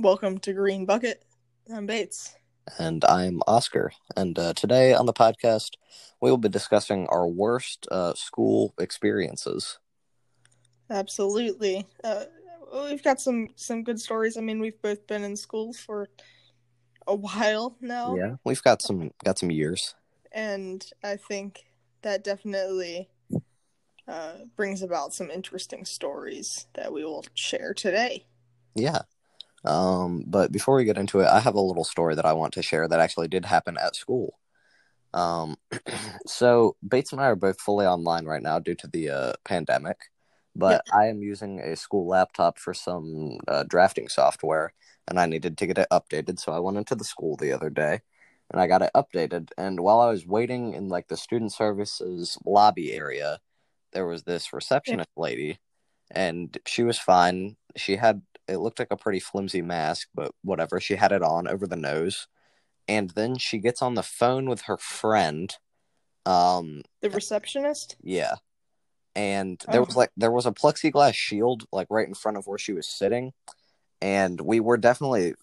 Welcome 0.00 0.38
to 0.38 0.54
Green 0.54 0.86
Bucket. 0.86 1.22
I'm 1.70 1.84
Bates. 1.84 2.34
And 2.78 3.04
I'm 3.04 3.42
Oscar. 3.46 3.92
And 4.16 4.38
uh, 4.38 4.54
today 4.54 4.94
on 4.94 5.04
the 5.04 5.12
podcast, 5.12 5.72
we 6.22 6.30
will 6.30 6.38
be 6.38 6.48
discussing 6.48 7.06
our 7.08 7.28
worst 7.28 7.86
uh, 7.90 8.14
school 8.14 8.72
experiences. 8.80 9.78
Absolutely. 10.88 11.86
Uh, 12.02 12.24
we've 12.88 13.02
got 13.02 13.20
some 13.20 13.48
some 13.56 13.84
good 13.84 14.00
stories. 14.00 14.38
I 14.38 14.40
mean, 14.40 14.58
we've 14.58 14.80
both 14.80 15.06
been 15.06 15.22
in 15.22 15.36
school 15.36 15.74
for 15.74 16.08
a 17.06 17.14
while 17.14 17.76
now. 17.82 18.16
Yeah, 18.16 18.36
we've 18.42 18.62
got 18.62 18.80
some 18.80 19.10
got 19.22 19.38
some 19.38 19.50
years. 19.50 19.94
And 20.32 20.82
I 21.04 21.16
think 21.16 21.66
that 22.00 22.24
definitely 22.24 23.10
uh, 24.08 24.32
brings 24.56 24.80
about 24.80 25.12
some 25.12 25.30
interesting 25.30 25.84
stories 25.84 26.68
that 26.72 26.90
we 26.90 27.04
will 27.04 27.26
share 27.34 27.74
today. 27.74 28.24
Yeah. 28.74 29.02
Um, 29.64 30.24
but 30.26 30.52
before 30.52 30.76
we 30.76 30.84
get 30.84 30.98
into 30.98 31.20
it, 31.20 31.26
I 31.26 31.40
have 31.40 31.54
a 31.54 31.60
little 31.60 31.84
story 31.84 32.14
that 32.14 32.24
I 32.24 32.32
want 32.32 32.54
to 32.54 32.62
share 32.62 32.88
that 32.88 33.00
actually 33.00 33.28
did 33.28 33.44
happen 33.44 33.76
at 33.78 33.96
school. 33.96 34.38
Um, 35.12 35.56
so 36.26 36.76
Bates 36.86 37.12
and 37.12 37.20
I 37.20 37.26
are 37.26 37.36
both 37.36 37.60
fully 37.60 37.86
online 37.86 38.24
right 38.24 38.42
now 38.42 38.58
due 38.58 38.74
to 38.76 38.86
the 38.86 39.10
uh, 39.10 39.32
pandemic, 39.44 39.98
but 40.56 40.82
I 40.92 41.06
am 41.06 41.22
using 41.22 41.60
a 41.60 41.76
school 41.76 42.06
laptop 42.06 42.58
for 42.58 42.74
some 42.74 43.38
uh, 43.48 43.64
drafting 43.64 44.08
software, 44.08 44.72
and 45.08 45.18
I 45.18 45.26
needed 45.26 45.58
to 45.58 45.66
get 45.66 45.78
it 45.78 45.88
updated. 45.92 46.38
So 46.38 46.52
I 46.52 46.60
went 46.60 46.78
into 46.78 46.94
the 46.94 47.04
school 47.04 47.36
the 47.36 47.52
other 47.52 47.70
day, 47.70 48.00
and 48.50 48.60
I 48.60 48.66
got 48.66 48.82
it 48.82 48.90
updated. 48.94 49.50
And 49.58 49.80
while 49.80 50.00
I 50.00 50.10
was 50.10 50.26
waiting 50.26 50.74
in 50.74 50.88
like 50.88 51.08
the 51.08 51.16
student 51.16 51.52
services 51.52 52.38
lobby 52.44 52.92
area, 52.92 53.40
there 53.92 54.06
was 54.06 54.22
this 54.22 54.52
receptionist 54.52 55.10
lady, 55.16 55.58
and 56.10 56.56
she 56.66 56.82
was 56.82 56.98
fine. 56.98 57.56
She 57.76 57.96
had 57.96 58.22
it 58.48 58.58
looked 58.58 58.78
like 58.80 58.90
a 58.90 58.96
pretty 58.96 59.20
flimsy 59.20 59.62
mask, 59.62 60.08
but 60.14 60.32
whatever. 60.42 60.80
She 60.80 60.96
had 60.96 61.12
it 61.12 61.22
on 61.22 61.46
over 61.48 61.66
the 61.66 61.76
nose. 61.76 62.26
And 62.88 63.10
then 63.10 63.38
she 63.38 63.58
gets 63.58 63.82
on 63.82 63.94
the 63.94 64.02
phone 64.02 64.48
with 64.48 64.62
her 64.62 64.76
friend. 64.78 65.54
Um 66.26 66.82
The 67.02 67.10
receptionist? 67.10 67.96
yeah. 68.02 68.36
And 69.14 69.62
there 69.70 69.82
was 69.82 69.96
like 69.96 70.10
there 70.16 70.30
was 70.30 70.46
a 70.46 70.52
plexiglass 70.52 71.14
shield 71.14 71.64
like 71.72 71.88
right 71.90 72.06
in 72.08 72.14
front 72.14 72.36
of 72.38 72.46
where 72.46 72.58
she 72.58 72.72
was 72.72 72.86
sitting. 72.88 73.32
And 74.00 74.40
we 74.40 74.60
were 74.60 74.76
definitely 74.76 75.34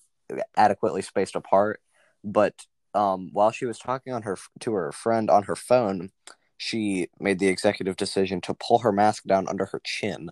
adequately 0.55 1.01
spaced 1.01 1.35
apart, 1.35 1.81
but 2.23 2.65
um 2.93 3.29
while 3.33 3.51
she 3.51 3.65
was 3.65 3.79
talking 3.79 4.13
on 4.13 4.23
her 4.23 4.37
to 4.61 4.73
her 4.73 4.91
friend 4.91 5.29
on 5.29 5.43
her 5.43 5.55
phone, 5.55 6.11
she 6.57 7.09
made 7.19 7.39
the 7.39 7.47
executive 7.47 7.97
decision 7.97 8.41
to 8.41 8.53
pull 8.53 8.79
her 8.79 8.91
mask 8.91 9.23
down 9.25 9.47
under 9.47 9.65
her 9.67 9.81
chin 9.83 10.31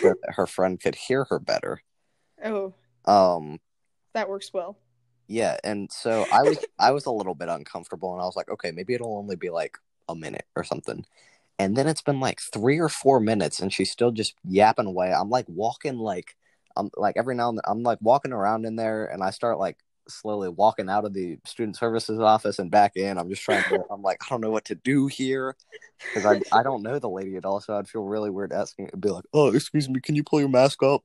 so 0.00 0.14
that 0.22 0.34
her 0.34 0.46
friend 0.46 0.80
could 0.80 0.94
hear 0.94 1.24
her 1.24 1.38
better. 1.38 1.82
Oh, 2.44 2.74
Um, 3.04 3.60
that 4.14 4.28
works 4.28 4.52
well. 4.52 4.78
yeah, 5.28 5.56
and 5.64 5.90
so 5.92 6.26
I 6.30 6.44
was 6.44 6.58
I 6.78 6.90
was 6.92 7.06
a 7.06 7.10
little 7.12 7.34
bit 7.34 7.48
uncomfortable, 7.48 8.12
and 8.12 8.20
I 8.22 8.24
was 8.26 8.36
like, 8.36 8.48
okay, 8.50 8.70
maybe 8.72 8.94
it'll 8.94 9.16
only 9.16 9.36
be 9.36 9.50
like 9.50 9.78
a 10.08 10.14
minute 10.14 10.46
or 10.56 10.64
something. 10.64 11.06
And 11.58 11.76
then 11.76 11.88
it's 11.88 12.02
been 12.02 12.20
like 12.20 12.40
three 12.40 12.80
or 12.80 12.88
four 12.90 13.20
minutes, 13.20 13.60
and 13.60 13.72
she's 13.72 13.90
still 13.92 14.12
just 14.12 14.34
yapping 14.44 14.86
away. 14.86 15.12
I'm 15.12 15.30
like 15.30 15.46
walking 15.48 15.98
like 15.98 16.36
I'm 16.76 16.90
like 16.96 17.16
every 17.18 17.34
now 17.36 17.50
and 17.50 17.58
then 17.58 17.64
I'm 17.68 17.82
like 17.82 17.98
walking 18.02 18.32
around 18.32 18.66
in 18.66 18.76
there, 18.76 19.06
and 19.06 19.22
I 19.24 19.30
start 19.30 19.58
like 19.58 19.78
slowly 20.08 20.48
walking 20.48 20.88
out 20.88 21.04
of 21.04 21.12
the 21.14 21.38
student 21.46 21.76
services 21.76 22.18
office 22.18 22.58
and 22.58 22.70
back 22.70 22.96
in. 22.96 23.18
I'm 23.18 23.28
just 23.28 23.42
trying 23.42 23.62
to. 23.64 23.84
I'm 23.90 24.02
like 24.02 24.18
I 24.22 24.26
don't 24.30 24.40
know 24.40 24.50
what 24.50 24.64
to 24.66 24.74
do 24.74 25.06
here 25.06 25.56
because 26.00 26.26
I 26.26 26.58
I 26.58 26.62
don't 26.62 26.82
know 26.82 26.98
the 26.98 27.08
lady 27.08 27.36
at 27.36 27.44
all, 27.44 27.60
so 27.60 27.76
I'd 27.76 27.88
feel 27.88 28.04
really 28.04 28.30
weird 28.30 28.52
asking. 28.52 28.88
It'd 28.88 29.00
be 29.00 29.10
like, 29.10 29.24
oh, 29.32 29.52
excuse 29.52 29.88
me, 29.88 30.00
can 30.00 30.14
you 30.14 30.24
pull 30.24 30.40
your 30.40 30.48
mask 30.48 30.82
up? 30.82 31.02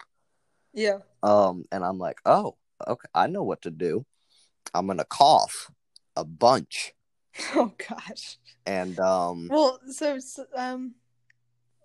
Yeah. 0.73 0.99
Um, 1.23 1.65
and 1.71 1.83
I'm 1.83 1.97
like, 1.97 2.19
oh, 2.25 2.55
okay, 2.87 3.07
I 3.13 3.27
know 3.27 3.43
what 3.43 3.61
to 3.63 3.71
do. 3.71 4.05
I'm 4.73 4.87
gonna 4.87 5.05
cough 5.05 5.71
a 6.15 6.23
bunch, 6.25 6.93
Oh 7.55 7.73
gosh. 7.77 8.37
and 8.65 8.99
um, 8.99 9.47
Well, 9.49 9.79
so, 9.89 10.19
so 10.19 10.45
um 10.55 10.95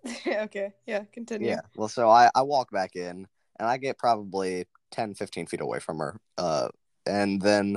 okay, 0.27 0.73
yeah, 0.87 1.05
continue. 1.13 1.49
yeah. 1.51 1.61
Well, 1.77 1.89
so 1.89 2.11
I 2.11 2.31
I 2.35 2.43
walk 2.43 2.71
back 2.73 2.97
in, 2.97 3.27
and 3.59 3.69
I 3.69 3.77
get 3.77 3.99
probably 3.99 4.67
10, 4.91 5.15
15 5.15 5.47
feet 5.47 5.61
away 5.61 5.79
from 5.79 5.99
her. 5.99 6.21
Uh, 6.37 6.69
and 7.07 7.41
then 7.41 7.77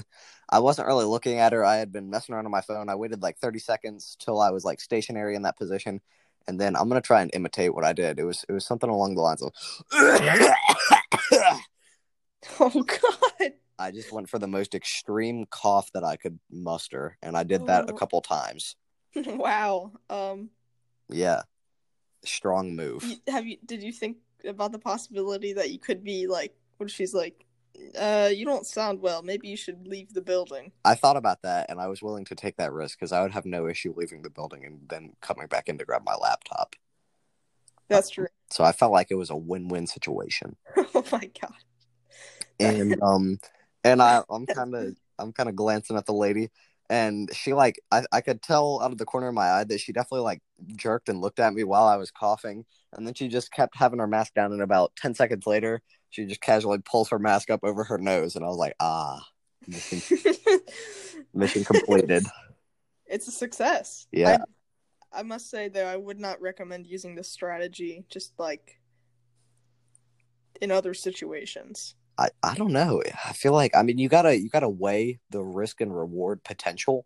I 0.49 0.59
wasn't 0.59 0.87
really 0.87 1.05
looking 1.05 1.39
at 1.39 1.53
her. 1.53 1.65
I 1.65 1.77
had 1.77 1.91
been 1.91 2.09
messing 2.09 2.35
around 2.35 2.45
on 2.45 2.51
my 2.51 2.61
phone. 2.61 2.89
I 2.89 2.95
waited 2.95 3.21
like 3.21 3.37
30 3.39 3.59
seconds 3.59 4.15
till 4.19 4.39
I 4.39 4.51
was 4.51 4.63
like 4.63 4.79
stationary 4.79 5.35
in 5.35 5.41
that 5.43 5.57
position. 5.57 6.01
And 6.47 6.59
then 6.61 6.75
I'm 6.75 6.87
gonna 6.87 7.01
try 7.01 7.21
and 7.21 7.31
imitate 7.33 7.73
what 7.73 7.83
I 7.83 7.93
did. 7.93 8.19
It 8.19 8.23
was 8.23 8.45
it 8.47 8.51
was 8.53 8.65
something 8.65 8.89
along 8.89 9.15
the 9.15 9.21
lines 9.21 9.41
of 9.41 9.51
Oh 12.59 12.83
god. 12.83 13.53
I 13.77 13.91
just 13.91 14.11
went 14.11 14.29
for 14.29 14.39
the 14.39 14.47
most 14.47 14.73
extreme 14.75 15.45
cough 15.49 15.91
that 15.93 16.03
I 16.03 16.15
could 16.15 16.39
muster, 16.49 17.17
and 17.21 17.35
I 17.35 17.43
did 17.43 17.65
that 17.67 17.89
a 17.89 17.93
Oh. 17.93 17.97
couple 17.97 18.21
times. 18.21 18.75
wow. 19.15 19.91
Um 20.09 20.49
Yeah, 21.09 21.41
strong 22.23 22.75
move. 22.75 23.03
have 23.27 23.45
you 23.47 23.57
did 23.65 23.81
you 23.83 23.91
think 23.91 24.17
about 24.45 24.71
the 24.71 24.79
possibility 24.79 25.53
that 25.53 25.71
you 25.71 25.79
could 25.79 26.03
be 26.03 26.27
like 26.27 26.53
if 26.79 26.91
she's 26.91 27.13
like 27.13 27.45
uh 27.97 28.29
you 28.33 28.45
don't 28.45 28.65
sound 28.65 29.01
well, 29.01 29.21
maybe 29.21 29.47
you 29.47 29.57
should 29.57 29.87
leave 29.87 30.13
the 30.13 30.21
building. 30.21 30.71
I 30.83 30.95
thought 30.95 31.17
about 31.17 31.41
that, 31.43 31.69
and 31.69 31.79
I 31.79 31.87
was 31.87 32.01
willing 32.01 32.25
to 32.25 32.35
take 32.35 32.57
that 32.57 32.73
risk 32.73 32.99
because 32.99 33.11
I 33.11 33.21
would 33.21 33.31
have 33.31 33.45
no 33.45 33.67
issue 33.67 33.93
leaving 33.95 34.21
the 34.21 34.29
building 34.29 34.65
and 34.65 34.79
then 34.89 35.13
coming 35.21 35.47
back 35.47 35.67
in 35.67 35.77
to 35.77 35.85
grab 35.85 36.03
my 36.05 36.15
laptop. 36.15 36.75
That's 37.87 38.09
true. 38.09 38.27
So 38.51 38.63
I 38.63 38.73
felt 38.73 38.91
like 38.91 39.07
it 39.09 39.15
was 39.15 39.31
a 39.31 39.35
win-win 39.35 39.87
situation. 39.87 40.55
oh 40.77 41.03
my 41.11 41.31
god. 41.41 41.55
And 42.59 42.95
um, 43.01 43.39
and 43.83 44.01
I 44.01 44.21
I'm 44.29 44.45
kind 44.45 44.75
of 44.75 44.95
I'm 45.17 45.33
kind 45.33 45.49
of 45.49 45.55
glancing 45.55 45.97
at 45.97 46.05
the 46.05 46.13
lady, 46.13 46.51
and 46.91 47.29
she 47.33 47.53
like 47.53 47.79
I 47.91 48.05
I 48.11 48.21
could 48.21 48.43
tell 48.43 48.79
out 48.83 48.91
of 48.91 48.99
the 48.99 49.05
corner 49.05 49.27
of 49.27 49.33
my 49.33 49.49
eye 49.49 49.63
that 49.63 49.79
she 49.79 49.93
definitely 49.93 50.25
like 50.25 50.41
jerked 50.75 51.09
and 51.09 51.21
looked 51.21 51.39
at 51.39 51.55
me 51.55 51.63
while 51.63 51.85
I 51.85 51.97
was 51.97 52.11
coughing, 52.11 52.65
and 52.95 53.05
then 53.05 53.13
she 53.13 53.27
just 53.27 53.51
kept 53.51 53.75
having 53.75 53.99
her 53.99 54.07
mask 54.07 54.33
down. 54.33 54.51
And 54.51 54.61
about 54.61 54.95
ten 54.95 55.13
seconds 55.13 55.45
later, 55.47 55.81
she 56.09 56.25
just 56.25 56.41
casually 56.41 56.79
pulls 56.79 57.09
her 57.09 57.19
mask 57.19 57.49
up 57.49 57.61
over 57.63 57.83
her 57.83 57.97
nose, 57.97 58.35
and 58.35 58.43
I 58.45 58.47
was 58.47 58.57
like, 58.57 58.75
ah, 58.79 59.21
mission, 59.67 60.01
mission 61.33 61.63
completed. 61.63 62.25
it's 63.05 63.27
a 63.27 63.31
success. 63.31 64.07
Yeah. 64.11 64.37
I, 65.13 65.19
I 65.19 65.23
must 65.23 65.49
say 65.49 65.69
though, 65.69 65.85
I 65.85 65.95
would 65.95 66.19
not 66.19 66.41
recommend 66.41 66.87
using 66.87 67.15
this 67.15 67.29
strategy 67.29 68.05
just 68.09 68.33
like 68.37 68.79
in 70.61 70.71
other 70.71 70.93
situations. 70.93 71.95
I, 72.17 72.29
I 72.41 72.55
don't 72.55 72.71
know. 72.71 73.01
I 73.25 73.33
feel 73.33 73.51
like 73.51 73.75
I 73.75 73.83
mean 73.83 73.97
you 73.97 74.09
gotta 74.09 74.37
you 74.37 74.49
gotta 74.49 74.69
weigh 74.69 75.19
the 75.29 75.43
risk 75.43 75.81
and 75.81 75.95
reward 75.95 76.43
potential, 76.43 77.05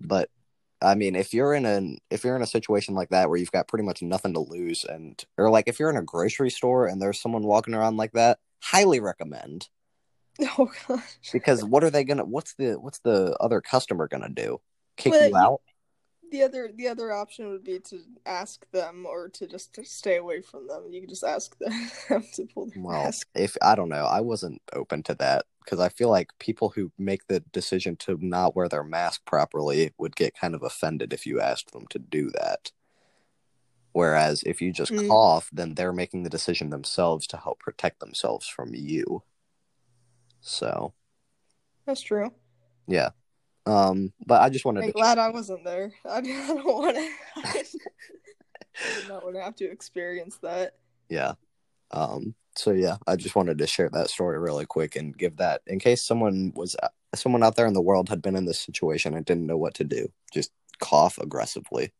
but 0.00 0.30
I 0.80 0.94
mean 0.94 1.16
if 1.16 1.34
you're 1.34 1.54
in 1.54 1.66
an 1.66 1.98
if 2.10 2.24
you're 2.24 2.36
in 2.36 2.42
a 2.42 2.46
situation 2.46 2.94
like 2.94 3.08
that 3.10 3.28
where 3.28 3.38
you've 3.38 3.52
got 3.52 3.68
pretty 3.68 3.84
much 3.84 4.02
nothing 4.02 4.34
to 4.34 4.40
lose 4.40 4.84
and 4.84 5.22
or 5.36 5.50
like 5.50 5.68
if 5.68 5.78
you're 5.80 5.90
in 5.90 5.96
a 5.96 6.02
grocery 6.02 6.50
store 6.50 6.86
and 6.86 7.00
there's 7.02 7.20
someone 7.20 7.42
walking 7.42 7.74
around 7.74 7.96
like 7.96 8.12
that, 8.12 8.38
highly 8.62 9.00
recommend 9.00 9.68
Oh 10.58 10.70
gosh. 10.86 11.18
because 11.32 11.64
what 11.64 11.84
are 11.84 11.90
they 11.90 12.04
gonna 12.04 12.24
what's 12.24 12.54
the 12.54 12.74
what's 12.74 13.00
the 13.00 13.36
other 13.40 13.60
customer 13.60 14.08
gonna 14.08 14.28
do? 14.28 14.60
Kick 14.96 15.12
Well, 15.12 15.28
you 15.28 15.36
out? 15.36 15.60
The 16.30 16.42
other 16.42 16.70
the 16.74 16.88
other 16.88 17.10
option 17.12 17.50
would 17.50 17.64
be 17.64 17.78
to 17.80 18.00
ask 18.26 18.70
them 18.70 19.06
or 19.06 19.28
to 19.30 19.46
just 19.46 19.74
to 19.74 19.84
stay 19.84 20.16
away 20.16 20.42
from 20.42 20.68
them. 20.68 20.92
You 20.92 21.00
could 21.00 21.10
just 21.10 21.24
ask 21.24 21.56
them 21.58 22.24
to 22.34 22.46
pull 22.54 22.66
their 22.66 22.82
Well, 22.82 23.04
mask. 23.04 23.26
if 23.34 23.56
I 23.62 23.74
don't 23.74 23.88
know, 23.88 24.04
I 24.04 24.20
wasn't 24.20 24.60
open 24.72 25.02
to 25.04 25.14
that 25.16 25.46
because 25.68 25.80
I 25.80 25.90
feel 25.90 26.08
like 26.08 26.30
people 26.38 26.70
who 26.70 26.92
make 26.96 27.26
the 27.26 27.40
decision 27.40 27.96
to 27.96 28.16
not 28.22 28.56
wear 28.56 28.70
their 28.70 28.82
mask 28.82 29.26
properly 29.26 29.92
would 29.98 30.16
get 30.16 30.34
kind 30.34 30.54
of 30.54 30.62
offended 30.62 31.12
if 31.12 31.26
you 31.26 31.42
asked 31.42 31.72
them 31.72 31.86
to 31.88 31.98
do 31.98 32.30
that. 32.30 32.72
Whereas 33.92 34.42
if 34.44 34.62
you 34.62 34.72
just 34.72 34.92
Mm. 34.92 35.08
cough, 35.08 35.50
then 35.52 35.74
they're 35.74 35.92
making 35.92 36.22
the 36.22 36.30
decision 36.30 36.70
themselves 36.70 37.26
to 37.26 37.36
help 37.36 37.58
protect 37.58 38.00
themselves 38.00 38.48
from 38.48 38.74
you. 38.74 39.24
So, 40.40 40.94
That's 41.84 42.00
true. 42.00 42.32
yeah. 42.86 43.10
Um, 43.66 44.14
but 44.24 44.40
I 44.40 44.48
just 44.48 44.64
wanted 44.64 44.84
I'm 44.84 44.86
to 44.86 44.92
glad 44.94 45.18
I 45.18 45.28
wasn't 45.28 45.64
there. 45.64 45.92
I 46.08 46.22
don't 46.22 46.64
want 46.64 46.96
to. 46.96 47.10
I 47.44 47.62
did 49.00 49.08
not 49.08 49.22
want 49.22 49.36
to 49.36 49.42
have 49.42 49.56
to 49.56 49.70
experience 49.70 50.38
that. 50.38 50.76
yeah. 51.10 51.34
Um, 51.90 52.34
so 52.56 52.72
yeah, 52.72 52.96
I 53.06 53.16
just 53.16 53.36
wanted 53.36 53.58
to 53.58 53.66
share 53.66 53.88
that 53.90 54.10
story 54.10 54.38
really 54.38 54.66
quick 54.66 54.96
and 54.96 55.16
give 55.16 55.36
that 55.36 55.62
in 55.66 55.78
case 55.78 56.02
someone 56.02 56.52
was 56.54 56.76
someone 57.14 57.42
out 57.42 57.56
there 57.56 57.66
in 57.66 57.72
the 57.72 57.80
world 57.80 58.08
had 58.08 58.20
been 58.20 58.36
in 58.36 58.44
this 58.44 58.60
situation 58.60 59.14
and 59.14 59.24
didn't 59.24 59.46
know 59.46 59.56
what 59.56 59.74
to 59.74 59.84
do. 59.84 60.08
Just 60.32 60.50
cough 60.80 61.18
aggressively. 61.18 61.92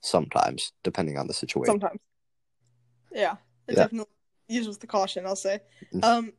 Sometimes, 0.00 0.72
depending 0.84 1.18
on 1.18 1.26
the 1.26 1.34
situation. 1.34 1.72
Sometimes. 1.72 1.98
Yeah, 3.12 3.36
it 3.66 3.72
Yeah. 3.74 3.82
definitely 3.82 4.12
use 4.48 4.68
with 4.68 4.78
the 4.80 4.86
caution. 4.86 5.26
I'll 5.26 5.34
say. 5.36 5.60
Mm. 5.92 6.04
Um, 6.04 6.32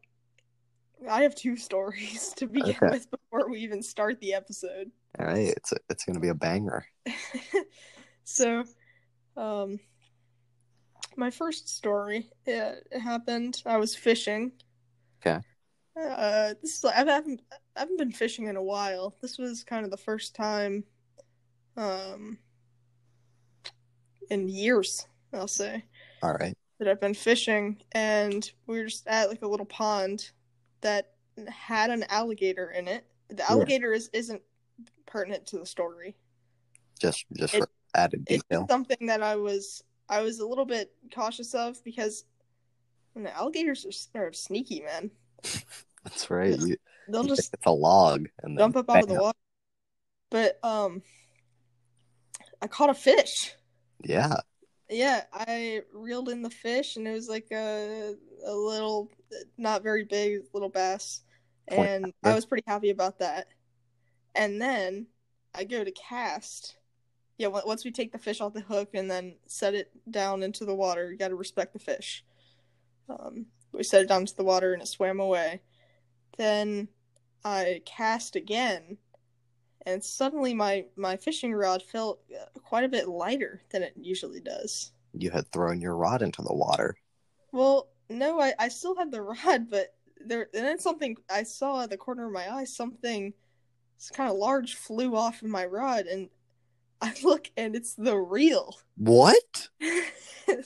I 1.09 1.23
have 1.23 1.35
two 1.35 1.57
stories 1.67 2.33
to 2.37 2.47
begin 2.47 2.75
Okay. 2.77 2.89
with 2.89 3.11
before 3.11 3.49
we 3.49 3.59
even 3.59 3.83
start 3.83 4.19
the 4.21 4.33
episode. 4.33 4.91
All 5.19 5.25
right, 5.25 5.49
it's 5.49 5.73
it's 5.89 6.05
gonna 6.05 6.19
be 6.19 6.29
a 6.29 6.33
banger. 6.35 6.85
so, 8.23 8.63
um, 9.35 9.79
my 11.19 11.29
first 11.29 11.67
story 11.67 12.29
it, 12.45 12.87
happened. 12.99 13.61
I 13.65 13.77
was 13.77 13.93
fishing. 13.95 14.53
Okay. 15.21 15.39
Uh, 15.99 16.53
this 16.61 16.77
is 16.77 16.85
I 16.85 16.93
haven't 17.03 17.41
I 17.75 17.81
haven't 17.81 17.97
been 17.97 18.11
fishing 18.13 18.47
in 18.47 18.55
a 18.55 18.63
while. 18.63 19.15
This 19.21 19.37
was 19.37 19.63
kind 19.65 19.83
of 19.83 19.91
the 19.91 19.97
first 19.97 20.33
time, 20.33 20.85
um, 21.75 22.37
in 24.29 24.47
years 24.47 25.05
I'll 25.33 25.47
say 25.47 25.83
All 26.23 26.33
right. 26.33 26.55
that 26.79 26.87
I've 26.87 27.01
been 27.01 27.13
fishing, 27.13 27.81
and 27.91 28.49
we 28.65 28.77
were 28.79 28.85
just 28.85 29.05
at 29.07 29.27
like 29.29 29.41
a 29.41 29.47
little 29.47 29.65
pond 29.65 30.31
that 30.81 31.11
had 31.47 31.89
an 31.89 32.05
alligator 32.09 32.71
in 32.71 32.87
it. 32.87 33.05
The 33.29 33.49
alligator 33.49 33.91
is 33.91 34.09
isn't 34.13 34.41
pertinent 35.05 35.45
to 35.47 35.59
the 35.59 35.65
story. 35.65 36.15
Just 36.99 37.25
just 37.35 37.55
It- 37.55 37.59
for 37.63 37.69
added 37.95 38.23
It's 38.27 38.43
detail. 38.43 38.61
just 38.61 38.69
something 38.69 39.07
that 39.07 39.21
I 39.21 39.35
was 39.35 39.83
I 40.09 40.21
was 40.21 40.39
a 40.39 40.47
little 40.47 40.65
bit 40.65 40.91
cautious 41.13 41.53
of 41.53 41.83
because 41.83 42.25
you 43.15 43.23
know, 43.23 43.29
alligators 43.31 44.09
are, 44.15 44.27
are 44.27 44.33
sneaky, 44.33 44.81
man. 44.81 45.11
That's 46.03 46.29
right. 46.29 46.57
You, 46.59 46.77
They'll 47.09 47.23
you 47.23 47.29
just 47.35 47.53
it's 47.53 47.65
a 47.65 47.71
log 47.71 48.27
and 48.43 48.57
jump 48.57 48.77
up 48.77 48.89
out 48.89 49.03
of 49.03 49.09
the 49.09 49.15
water. 49.15 49.37
But 50.29 50.59
um, 50.63 51.01
I 52.61 52.67
caught 52.67 52.89
a 52.89 52.93
fish. 52.93 53.53
Yeah. 54.03 54.35
Yeah, 54.89 55.23
I 55.31 55.81
reeled 55.93 56.29
in 56.29 56.41
the 56.41 56.49
fish, 56.49 56.95
and 56.95 57.07
it 57.07 57.11
was 57.11 57.29
like 57.29 57.47
a 57.51 58.15
a 58.45 58.53
little, 58.53 59.11
not 59.57 59.83
very 59.83 60.03
big 60.03 60.41
little 60.53 60.69
bass, 60.69 61.21
Point 61.69 61.87
and 61.87 62.05
after. 62.05 62.15
I 62.23 62.35
was 62.35 62.45
pretty 62.45 62.63
happy 62.65 62.89
about 62.89 63.19
that. 63.19 63.47
And 64.35 64.61
then 64.61 65.07
I 65.53 65.63
go 65.63 65.83
to 65.83 65.91
cast. 65.91 66.75
Yeah, 67.39 67.47
on- 67.47 67.63
once 67.65 67.85
we 67.85 67.91
take 67.91 68.11
the 68.11 68.19
fish 68.19 68.41
off 68.41 68.53
the 68.53 68.59
hook 68.59 68.89
and 68.93 69.09
then 69.09 69.37
set 69.47 69.73
it 69.73 69.91
down 70.11 70.43
into 70.43 70.65
the 70.65 70.75
water, 70.75 71.09
you 71.09 71.17
got 71.17 71.29
to 71.29 71.35
respect 71.35 71.73
the 71.73 71.79
fish. 71.79 72.23
Um, 73.07 73.47
we 73.71 73.81
set 73.83 74.01
it 74.01 74.09
down 74.09 74.21
into 74.21 74.35
the 74.35 74.43
water 74.43 74.73
and 74.73 74.81
it 74.81 74.87
swam 74.87 75.21
away. 75.21 75.61
Then 76.37 76.89
I 77.45 77.81
cast 77.85 78.35
again, 78.35 78.97
and 79.85 80.03
suddenly 80.03 80.53
my 80.53 80.85
my 80.97 81.15
fishing 81.15 81.53
rod 81.53 81.81
felt 81.81 82.19
uh, 82.33 82.59
quite 82.59 82.83
a 82.83 82.89
bit 82.89 83.07
lighter 83.07 83.61
than 83.71 83.83
it 83.83 83.93
usually 83.95 84.41
does. 84.41 84.91
You 85.13 85.31
had 85.31 85.49
thrown 85.51 85.79
your 85.79 85.95
rod 85.95 86.21
into 86.21 86.41
the 86.41 86.53
water. 86.53 86.97
Well, 87.53 87.89
no, 88.09 88.39
I, 88.41 88.53
I 88.59 88.67
still 88.67 88.95
had 88.95 89.11
the 89.11 89.21
rod, 89.45 89.69
but 89.69 89.93
there 90.25 90.49
and 90.53 90.65
then 90.65 90.79
something 90.79 91.15
I 91.29 91.43
saw 91.43 91.83
at 91.83 91.89
the 91.89 91.97
corner 91.97 92.27
of 92.27 92.33
my 92.33 92.53
eye, 92.53 92.65
something 92.65 93.33
kind 94.13 94.29
of 94.29 94.37
large 94.37 94.75
flew 94.75 95.15
off 95.15 95.41
of 95.41 95.47
my 95.47 95.65
rod, 95.65 96.05
and 96.05 96.29
I 97.01 97.13
look 97.23 97.49
and 97.55 97.75
it's 97.75 97.93
the 97.93 98.17
reel. 98.17 98.77
What? 98.97 99.69
The- 99.79 100.65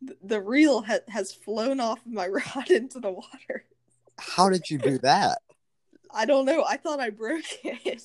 the 0.22 0.40
reel 0.40 0.82
ha- 0.82 0.98
has 1.08 1.32
flown 1.32 1.80
off 1.80 2.00
my 2.06 2.26
rod 2.56 2.70
into 2.70 3.00
the 3.00 3.10
water. 3.10 3.64
How 4.18 4.48
did 4.48 4.70
you 4.70 4.78
do 4.78 4.98
that? 4.98 5.38
I 6.10 6.24
don't 6.24 6.44
know. 6.46 6.64
I 6.66 6.76
thought 6.76 7.00
I 7.00 7.10
broke 7.10 7.64
it. 7.64 8.04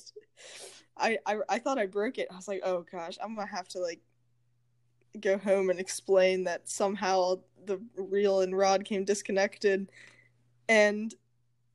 I, 0.96 1.18
I 1.26 1.38
I 1.48 1.58
thought 1.58 1.78
I 1.78 1.86
broke 1.86 2.18
it. 2.18 2.28
I 2.30 2.36
was 2.36 2.48
like, 2.48 2.60
oh 2.64 2.84
gosh, 2.90 3.16
I'm 3.22 3.34
gonna 3.34 3.46
have 3.46 3.68
to 3.68 3.80
like 3.80 4.00
go 5.20 5.38
home 5.38 5.70
and 5.70 5.80
explain 5.80 6.44
that 6.44 6.68
somehow 6.68 7.36
the 7.66 7.80
reel 7.96 8.40
and 8.40 8.56
rod 8.56 8.84
came 8.84 9.04
disconnected, 9.04 9.90
and 10.68 11.14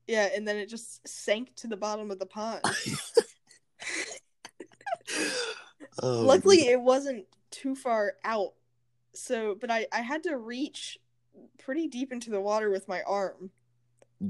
yeah, 0.06 0.28
and 0.34 0.46
then 0.46 0.56
it 0.56 0.68
just 0.68 1.06
sank 1.06 1.54
to 1.56 1.66
the 1.66 1.76
bottom 1.76 2.10
of 2.10 2.18
the 2.18 2.26
pond. 2.26 2.62
Oh, 6.02 6.20
Luckily, 6.22 6.68
it 6.68 6.80
wasn't 6.80 7.26
too 7.50 7.74
far 7.74 8.14
out. 8.24 8.54
So, 9.12 9.56
but 9.60 9.70
I 9.70 9.86
I 9.92 10.00
had 10.00 10.22
to 10.24 10.36
reach 10.36 10.98
pretty 11.58 11.88
deep 11.88 12.12
into 12.12 12.30
the 12.30 12.40
water 12.40 12.70
with 12.70 12.88
my 12.88 13.02
arm. 13.02 13.50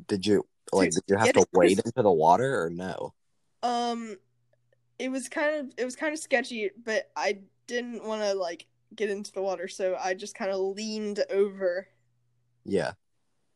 did 0.06 0.26
you 0.26 0.46
like? 0.72 0.90
Did 0.90 1.02
you 1.08 1.16
have 1.16 1.32
to 1.32 1.46
wade 1.52 1.78
into 1.78 2.02
the 2.02 2.10
water 2.12 2.62
or 2.62 2.70
no? 2.70 3.14
Um, 3.62 4.16
it 4.98 5.10
was 5.10 5.28
kind 5.28 5.56
of 5.56 5.72
it 5.76 5.84
was 5.84 5.96
kind 5.96 6.12
of 6.12 6.18
sketchy, 6.18 6.70
but 6.84 7.10
I 7.16 7.40
didn't 7.66 8.04
want 8.04 8.22
to 8.22 8.34
like 8.34 8.66
get 8.94 9.10
into 9.10 9.32
the 9.32 9.42
water, 9.42 9.68
so 9.68 9.96
I 10.00 10.14
just 10.14 10.34
kind 10.34 10.50
of 10.50 10.58
leaned 10.60 11.20
over 11.30 11.88
Yeah. 12.64 12.92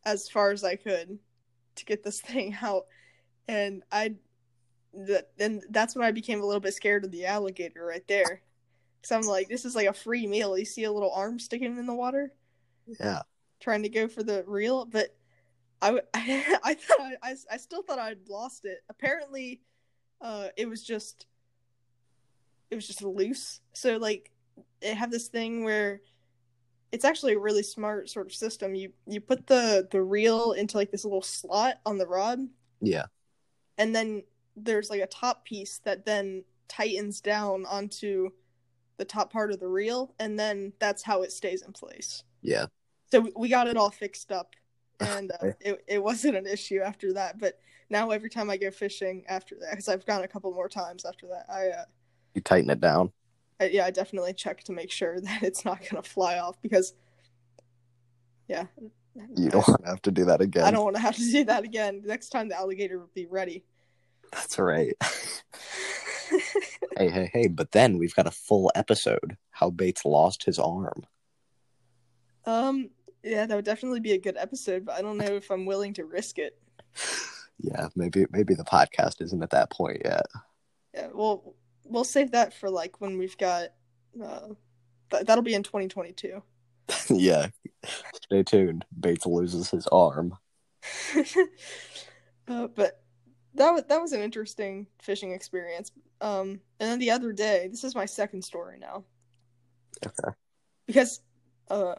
as 0.04 0.28
far 0.28 0.50
as 0.50 0.64
I 0.64 0.76
could 0.76 1.18
to 1.76 1.84
get 1.84 2.02
this 2.02 2.20
thing 2.22 2.56
out, 2.62 2.86
and 3.48 3.82
I, 3.90 4.14
that 5.06 5.30
then 5.36 5.62
that's 5.70 5.94
when 5.94 6.04
I 6.04 6.10
became 6.12 6.40
a 6.40 6.46
little 6.46 6.60
bit 6.60 6.74
scared 6.74 7.04
of 7.04 7.10
the 7.10 7.26
alligator 7.26 7.84
right 7.84 8.06
there, 8.08 8.42
because 9.00 9.12
I'm 9.12 9.22
like, 9.28 9.48
this 9.48 9.64
is 9.64 9.74
like 9.74 9.88
a 9.88 9.92
free 9.92 10.26
meal. 10.26 10.56
You 10.56 10.64
see 10.64 10.84
a 10.84 10.92
little 10.92 11.12
arm 11.12 11.38
sticking 11.38 11.76
in 11.76 11.86
the 11.86 11.94
water, 11.94 12.32
Yeah. 12.86 13.22
trying 13.60 13.82
to 13.82 13.88
go 13.88 14.08
for 14.08 14.22
the 14.22 14.44
reel, 14.46 14.84
but 14.84 15.14
I 15.82 15.90
thought 15.90 16.04
I, 16.14 16.74
thought 16.74 17.12
I, 17.22 17.34
I 17.50 17.56
still 17.56 17.82
thought 17.82 17.98
I'd 17.98 18.28
lost 18.28 18.64
it. 18.64 18.78
Apparently, 18.88 19.60
uh, 20.20 20.48
it 20.56 20.68
was 20.68 20.82
just 20.82 21.26
it 22.70 22.74
was 22.76 22.86
just 22.86 23.02
loose. 23.02 23.60
So 23.72 23.96
like 23.98 24.30
they 24.80 24.94
have 24.94 25.10
this 25.10 25.28
thing 25.28 25.64
where 25.64 26.00
it's 26.92 27.04
actually 27.04 27.32
a 27.34 27.38
really 27.38 27.62
smart 27.62 28.08
sort 28.08 28.26
of 28.26 28.32
system. 28.34 28.74
You 28.74 28.92
you 29.06 29.20
put 29.20 29.46
the 29.46 29.88
the 29.90 30.00
reel 30.00 30.52
into 30.52 30.76
like 30.76 30.90
this 30.90 31.04
little 31.04 31.22
slot 31.22 31.80
on 31.84 31.98
the 31.98 32.06
rod, 32.06 32.38
Yeah. 32.80 33.06
and 33.76 33.94
then 33.94 34.22
there's 34.56 34.90
like 34.90 35.00
a 35.00 35.06
top 35.06 35.44
piece 35.44 35.78
that 35.84 36.04
then 36.06 36.44
tightens 36.68 37.20
down 37.20 37.66
onto 37.66 38.30
the 38.96 39.04
top 39.04 39.32
part 39.32 39.50
of 39.52 39.58
the 39.60 39.66
reel, 39.66 40.14
and 40.20 40.38
then 40.38 40.72
that's 40.78 41.02
how 41.02 41.22
it 41.22 41.32
stays 41.32 41.62
in 41.62 41.72
place 41.72 42.22
Yeah. 42.42 42.66
so 43.10 43.20
we- 43.20 43.32
we 43.36 43.48
got 43.48 43.66
it 43.66 43.76
all 43.76 43.90
fixed 43.90 44.30
up 44.30 44.54
and 45.00 45.32
uh, 45.32 45.48
it, 45.60 45.84
it 45.88 46.02
wasn't 46.02 46.36
an 46.36 46.46
issue 46.46 46.80
after 46.80 47.12
that 47.14 47.38
but 47.40 47.58
now 47.90 48.10
every 48.12 48.30
time 48.30 48.48
i 48.48 48.56
go 48.56 48.70
fishing 48.70 49.24
after 49.28 49.56
that 49.56 49.70
because 49.70 49.88
i've 49.88 50.06
gone 50.06 50.22
a 50.22 50.28
couple 50.28 50.52
more 50.52 50.68
times 50.68 51.04
after 51.04 51.26
that 51.26 51.44
i 51.52 51.66
uh 51.68 51.84
You 52.34 52.40
tighten 52.40 52.70
it 52.70 52.80
down. 52.80 53.10
I, 53.60 53.64
yeah 53.66 53.86
i 53.86 53.90
definitely 53.90 54.34
check 54.34 54.62
to 54.64 54.72
make 54.72 54.92
sure 54.92 55.20
that 55.26 55.42
it's 55.42 55.64
not 55.64 55.80
going 55.80 56.00
to 56.00 56.08
fly 56.08 56.38
off 56.38 56.62
because 56.62 56.94
yeah 58.48 58.66
You 59.36 59.50
don't 59.50 59.66
want 59.66 59.82
to 59.82 59.88
have 59.90 60.02
to 60.02 60.10
do 60.12 60.24
that 60.26 60.40
again. 60.40 60.64
I 60.64 60.70
don't 60.70 60.84
want 60.84 60.96
to 60.96 61.02
have 61.02 61.16
to 61.16 61.30
do 61.32 61.44
that 61.44 61.64
again 61.64 62.02
next 62.04 62.28
time 62.30 62.48
the 62.48 62.56
alligator 62.56 62.98
will 63.00 63.10
be 63.14 63.26
ready 63.26 63.64
That's 64.34 64.58
right. 64.58 64.94
hey, 66.98 67.08
hey, 67.08 67.30
hey! 67.32 67.48
But 67.48 67.72
then 67.72 67.98
we've 67.98 68.14
got 68.14 68.26
a 68.26 68.30
full 68.32 68.70
episode. 68.74 69.36
How 69.50 69.70
Bates 69.70 70.04
lost 70.04 70.44
his 70.44 70.58
arm. 70.58 71.04
um 72.46 72.90
yeah 73.22 73.46
that 73.46 73.56
would 73.56 73.64
definitely 73.64 74.00
be 74.00 74.12
a 74.12 74.18
good 74.20 74.36
episode 74.36 74.84
but 74.84 74.94
i 74.96 75.00
don't 75.00 75.16
know 75.16 75.34
if 75.34 75.50
i'm 75.50 75.64
willing 75.64 75.94
to 75.94 76.04
risk 76.04 76.38
it 76.38 76.58
Yeah, 77.58 77.88
maybe 77.96 78.26
maybe 78.30 78.54
the 78.54 78.64
podcast 78.64 79.22
isn't 79.22 79.42
at 79.42 79.50
that 79.50 79.70
point 79.70 80.02
yet. 80.04 80.26
Yeah, 80.92 81.08
well, 81.14 81.54
we'll 81.84 82.04
save 82.04 82.32
that 82.32 82.52
for 82.52 82.68
like 82.68 83.00
when 83.00 83.16
we've 83.16 83.38
got. 83.38 83.68
Uh, 84.22 84.48
th- 85.10 85.24
that'll 85.24 85.42
be 85.44 85.54
in 85.54 85.62
2022. 85.62 86.42
yeah. 87.10 87.48
Stay 88.24 88.42
tuned. 88.42 88.84
Bates 88.98 89.24
loses 89.24 89.70
his 89.70 89.86
arm. 89.86 90.36
uh, 92.48 92.66
but 92.74 93.03
that 93.54 93.70
was 93.70 93.84
that 93.88 94.00
was 94.00 94.12
an 94.12 94.20
interesting 94.20 94.86
fishing 95.00 95.32
experience. 95.32 95.92
Um, 96.20 96.60
and 96.80 96.90
then 96.90 96.98
the 96.98 97.10
other 97.10 97.32
day, 97.32 97.68
this 97.70 97.84
is 97.84 97.94
my 97.94 98.06
second 98.06 98.42
story 98.42 98.78
now 98.78 99.04
Okay. 100.06 100.34
because, 100.86 101.20
uh, 101.70 101.94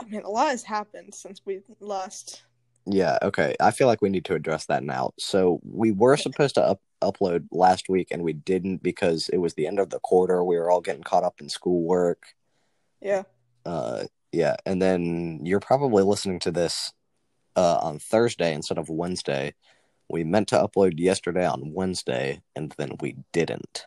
I 0.00 0.04
mean, 0.06 0.22
a 0.22 0.30
lot 0.30 0.50
has 0.50 0.62
happened 0.62 1.14
since 1.14 1.40
we 1.44 1.60
last. 1.80 2.42
Yeah, 2.86 3.18
okay. 3.22 3.54
I 3.60 3.70
feel 3.70 3.86
like 3.86 4.02
we 4.02 4.08
need 4.08 4.24
to 4.24 4.34
address 4.34 4.66
that 4.66 4.82
now. 4.82 5.12
So 5.18 5.60
we 5.62 5.92
were 5.92 6.16
supposed 6.16 6.56
to 6.56 6.62
up- 6.62 6.82
upload 7.00 7.46
last 7.52 7.88
week 7.88 8.08
and 8.10 8.22
we 8.22 8.32
didn't 8.32 8.82
because 8.82 9.28
it 9.28 9.38
was 9.38 9.54
the 9.54 9.66
end 9.68 9.78
of 9.78 9.90
the 9.90 10.00
quarter. 10.00 10.42
We 10.42 10.56
were 10.56 10.70
all 10.70 10.80
getting 10.80 11.04
caught 11.04 11.22
up 11.24 11.40
in 11.40 11.48
schoolwork. 11.48 12.22
Yeah, 13.00 13.22
Uh 13.64 14.04
yeah, 14.32 14.56
and 14.64 14.80
then 14.80 15.40
you're 15.44 15.60
probably 15.60 16.02
listening 16.02 16.38
to 16.40 16.50
this 16.50 16.92
uh 17.54 17.78
on 17.82 17.98
Thursday 17.98 18.54
instead 18.54 18.78
of 18.78 18.88
Wednesday. 18.88 19.54
We 20.12 20.24
meant 20.24 20.48
to 20.48 20.56
upload 20.56 21.00
yesterday 21.00 21.46
on 21.46 21.72
Wednesday 21.72 22.42
and 22.54 22.72
then 22.76 22.96
we 23.00 23.16
didn't. 23.32 23.86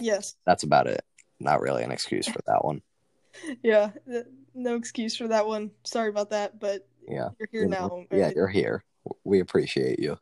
yes, 0.00 0.34
That's 0.44 0.64
about 0.64 0.88
it. 0.88 1.02
Not 1.38 1.60
really 1.60 1.84
an 1.84 1.92
excuse 1.92 2.26
for 2.26 2.40
that 2.48 2.64
one. 2.64 2.82
yeah. 3.62 3.92
th- 4.08 4.26
no 4.52 4.74
excuse 4.74 5.16
for 5.16 5.28
that 5.28 5.46
one. 5.46 5.70
Sorry 5.84 6.08
about 6.08 6.30
that, 6.30 6.58
but 6.58 6.86
Yeah. 7.08 7.28
you're 7.38 7.48
here 7.52 7.62
You 7.62 7.68
now. 7.68 8.04
Yeah, 8.10 8.32
you're 8.34 8.48
here. 8.48 8.82
We 9.22 9.38
appreciate 9.38 10.00
you. 10.00 10.18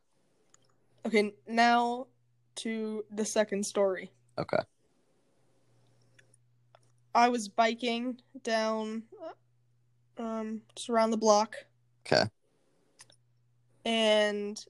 Okay, 1.06 1.32
now 1.48 2.08
to 2.56 3.04
the 3.10 3.24
second 3.24 3.64
story. 3.64 4.12
Okay. 4.38 4.58
I 7.14 7.30
was 7.30 7.48
biking 7.48 8.20
down 8.42 9.04
um 10.18 10.60
just 10.76 10.90
around 10.90 11.12
the 11.12 11.16
block 11.16 11.54
Okay. 12.06 12.24
And 13.88 14.62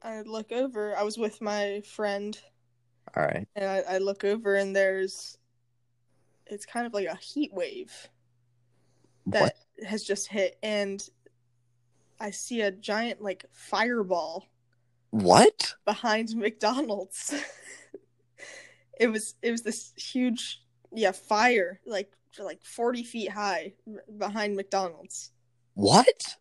I 0.00 0.20
look 0.22 0.52
over. 0.52 0.96
I 0.96 1.02
was 1.02 1.18
with 1.18 1.40
my 1.40 1.82
friend 1.84 2.38
All 3.16 3.24
right. 3.24 3.48
and 3.56 3.68
I, 3.68 3.94
I 3.94 3.98
look 3.98 4.22
over 4.22 4.54
and 4.54 4.74
there's 4.74 5.36
it's 6.46 6.64
kind 6.64 6.86
of 6.86 6.94
like 6.94 7.08
a 7.08 7.16
heat 7.16 7.52
wave 7.52 7.92
that 9.26 9.42
What? 9.42 9.56
has 9.88 10.04
just 10.04 10.28
hit 10.28 10.58
and 10.62 11.04
I 12.20 12.30
see 12.30 12.60
a 12.60 12.70
giant 12.70 13.20
like 13.20 13.46
fireball 13.52 14.46
What? 15.10 15.74
behind 15.84 16.32
McDonald's. 16.36 17.34
it 19.00 19.08
was 19.08 19.34
it 19.42 19.50
was 19.50 19.62
this 19.62 19.92
huge 19.96 20.62
yeah 20.92 21.10
fire 21.10 21.80
like 21.84 22.12
like 22.38 22.62
40 22.62 23.02
feet 23.02 23.30
high 23.30 23.72
behind 24.18 24.54
McDonald's. 24.54 25.32
What? 25.74 26.36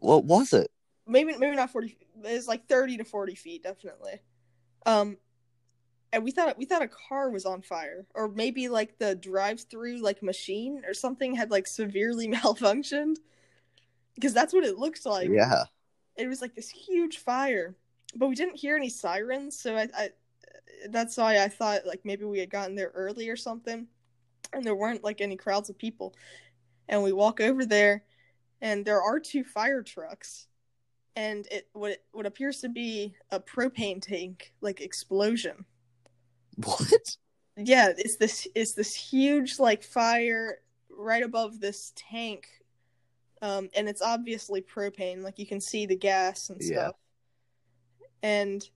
What 0.00 0.24
was 0.24 0.52
it? 0.52 0.70
Maybe 1.06 1.36
maybe 1.36 1.56
not 1.56 1.70
40 1.70 1.96
it 2.24 2.32
was 2.34 2.48
like 2.48 2.66
30 2.68 2.98
to 2.98 3.04
40 3.04 3.34
feet 3.34 3.62
definitely. 3.62 4.20
Um 4.84 5.18
and 6.12 6.24
we 6.24 6.30
thought 6.30 6.56
we 6.56 6.64
thought 6.64 6.82
a 6.82 6.88
car 6.88 7.30
was 7.30 7.44
on 7.44 7.62
fire 7.62 8.06
or 8.14 8.28
maybe 8.28 8.68
like 8.68 8.98
the 8.98 9.14
drive-through 9.14 10.00
like 10.00 10.22
machine 10.22 10.82
or 10.86 10.94
something 10.94 11.34
had 11.34 11.50
like 11.50 11.66
severely 11.66 12.28
malfunctioned 12.32 13.16
because 14.14 14.32
that's 14.32 14.54
what 14.54 14.64
it 14.64 14.78
looked 14.78 15.04
like. 15.04 15.28
yeah. 15.28 15.64
it 16.16 16.26
was 16.26 16.40
like 16.40 16.54
this 16.54 16.70
huge 16.70 17.18
fire 17.18 17.76
but 18.14 18.28
we 18.28 18.34
didn't 18.34 18.56
hear 18.56 18.76
any 18.76 18.88
sirens 18.88 19.58
so 19.58 19.76
I, 19.76 19.88
I 19.94 20.08
that's 20.88 21.16
why 21.16 21.42
i 21.42 21.48
thought 21.48 21.86
like 21.86 22.00
maybe 22.04 22.24
we 22.24 22.38
had 22.38 22.50
gotten 22.50 22.74
there 22.76 22.92
early 22.94 23.28
or 23.28 23.36
something 23.36 23.86
and 24.52 24.64
there 24.64 24.74
weren't 24.74 25.04
like 25.04 25.20
any 25.20 25.36
crowds 25.36 25.68
of 25.68 25.76
people 25.76 26.14
and 26.88 27.02
we 27.02 27.12
walk 27.12 27.40
over 27.40 27.66
there 27.66 28.04
and 28.60 28.84
there 28.84 29.02
are 29.02 29.20
two 29.20 29.44
fire 29.44 29.82
trucks 29.82 30.46
and 31.16 31.46
it 31.50 31.68
what 31.72 31.98
what 32.12 32.26
appears 32.26 32.60
to 32.60 32.68
be 32.68 33.14
a 33.32 33.40
propane 33.40 34.00
tank 34.00 34.52
like 34.60 34.80
explosion 34.80 35.64
What? 36.62 37.16
yeah 37.56 37.92
it's 37.96 38.16
this 38.16 38.46
it's 38.54 38.74
this 38.74 38.94
huge 38.94 39.58
like 39.58 39.82
fire 39.82 40.58
right 40.90 41.22
above 41.22 41.58
this 41.58 41.92
tank 41.96 42.46
um 43.42 43.68
and 43.74 43.88
it's 43.88 44.02
obviously 44.02 44.60
propane 44.62 45.22
like 45.22 45.38
you 45.38 45.46
can 45.46 45.60
see 45.60 45.86
the 45.86 45.96
gas 45.96 46.50
and 46.50 46.62
stuff. 46.62 46.94
Yeah. 48.02 48.06
and 48.22 48.68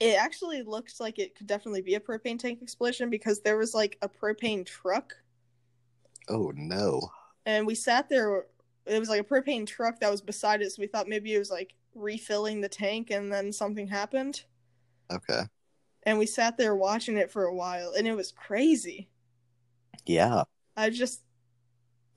it 0.00 0.18
actually 0.18 0.62
looked 0.62 0.98
like 1.00 1.18
it 1.18 1.34
could 1.36 1.46
definitely 1.46 1.82
be 1.82 1.94
a 1.96 2.00
propane 2.00 2.38
tank 2.38 2.62
explosion 2.62 3.10
because 3.10 3.40
there 3.40 3.58
was 3.58 3.74
like 3.74 3.98
a 4.02 4.08
propane 4.08 4.64
truck 4.64 5.14
Oh 6.28 6.52
no. 6.54 7.10
and 7.46 7.66
we 7.66 7.74
sat 7.74 8.08
there 8.08 8.46
it 8.90 8.98
was 8.98 9.08
like 9.08 9.20
a 9.20 9.24
propane 9.24 9.66
truck 9.66 10.00
that 10.00 10.10
was 10.10 10.20
beside 10.20 10.62
it 10.62 10.70
so 10.72 10.80
we 10.80 10.86
thought 10.86 11.08
maybe 11.08 11.34
it 11.34 11.38
was 11.38 11.50
like 11.50 11.74
refilling 11.94 12.60
the 12.60 12.68
tank 12.68 13.10
and 13.10 13.32
then 13.32 13.52
something 13.52 13.86
happened 13.86 14.44
Okay. 15.12 15.42
and 16.04 16.18
we 16.18 16.26
sat 16.26 16.56
there 16.56 16.74
watching 16.76 17.16
it 17.16 17.30
for 17.30 17.44
a 17.44 17.54
while 17.54 17.92
and 17.96 18.06
it 18.06 18.14
was 18.16 18.32
crazy 18.32 19.08
Yeah. 20.06 20.44
I 20.76 20.90
just 20.90 21.22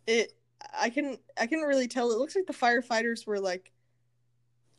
it 0.08 0.34
I 0.80 0.90
couldn't 0.90 1.20
I 1.38 1.48
couldn't 1.48 1.66
really 1.66 1.88
tell. 1.88 2.12
It 2.12 2.18
looks 2.18 2.36
like 2.36 2.46
the 2.48 2.54
firefighters 2.54 3.26
were 3.28 3.40
like 3.40 3.72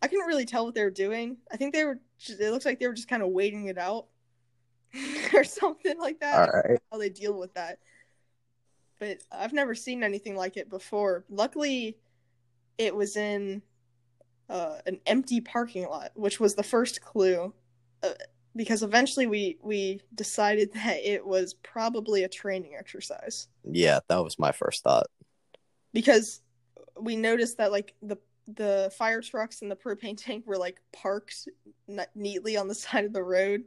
I 0.00 0.08
couldn't 0.08 0.26
really 0.26 0.44
tell 0.46 0.64
what 0.64 0.74
they 0.74 0.82
were 0.84 0.90
doing. 0.90 1.38
I 1.52 1.56
think 1.56 1.72
they 1.74 1.84
were 1.84 1.98
just, 2.18 2.40
it 2.40 2.50
looks 2.50 2.64
like 2.66 2.78
they 2.78 2.86
were 2.86 2.94
just 2.94 3.08
kind 3.08 3.22
of 3.22 3.30
waiting 3.30 3.66
it 3.66 3.78
out 3.78 4.06
or 5.34 5.44
something 5.44 5.98
like 5.98 6.20
that. 6.20 6.48
All 6.48 6.60
right. 6.60 6.78
How 6.92 6.98
they 6.98 7.08
deal 7.08 7.38
with 7.38 7.52
that. 7.54 7.78
But 9.04 9.18
I've 9.30 9.52
never 9.52 9.74
seen 9.74 10.02
anything 10.02 10.34
like 10.34 10.56
it 10.56 10.70
before. 10.70 11.24
Luckily 11.28 11.98
it 12.78 12.94
was 12.96 13.16
in 13.16 13.60
uh, 14.48 14.78
an 14.86 14.98
empty 15.06 15.40
parking 15.42 15.86
lot, 15.88 16.12
which 16.14 16.40
was 16.40 16.54
the 16.54 16.62
first 16.62 17.02
clue. 17.02 17.52
Uh, 18.02 18.10
because 18.56 18.82
eventually 18.82 19.26
we 19.26 19.58
we 19.62 20.00
decided 20.14 20.72
that 20.74 20.96
it 21.04 21.26
was 21.26 21.52
probably 21.54 22.24
a 22.24 22.28
training 22.28 22.76
exercise 22.78 23.48
Yeah, 23.70 24.00
that 24.08 24.24
was 24.24 24.38
my 24.38 24.52
first 24.52 24.82
thought. 24.84 25.06
because 25.92 26.40
we 26.98 27.14
noticed 27.16 27.58
that 27.58 27.72
like 27.72 27.94
the 28.00 28.16
the 28.46 28.90
fire 28.96 29.20
trucks 29.20 29.60
and 29.60 29.70
the 29.70 29.76
propane 29.76 30.16
tank 30.24 30.46
were 30.46 30.56
like 30.58 30.80
parked 30.92 31.48
n- 31.88 32.06
neatly 32.14 32.56
on 32.56 32.68
the 32.68 32.74
side 32.84 33.04
of 33.04 33.12
the 33.12 33.22
road 33.22 33.64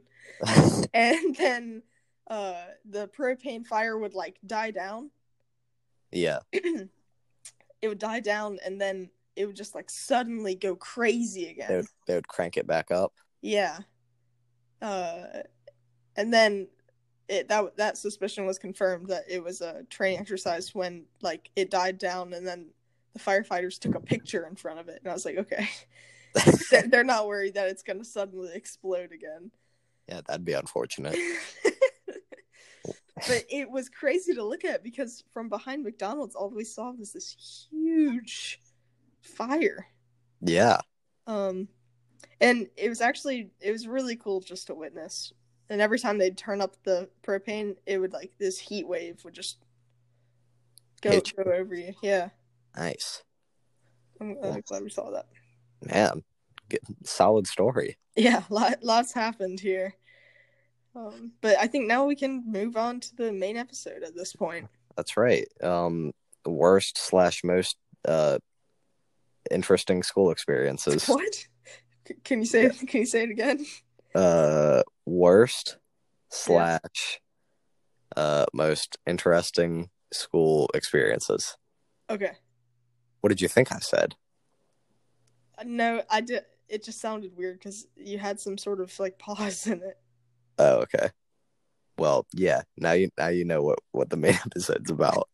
and 0.94 1.36
then 1.36 1.82
uh 2.28 2.64
the 2.88 3.08
propane 3.08 3.64
fire 3.66 3.98
would 3.98 4.14
like 4.14 4.38
die 4.46 4.70
down 4.70 5.10
yeah. 6.12 6.38
it 6.52 6.88
would 7.88 7.98
die 7.98 8.20
down 8.20 8.58
and 8.64 8.80
then 8.80 9.10
it 9.36 9.46
would 9.46 9.56
just 9.56 9.74
like 9.74 9.88
suddenly 9.90 10.54
go 10.54 10.74
crazy 10.74 11.44
They 11.44 11.50
again 11.50 11.76
would, 11.76 11.86
they 12.06 12.14
would 12.16 12.28
crank 12.28 12.56
it 12.56 12.66
back 12.66 12.90
up. 12.90 13.12
yeah 13.42 13.78
uh 14.82 15.24
and 16.16 16.32
then 16.32 16.68
it 17.28 17.48
that 17.48 17.76
that 17.76 17.98
suspicion 17.98 18.46
was 18.46 18.58
confirmed 18.58 19.08
that 19.08 19.24
it 19.28 19.42
was 19.42 19.60
a 19.60 19.84
training 19.90 20.18
exercise 20.20 20.74
when 20.74 21.04
like 21.22 21.50
it 21.56 21.70
died 21.70 21.98
down 21.98 22.32
and 22.32 22.46
then 22.46 22.70
the 23.14 23.20
firefighters 23.20 23.78
took 23.78 23.94
a 23.94 24.00
picture 24.00 24.46
in 24.46 24.54
front 24.56 24.78
of 24.80 24.88
it 24.88 25.00
and 25.02 25.10
i 25.10 25.14
was 25.14 25.24
like 25.24 25.36
okay 25.38 25.68
They're- 26.70 26.86
they're 26.88 27.04
not 27.04 27.26
worried 27.26 27.54
that 27.54 27.68
it's 27.68 27.82
going 27.82 27.98
to 27.98 28.04
suddenly 28.04 28.50
explode 28.54 29.12
again 29.12 29.50
Yeah, 30.08 30.20
that'd 30.26 30.44
be 30.44 30.52
unfortunate. 30.52 31.16
but 33.26 33.44
it 33.50 33.70
was 33.70 33.88
crazy 33.88 34.34
to 34.34 34.44
look 34.44 34.64
at 34.64 34.82
because 34.82 35.24
from 35.32 35.48
behind 35.48 35.82
mcdonald's 35.82 36.34
all 36.34 36.50
we 36.50 36.64
saw 36.64 36.92
was 36.92 37.12
this 37.12 37.68
huge 37.70 38.60
fire. 39.22 39.86
Yeah. 40.40 40.78
um 41.26 41.68
and 42.40 42.68
it 42.76 42.88
was 42.88 43.00
actually 43.00 43.50
it 43.60 43.72
was 43.72 43.86
really 43.86 44.16
cool 44.16 44.40
just 44.40 44.68
to 44.68 44.74
witness. 44.74 45.32
And 45.70 45.82
every 45.82 45.98
time 45.98 46.16
they'd 46.16 46.38
turn 46.38 46.60
up 46.60 46.76
the 46.84 47.08
propane 47.22 47.76
it 47.86 47.98
would 47.98 48.12
like 48.12 48.32
this 48.38 48.58
heat 48.58 48.86
wave 48.86 49.22
would 49.24 49.34
just 49.34 49.58
go 51.02 51.10
Hit 51.10 51.32
go 51.36 51.50
over 51.50 51.74
you. 51.74 51.94
Yeah. 52.02 52.30
Nice. 52.76 53.22
i'm 54.20 54.36
uh, 54.42 54.58
glad 54.66 54.82
we 54.82 54.90
saw 54.90 55.10
that. 55.10 55.26
Man, 55.82 56.22
good, 56.68 56.80
solid 57.04 57.46
story. 57.46 57.96
yeah 58.16 58.42
lot, 58.50 58.82
lots 58.82 59.12
happened 59.12 59.60
here 59.60 59.94
um 60.98 61.32
but 61.40 61.56
i 61.58 61.66
think 61.66 61.86
now 61.86 62.04
we 62.04 62.16
can 62.16 62.42
move 62.46 62.76
on 62.76 62.98
to 63.00 63.14
the 63.16 63.32
main 63.32 63.56
episode 63.56 64.02
at 64.02 64.14
this 64.14 64.32
point 64.32 64.66
That's 64.96 65.16
right. 65.16 65.46
Um, 65.62 66.12
worst 66.44 66.98
slash 66.98 67.44
most 67.44 67.76
uh 68.06 68.38
interesting 69.50 70.02
school 70.02 70.30
experiences. 70.30 71.06
what 71.08 71.34
C- 72.06 72.14
can 72.24 72.40
you 72.40 72.46
say 72.46 72.68
can 72.70 73.00
you 73.00 73.06
say 73.06 73.22
it 73.24 73.30
again 73.30 73.64
Uh, 74.14 74.82
worst 75.06 75.78
slash 76.30 77.20
uh 78.16 78.46
most 78.52 78.98
interesting 79.06 79.90
school 80.12 80.68
experiences. 80.74 81.56
okay 82.10 82.32
What 83.20 83.28
did 83.28 83.40
you 83.40 83.48
think 83.48 83.70
I 83.72 83.78
said? 83.78 84.16
Uh, 85.58 85.64
no 85.66 86.02
i 86.10 86.20
did 86.20 86.44
it 86.68 86.84
just 86.84 87.00
sounded 87.00 87.36
weird 87.36 87.58
because 87.58 87.86
you 87.96 88.18
had 88.18 88.38
some 88.40 88.56
sort 88.58 88.80
of 88.80 88.98
like 88.98 89.18
pause 89.26 89.66
in 89.66 89.80
it 89.82 89.98
Oh, 90.58 90.80
okay. 90.80 91.10
Well, 91.96 92.26
yeah. 92.32 92.62
Now 92.76 92.92
you 92.92 93.10
now 93.18 93.28
you 93.28 93.44
know 93.44 93.62
what 93.62 93.78
what 93.92 94.10
the 94.10 94.16
main 94.16 94.34
episode's 94.46 94.90
about. 94.90 95.28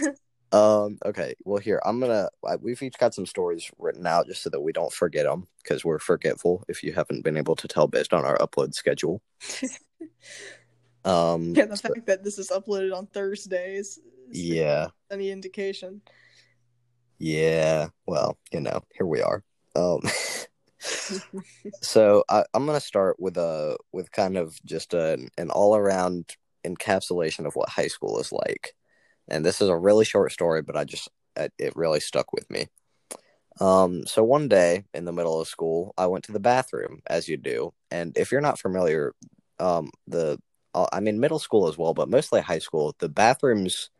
um. 0.52 0.98
Okay. 1.04 1.34
Well, 1.44 1.58
here 1.60 1.80
I'm 1.84 2.00
gonna. 2.00 2.28
I- 2.46 2.56
We've 2.56 2.82
each 2.82 2.98
got 2.98 3.14
some 3.14 3.26
stories 3.26 3.70
written 3.78 4.06
out 4.06 4.26
just 4.26 4.42
so 4.42 4.50
that 4.50 4.60
we 4.60 4.72
don't 4.72 4.92
forget 4.92 5.24
them 5.24 5.46
because 5.62 5.84
we're 5.84 5.98
forgetful. 5.98 6.64
If 6.68 6.82
you 6.82 6.92
haven't 6.92 7.22
been 7.24 7.36
able 7.36 7.56
to 7.56 7.68
tell 7.68 7.86
based 7.86 8.12
on 8.12 8.24
our 8.24 8.38
upload 8.38 8.74
schedule. 8.74 9.22
Um. 11.06 11.52
Yeah, 11.54 11.66
the 11.66 11.76
so- 11.76 11.88
fact 11.88 12.06
that 12.06 12.24
this 12.24 12.38
is 12.38 12.48
uploaded 12.48 12.96
on 12.96 13.06
Thursdays. 13.06 13.98
is 14.30 14.40
yeah. 14.40 14.86
Any 15.10 15.30
indication? 15.30 16.00
Yeah. 17.18 17.88
Well, 18.06 18.38
you 18.52 18.60
know, 18.60 18.80
here 18.96 19.06
we 19.06 19.20
are. 19.20 19.42
Um. 19.76 20.00
so 21.82 22.24
I, 22.28 22.44
I'm 22.54 22.66
gonna 22.66 22.80
start 22.80 23.16
with 23.18 23.36
a 23.36 23.76
with 23.92 24.12
kind 24.12 24.36
of 24.36 24.58
just 24.64 24.94
an 24.94 25.28
an 25.38 25.50
all 25.50 25.76
around 25.76 26.36
encapsulation 26.66 27.46
of 27.46 27.54
what 27.54 27.68
high 27.68 27.88
school 27.88 28.18
is 28.18 28.32
like, 28.32 28.74
and 29.28 29.44
this 29.44 29.60
is 29.60 29.68
a 29.68 29.76
really 29.76 30.04
short 30.04 30.32
story, 30.32 30.62
but 30.62 30.76
I 30.76 30.84
just 30.84 31.08
it, 31.36 31.52
it 31.58 31.76
really 31.76 32.00
stuck 32.00 32.32
with 32.32 32.50
me. 32.50 32.68
Um, 33.60 34.04
so 34.06 34.24
one 34.24 34.48
day 34.48 34.84
in 34.94 35.04
the 35.04 35.12
middle 35.12 35.40
of 35.40 35.48
school, 35.48 35.94
I 35.96 36.06
went 36.06 36.24
to 36.24 36.32
the 36.32 36.40
bathroom 36.40 37.00
as 37.06 37.28
you 37.28 37.36
do, 37.36 37.72
and 37.90 38.16
if 38.16 38.32
you're 38.32 38.40
not 38.40 38.58
familiar, 38.58 39.14
um, 39.60 39.90
the 40.06 40.38
uh, 40.74 40.86
I 40.92 41.00
mean 41.00 41.20
middle 41.20 41.38
school 41.38 41.68
as 41.68 41.78
well, 41.78 41.94
but 41.94 42.10
mostly 42.10 42.40
high 42.40 42.58
school, 42.58 42.94
the 42.98 43.08
bathrooms 43.08 43.90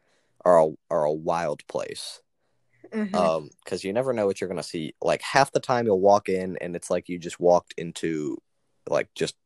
are 0.45 0.61
a, 0.61 0.71
are 0.91 1.05
a 1.05 1.13
wild 1.13 1.67
place 1.69 2.21
Mhm. 2.93 3.15
um 3.15 3.51
because 3.65 3.85
you 3.85 3.93
never 3.93 4.13
know 4.13 4.27
what 4.27 4.41
you're 4.41 4.49
gonna 4.49 4.63
see. 4.63 4.95
Like 5.01 5.23
half 5.23 5.53
the 5.53 5.61
time 5.61 5.87
you'll 5.87 6.01
walk 6.01 6.29
in 6.29 6.57
and 6.61 6.75
it's 6.77 6.91
like 6.91 7.09
you 7.09 7.19
just 7.19 7.41
walked 7.41 7.75
into 7.77 8.39
like 8.89 9.09
just 9.15 9.37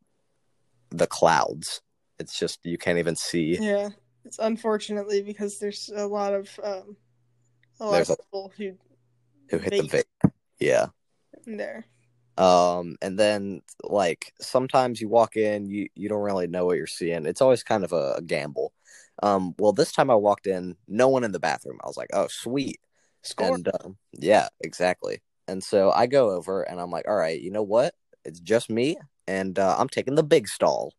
the 0.91 1.07
clouds. 1.07 1.83
It's 2.19 2.39
just 2.39 2.61
you 2.65 2.79
can't 2.79 2.99
even 2.99 3.17
see. 3.17 3.59
Yeah, 3.61 3.91
it's 4.25 4.39
unfortunately 4.39 5.23
because 5.23 5.59
there's 5.59 5.91
a 5.95 6.07
lot 6.07 6.35
of 6.35 6.59
um, 6.63 6.97
a 7.81 7.85
lot 7.85 7.93
There's 7.93 8.11
of 8.11 8.19
people 8.19 8.53
who 8.57 8.73
who 9.51 9.59
hit 9.59 9.71
the 9.71 9.83
vape 9.83 10.05
vape. 10.25 10.31
Yeah. 10.59 10.87
there. 11.47 11.87
um 12.37 12.97
and 13.01 13.19
then 13.19 13.63
like 13.85 14.33
sometimes 14.41 15.01
you 15.01 15.09
walk 15.09 15.37
in 15.37 15.67
you 15.71 15.89
you 15.95 16.09
don't 16.09 16.23
really 16.23 16.47
know 16.47 16.67
what 16.67 16.77
you're 16.77 16.87
seeing. 16.87 17.27
It's 17.27 17.41
always 17.41 17.63
kind 17.63 17.85
of 17.85 17.93
a, 17.93 18.15
a 18.19 18.23
gamble. 18.23 18.73
Um 19.23 19.55
well 19.59 19.73
this 19.73 19.93
time 19.93 20.11
i 20.11 20.15
walked 20.15 20.47
in 20.47 20.77
no 20.89 21.09
one 21.09 21.25
in 21.25 21.33
the 21.33 21.41
bathroom. 21.41 21.79
I 21.83 21.87
was 21.87 21.97
like 21.97 22.11
oh 22.13 22.27
sweet 22.29 22.81
Score. 23.23 23.55
and 23.55 23.69
um, 23.83 23.97
yeah 24.13 24.49
exactly 24.61 25.21
and 25.49 25.63
so 25.63 25.91
I 25.91 26.07
go 26.07 26.31
over 26.31 26.63
and 26.63 26.79
I'm 26.81 26.91
like, 26.91 27.09
all 27.09 27.17
right, 27.17 27.41
you 27.41 27.51
know 27.51 27.63
what? 27.63 27.95
It's 28.25 28.39
just 28.39 28.69
me, 28.69 28.99
and 29.27 29.59
uh, 29.59 29.77
I'm 29.79 29.89
taking 29.89 30.15
the 30.15 30.23
big 30.23 30.47
stall. 30.47 30.93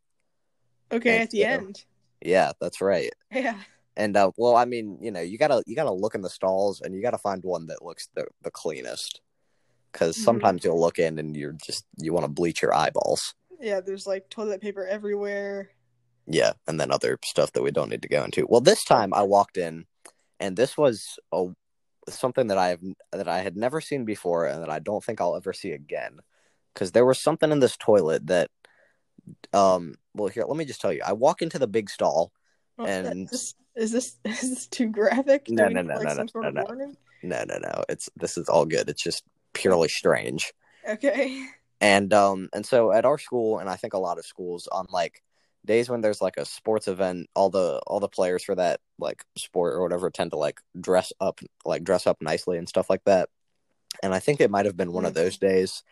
Okay, 0.91 1.11
And 1.11 1.21
at 1.21 1.29
the 1.29 1.45
end. 1.45 1.85
Yeah, 2.25 2.53
that's 2.59 2.81
right. 2.81 3.13
Yeah. 3.31 3.61
And 3.95 4.17
uh, 4.17 4.31
well, 4.37 4.55
I 4.55 4.65
mean, 4.65 4.97
you 5.01 5.11
know, 5.11 5.21
you 5.21 5.37
gotta 5.37 5.61
you 5.67 5.75
gotta 5.75 5.93
look 5.93 6.15
in 6.15 6.21
the 6.23 6.29
stalls, 6.31 6.81
and 6.81 6.95
you 6.95 7.01
gotta 7.03 7.19
find 7.19 7.43
one 7.43 7.67
that 7.67 7.85
looks 7.85 8.09
the 8.15 8.25
the 8.41 8.49
cleanest. 8.49 9.21
Because 9.91 10.17
Mhm. 10.17 10.23
sometimes 10.23 10.63
you'll 10.63 10.79
look 10.81 10.97
in 10.97 11.19
and 11.19 11.37
you're 11.37 11.55
just 11.63 11.85
you 11.97 12.11
want 12.11 12.23
to 12.23 12.31
bleach 12.31 12.61
your 12.63 12.73
eyeballs. 12.73 13.35
Yeah, 13.59 13.81
there's 13.81 14.07
like 14.07 14.29
toilet 14.29 14.61
paper 14.61 14.85
everywhere. 14.87 15.69
Yeah, 16.25 16.53
and 16.67 16.79
then 16.79 16.91
other 16.91 17.19
stuff 17.23 17.51
that 17.53 17.61
we 17.61 17.71
don't 17.71 17.89
need 17.89 18.01
to 18.01 18.07
go 18.09 18.23
into. 18.23 18.47
Well, 18.49 18.61
this 18.61 18.83
time 18.83 19.13
I 19.13 19.21
walked 19.23 19.57
in, 19.57 19.85
and 20.39 20.55
this 20.57 20.77
was 20.77 21.19
a 21.31 21.47
something 22.15 22.47
that 22.47 22.57
I 22.57 22.69
have 22.69 22.81
that 23.11 23.27
I 23.27 23.39
had 23.39 23.57
never 23.57 23.81
seen 23.81 24.05
before, 24.05 24.45
and 24.45 24.61
that 24.61 24.69
I 24.69 24.79
don't 24.79 25.03
think 25.03 25.21
I'll 25.21 25.35
ever 25.35 25.53
see 25.53 25.71
again. 25.71 26.19
Because 26.73 26.91
there 26.91 27.05
was 27.05 27.19
something 27.19 27.51
in 27.51 27.59
this 27.59 27.75
toilet 27.77 28.27
that, 28.27 28.49
um, 29.53 29.95
well, 30.13 30.27
here 30.27 30.45
let 30.47 30.57
me 30.57 30.65
just 30.65 30.81
tell 30.81 30.93
you. 30.93 31.01
I 31.05 31.13
walk 31.13 31.41
into 31.41 31.59
the 31.59 31.67
big 31.67 31.89
stall. 31.89 32.31
Oh, 32.77 32.85
And- 32.85 33.23
is 33.25 33.31
this, 33.31 33.55
is 33.75 33.91
this 33.91 34.17
is 34.43 34.49
this 34.49 34.67
too 34.67 34.87
graphic? 34.87 35.49
No, 35.49 35.67
no, 35.67 35.81
no, 35.81 35.95
like, 35.95 36.17
no, 36.17 36.41
no, 36.41 36.49
no, 36.49 36.73
no. 36.73 36.93
No, 37.21 37.43
no, 37.47 37.57
no. 37.57 37.83
It's 37.89 38.09
this 38.15 38.37
is 38.37 38.47
all 38.47 38.65
good. 38.65 38.89
It's 38.89 39.03
just 39.03 39.23
purely 39.53 39.89
strange. 39.89 40.53
Okay. 40.87 41.45
And 41.81 42.13
um 42.13 42.49
and 42.53 42.65
so 42.65 42.91
at 42.91 43.05
our 43.05 43.17
school 43.17 43.59
and 43.59 43.69
I 43.69 43.75
think 43.75 43.93
a 43.93 43.97
lot 43.97 44.17
of 44.17 44.25
schools 44.25 44.67
on 44.71 44.87
like 44.89 45.21
days 45.65 45.89
when 45.89 46.01
there's 46.01 46.21
like 46.21 46.37
a 46.37 46.45
sports 46.45 46.87
event, 46.87 47.27
all 47.35 47.49
the 47.49 47.81
all 47.85 47.99
the 47.99 48.07
players 48.07 48.43
for 48.43 48.55
that 48.55 48.79
like 48.97 49.23
sport 49.37 49.73
or 49.73 49.81
whatever 49.81 50.09
tend 50.09 50.31
to 50.31 50.37
like 50.37 50.59
dress 50.79 51.11
up 51.19 51.39
like 51.65 51.83
dress 51.83 52.07
up 52.07 52.17
nicely 52.21 52.57
and 52.57 52.67
stuff 52.69 52.89
like 52.89 53.03
that. 53.05 53.29
And 54.01 54.13
I 54.13 54.19
think 54.19 54.39
it 54.39 54.51
might 54.51 54.65
have 54.65 54.77
been 54.77 54.91
one 54.93 55.05
of 55.05 55.13
those 55.13 55.37
days. 55.37 55.83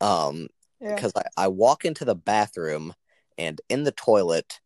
Um 0.00 0.48
Yeah. 0.80 0.94
because 0.94 1.12
I, 1.16 1.22
I 1.36 1.48
walk 1.48 1.84
into 1.84 2.04
the 2.04 2.14
bathroom 2.14 2.94
and 3.38 3.60
in 3.68 3.84
the 3.84 3.92
toilet 3.92 4.60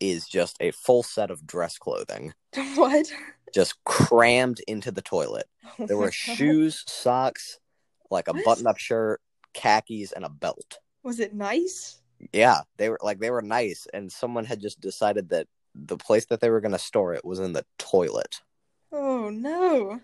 is 0.00 0.26
just 0.26 0.56
a 0.60 0.72
full 0.72 1.02
set 1.02 1.30
of 1.30 1.46
dress 1.46 1.78
clothing 1.78 2.34
what? 2.74 3.12
just 3.54 3.82
crammed 3.84 4.60
into 4.66 4.90
the 4.90 5.02
toilet. 5.02 5.46
Oh 5.78 5.86
There 5.86 5.96
were 5.96 6.06
God. 6.06 6.14
shoes, 6.14 6.84
socks, 6.86 7.60
like 8.10 8.28
a 8.28 8.32
What? 8.32 8.44
button 8.44 8.66
up 8.66 8.78
shirt, 8.78 9.20
khakis, 9.54 10.12
and 10.12 10.24
a 10.24 10.28
belt. 10.28 10.78
Was 11.02 11.20
it 11.20 11.34
nice? 11.34 12.01
Yeah, 12.32 12.60
they 12.76 12.88
were 12.88 12.98
like 13.02 13.18
they 13.18 13.30
were 13.30 13.42
nice, 13.42 13.86
and 13.92 14.10
someone 14.10 14.44
had 14.44 14.60
just 14.60 14.80
decided 14.80 15.30
that 15.30 15.48
the 15.74 15.96
place 15.96 16.26
that 16.26 16.40
they 16.40 16.50
were 16.50 16.60
going 16.60 16.72
to 16.72 16.78
store 16.78 17.14
it 17.14 17.24
was 17.24 17.38
in 17.40 17.52
the 17.52 17.64
toilet. 17.78 18.40
Oh 18.92 19.30
no. 19.30 20.00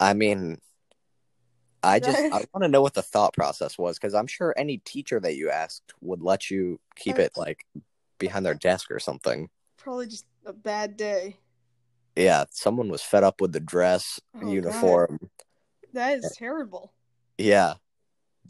I 0.00 0.14
mean, 0.14 0.58
I 1.82 2.00
just 2.00 2.18
I 2.32 2.44
want 2.52 2.62
to 2.62 2.68
know 2.68 2.82
what 2.82 2.94
the 2.94 3.02
thought 3.02 3.34
process 3.34 3.78
was 3.78 3.98
because 3.98 4.14
I'm 4.14 4.26
sure 4.26 4.54
any 4.56 4.78
teacher 4.78 5.20
that 5.20 5.36
you 5.36 5.50
asked 5.50 5.92
would 6.00 6.22
let 6.22 6.50
you 6.50 6.80
keep 6.96 7.18
it 7.18 7.32
like 7.36 7.66
behind 8.18 8.44
their 8.44 8.54
desk 8.54 8.90
or 8.90 8.98
something. 8.98 9.48
Probably 9.76 10.06
just 10.06 10.26
a 10.46 10.52
bad 10.52 10.96
day. 10.96 11.38
Yeah, 12.16 12.44
someone 12.50 12.88
was 12.88 13.02
fed 13.02 13.24
up 13.24 13.40
with 13.40 13.52
the 13.52 13.60
dress 13.60 14.20
Oh, 14.36 14.40
God. 14.40 14.48
uniform. 14.48 15.30
That 15.92 16.18
is 16.18 16.32
terrible. 16.36 16.92
Yeah, 17.38 17.74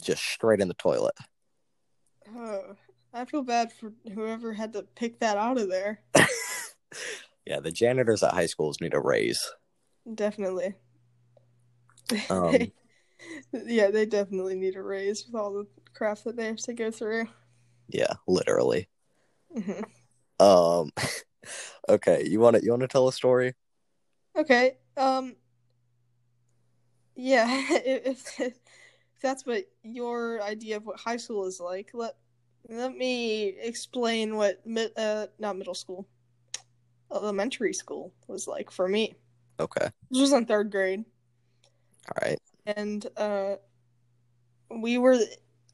just 0.03 0.23
straight 0.23 0.61
in 0.61 0.69
the 0.69 0.75
toilet. 0.75 1.15
Oh, 2.35 2.77
I 3.15 3.25
feel 3.25 3.45
bad 3.45 3.73
for 3.73 3.93
whoever 4.13 4.53
had 4.53 4.73
to 4.73 4.83
pick 4.83 5.21
that 5.21 5.37
out 5.37 5.57
of 5.57 5.71
there. 5.71 6.01
yeah, 7.47 7.61
the 7.61 7.71
janitors 7.71 8.25
at 8.25 8.35
high 8.35 8.47
schools 8.47 8.81
need 8.81 8.93
a 8.93 9.01
raise. 9.01 9.53
Definitely. 10.13 10.75
Um, 12.29 12.73
yeah, 13.53 13.91
they 13.91 14.05
definitely 14.05 14.57
need 14.57 14.75
a 14.75 14.83
raise 14.83 15.25
with 15.27 15.37
all 15.37 15.53
the 15.53 15.67
crap 15.95 16.19
that 16.25 16.37
they 16.37 16.47
have 16.47 16.57
to 16.59 16.73
go 16.75 16.91
through. 16.91 17.29
Yeah, 17.89 18.15
literally. 18.27 18.89
Mhm. 19.57 19.85
Um, 20.41 20.91
okay, 21.89 22.27
you 22.27 22.41
want 22.41 22.57
to 22.57 22.65
you 22.65 22.71
want 22.71 22.83
to 22.83 22.89
tell 22.89 23.07
a 23.07 23.13
story? 23.13 23.55
Okay. 24.37 24.79
Um. 24.97 25.37
Yeah, 27.15 27.47
if, 27.71 28.41
if 28.41 28.59
that's 29.23 29.47
what 29.47 29.65
your 29.85 30.43
idea 30.43 30.79
of 30.79 30.87
what 30.87 30.99
high 30.99 31.17
school 31.17 31.47
is 31.47 31.61
like, 31.61 31.91
let 31.95 32.17
let 32.69 32.97
me 32.97 33.55
explain 33.61 34.37
what 34.37 34.65
mid, 34.67 34.93
uh 34.99 35.27
not 35.39 35.57
middle 35.57 35.75
school, 35.75 36.07
elementary 37.13 37.75
school 37.75 38.13
was 38.27 38.47
like 38.47 38.71
for 38.71 38.89
me. 38.89 39.15
Okay, 39.61 39.89
This 40.11 40.21
was 40.21 40.33
in 40.33 40.47
third 40.47 40.71
grade, 40.71 41.05
all 42.09 42.27
right. 42.29 42.39
and 42.67 43.07
uh, 43.17 43.57
we 44.71 44.99
were. 44.99 45.19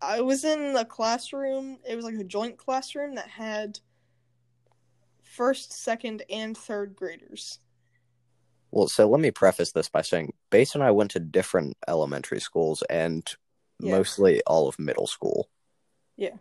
I 0.02 0.20
was 0.20 0.44
in 0.44 0.76
a 0.76 0.84
classroom. 0.84 1.78
It 1.88 1.94
was 1.96 2.04
like 2.04 2.14
a 2.14 2.24
joint 2.24 2.56
classroom 2.58 3.14
that 3.16 3.28
had 3.28 3.78
first, 5.22 5.72
second, 5.72 6.22
and 6.30 6.56
third 6.56 6.94
graders. 6.96 7.58
Well, 8.70 8.88
so 8.88 9.08
let 9.08 9.20
me 9.20 9.30
preface 9.30 9.72
this 9.72 9.88
by 9.88 10.02
saying, 10.02 10.32
Bates 10.50 10.74
and 10.74 10.84
I 10.84 10.90
went 10.90 11.10
to 11.12 11.20
different 11.20 11.76
elementary 11.88 12.40
schools 12.40 12.82
and 12.88 13.26
Yeah. 13.78 13.90
mostly 13.92 14.42
all 14.46 14.68
of 14.68 14.78
middle 14.78 15.06
school. 15.06 15.48
Yeah. 16.16 16.36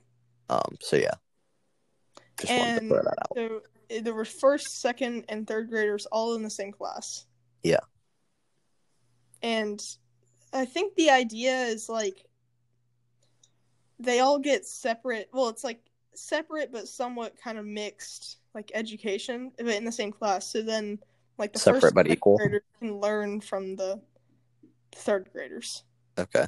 Um. 0.50 0.78
So 0.82 0.96
yeah, 0.96 1.12
just 2.40 2.52
wanted 2.52 2.64
to 2.64 2.80
and 2.80 2.90
throw 2.90 3.02
that 3.02 3.18
out. 3.20 3.36
so 3.36 3.62
eh, 3.90 4.02
there 4.02 4.14
were 4.14 4.26
first, 4.26 4.82
second, 4.82 5.26
and 5.30 5.48
third 5.48 5.70
graders 5.70 6.06
all 6.08 6.36
in 6.36 6.44
the 6.44 6.50
same 6.50 6.72
class. 6.72 7.26
Yeah. 7.64 7.80
And 9.42 9.82
I 10.54 10.66
think 10.66 10.96
the 10.96 11.10
idea 11.10 11.64
is 11.64 11.90
like 11.90 12.26
they 14.00 14.20
all 14.20 14.40
get 14.40 14.66
separate. 14.66 15.30
Well, 15.34 15.50
it's 15.50 15.64
like 15.64 15.82
separate 16.16 16.72
but 16.72 16.88
somewhat 16.88 17.36
kind 17.42 17.58
of 17.58 17.66
mixed, 17.66 18.38
like 18.54 18.72
education, 18.74 19.52
but 19.58 19.68
in 19.68 19.86
the 19.86 19.92
same 19.92 20.12
class. 20.12 20.52
So 20.52 20.62
then, 20.62 21.00
like 21.38 21.54
the 21.54 21.60
Separate 21.60 21.82
first 21.82 21.96
but 21.96 22.08
equal. 22.10 22.38
graders 22.38 22.64
can 22.80 23.00
learn 23.00 23.42
from 23.42 23.76
the 23.76 24.02
third 24.92 25.30
graders. 25.32 25.84
Okay. 26.18 26.46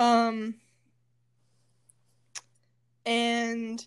Um, 0.00 0.54
and 3.06 3.86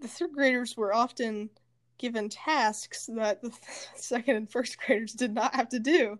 the 0.00 0.08
third 0.08 0.32
graders 0.32 0.76
were 0.76 0.94
often 0.94 1.50
given 1.98 2.28
tasks 2.28 3.06
that 3.14 3.40
the 3.42 3.52
second 3.94 4.36
and 4.36 4.50
first 4.50 4.76
graders 4.78 5.12
did 5.12 5.32
not 5.34 5.54
have 5.54 5.68
to 5.70 5.78
do, 5.78 6.18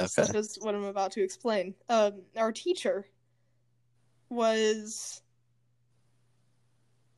Okay. 0.00 0.08
such 0.08 0.34
as 0.34 0.56
what 0.60 0.74
I'm 0.74 0.84
about 0.84 1.12
to 1.12 1.22
explain. 1.22 1.74
Um, 1.88 2.22
our 2.36 2.50
teacher 2.52 3.06
was. 4.28 5.20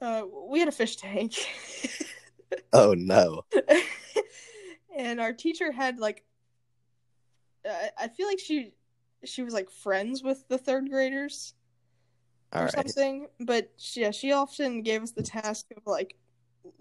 Uh, 0.01 0.25
we 0.49 0.59
had 0.59 0.69
a 0.69 0.73
fish 0.73 0.97
tank. 0.97 1.35
Oh 2.73 2.95
no. 2.95 3.43
and 4.97 5.21
our 5.21 5.33
teacher 5.33 5.73
had 5.73 5.99
like 5.99 6.25
I 8.01 8.07
feel 8.09 8.29
like 8.29 8.39
she 8.39 8.73
she 9.25 9.43
was 9.43 9.53
like 9.53 9.69
friends 9.69 10.23
with 10.23 10.47
the 10.49 10.59
third 10.59 10.89
graders 10.89 11.55
or 12.53 12.63
right. 12.63 12.73
something. 12.73 13.29
But 13.41 13.71
yeah, 13.95 14.11
she 14.11 14.33
often 14.33 14.83
gave 14.83 15.03
us 15.03 15.13
the 15.13 15.23
task 15.23 15.67
of 15.77 15.83
like 15.87 16.17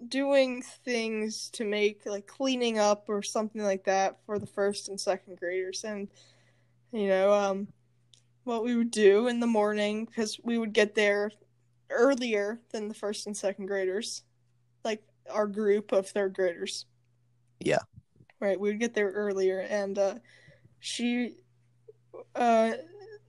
doing 0.08 0.62
things 0.84 1.50
to 1.50 1.64
make 1.64 2.06
like 2.06 2.26
cleaning 2.26 2.78
up 2.78 3.04
or 3.08 3.22
something 3.22 3.62
like 3.62 3.84
that 3.84 4.18
for 4.26 4.38
the 4.38 4.46
first 4.46 4.88
and 4.88 5.00
second 5.00 5.38
graders. 5.38 5.84
And 5.84 6.08
you 6.92 7.08
know, 7.08 7.32
um, 7.32 7.68
what 8.44 8.64
we 8.64 8.76
would 8.76 8.90
do 8.90 9.26
in 9.26 9.40
the 9.40 9.46
morning 9.46 10.04
because 10.04 10.38
we 10.42 10.56
would 10.58 10.72
get 10.72 10.94
there 10.94 11.30
earlier 11.90 12.60
than 12.70 12.88
the 12.88 12.94
first 12.94 13.26
and 13.26 13.36
second 13.36 13.66
graders, 13.66 14.22
like 14.84 15.02
our 15.30 15.46
group 15.46 15.92
of 15.92 16.08
third 16.08 16.34
graders. 16.34 16.86
Yeah. 17.60 17.80
Right, 18.38 18.58
we 18.58 18.68
would 18.68 18.80
get 18.80 18.94
there 18.94 19.10
earlier, 19.10 19.60
and 19.60 19.98
uh, 19.98 20.14
she 20.78 21.36
uh, 22.34 22.72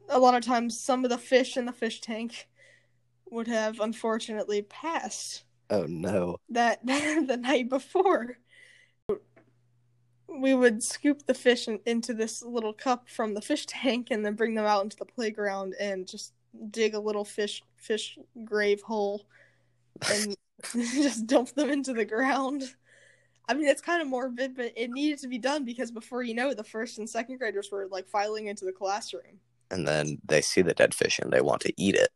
a 0.09 0.19
lot 0.19 0.35
of 0.35 0.43
times 0.43 0.79
some 0.79 1.03
of 1.03 1.09
the 1.09 1.17
fish 1.17 1.57
in 1.57 1.65
the 1.65 1.71
fish 1.71 2.01
tank 2.01 2.47
would 3.29 3.47
have 3.47 3.79
unfortunately 3.79 4.61
passed 4.61 5.43
Oh 5.69 5.85
no. 5.87 6.37
that 6.49 6.79
the 6.85 7.37
night 7.41 7.69
before. 7.69 8.37
We 10.29 10.53
would 10.53 10.83
scoop 10.83 11.25
the 11.25 11.33
fish 11.33 11.67
in, 11.67 11.79
into 11.85 12.13
this 12.13 12.43
little 12.43 12.73
cup 12.73 13.09
from 13.09 13.33
the 13.33 13.41
fish 13.41 13.65
tank 13.65 14.09
and 14.11 14.25
then 14.25 14.35
bring 14.35 14.55
them 14.55 14.65
out 14.65 14.83
into 14.83 14.97
the 14.97 15.05
playground 15.05 15.73
and 15.79 16.07
just 16.07 16.33
dig 16.69 16.95
a 16.95 16.99
little 16.99 17.25
fish 17.25 17.63
fish 17.77 18.17
grave 18.43 18.81
hole 18.81 19.25
and 20.11 20.35
just 20.73 21.27
dump 21.27 21.53
them 21.53 21.69
into 21.69 21.93
the 21.93 22.05
ground. 22.05 22.63
I 23.49 23.53
mean, 23.53 23.67
it's 23.67 23.81
kind 23.81 24.01
of 24.01 24.09
morbid, 24.09 24.55
but 24.55 24.73
it 24.75 24.91
needed 24.91 25.19
to 25.19 25.27
be 25.29 25.37
done 25.37 25.63
because 25.63 25.91
before 25.91 26.21
you 26.21 26.33
know 26.33 26.49
it, 26.49 26.57
the 26.57 26.63
first 26.63 26.97
and 26.97 27.09
second 27.09 27.37
graders 27.37 27.69
were 27.71 27.87
like 27.89 28.07
filing 28.09 28.47
into 28.47 28.65
the 28.65 28.73
classroom. 28.73 29.39
And 29.69 29.87
then 29.87 30.19
they 30.25 30.41
see 30.41 30.61
the 30.61 30.73
dead 30.73 30.93
fish 30.93 31.19
and 31.19 31.31
they 31.31 31.41
want 31.41 31.61
to 31.61 31.73
eat 31.77 31.95
it. 31.95 32.09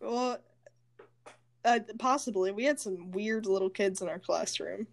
Well, 0.00 0.38
uh, 1.64 1.80
possibly. 1.98 2.50
We 2.50 2.64
had 2.64 2.80
some 2.80 3.10
weird 3.12 3.46
little 3.46 3.70
kids 3.70 4.02
in 4.02 4.08
our 4.08 4.18
classroom. 4.18 4.86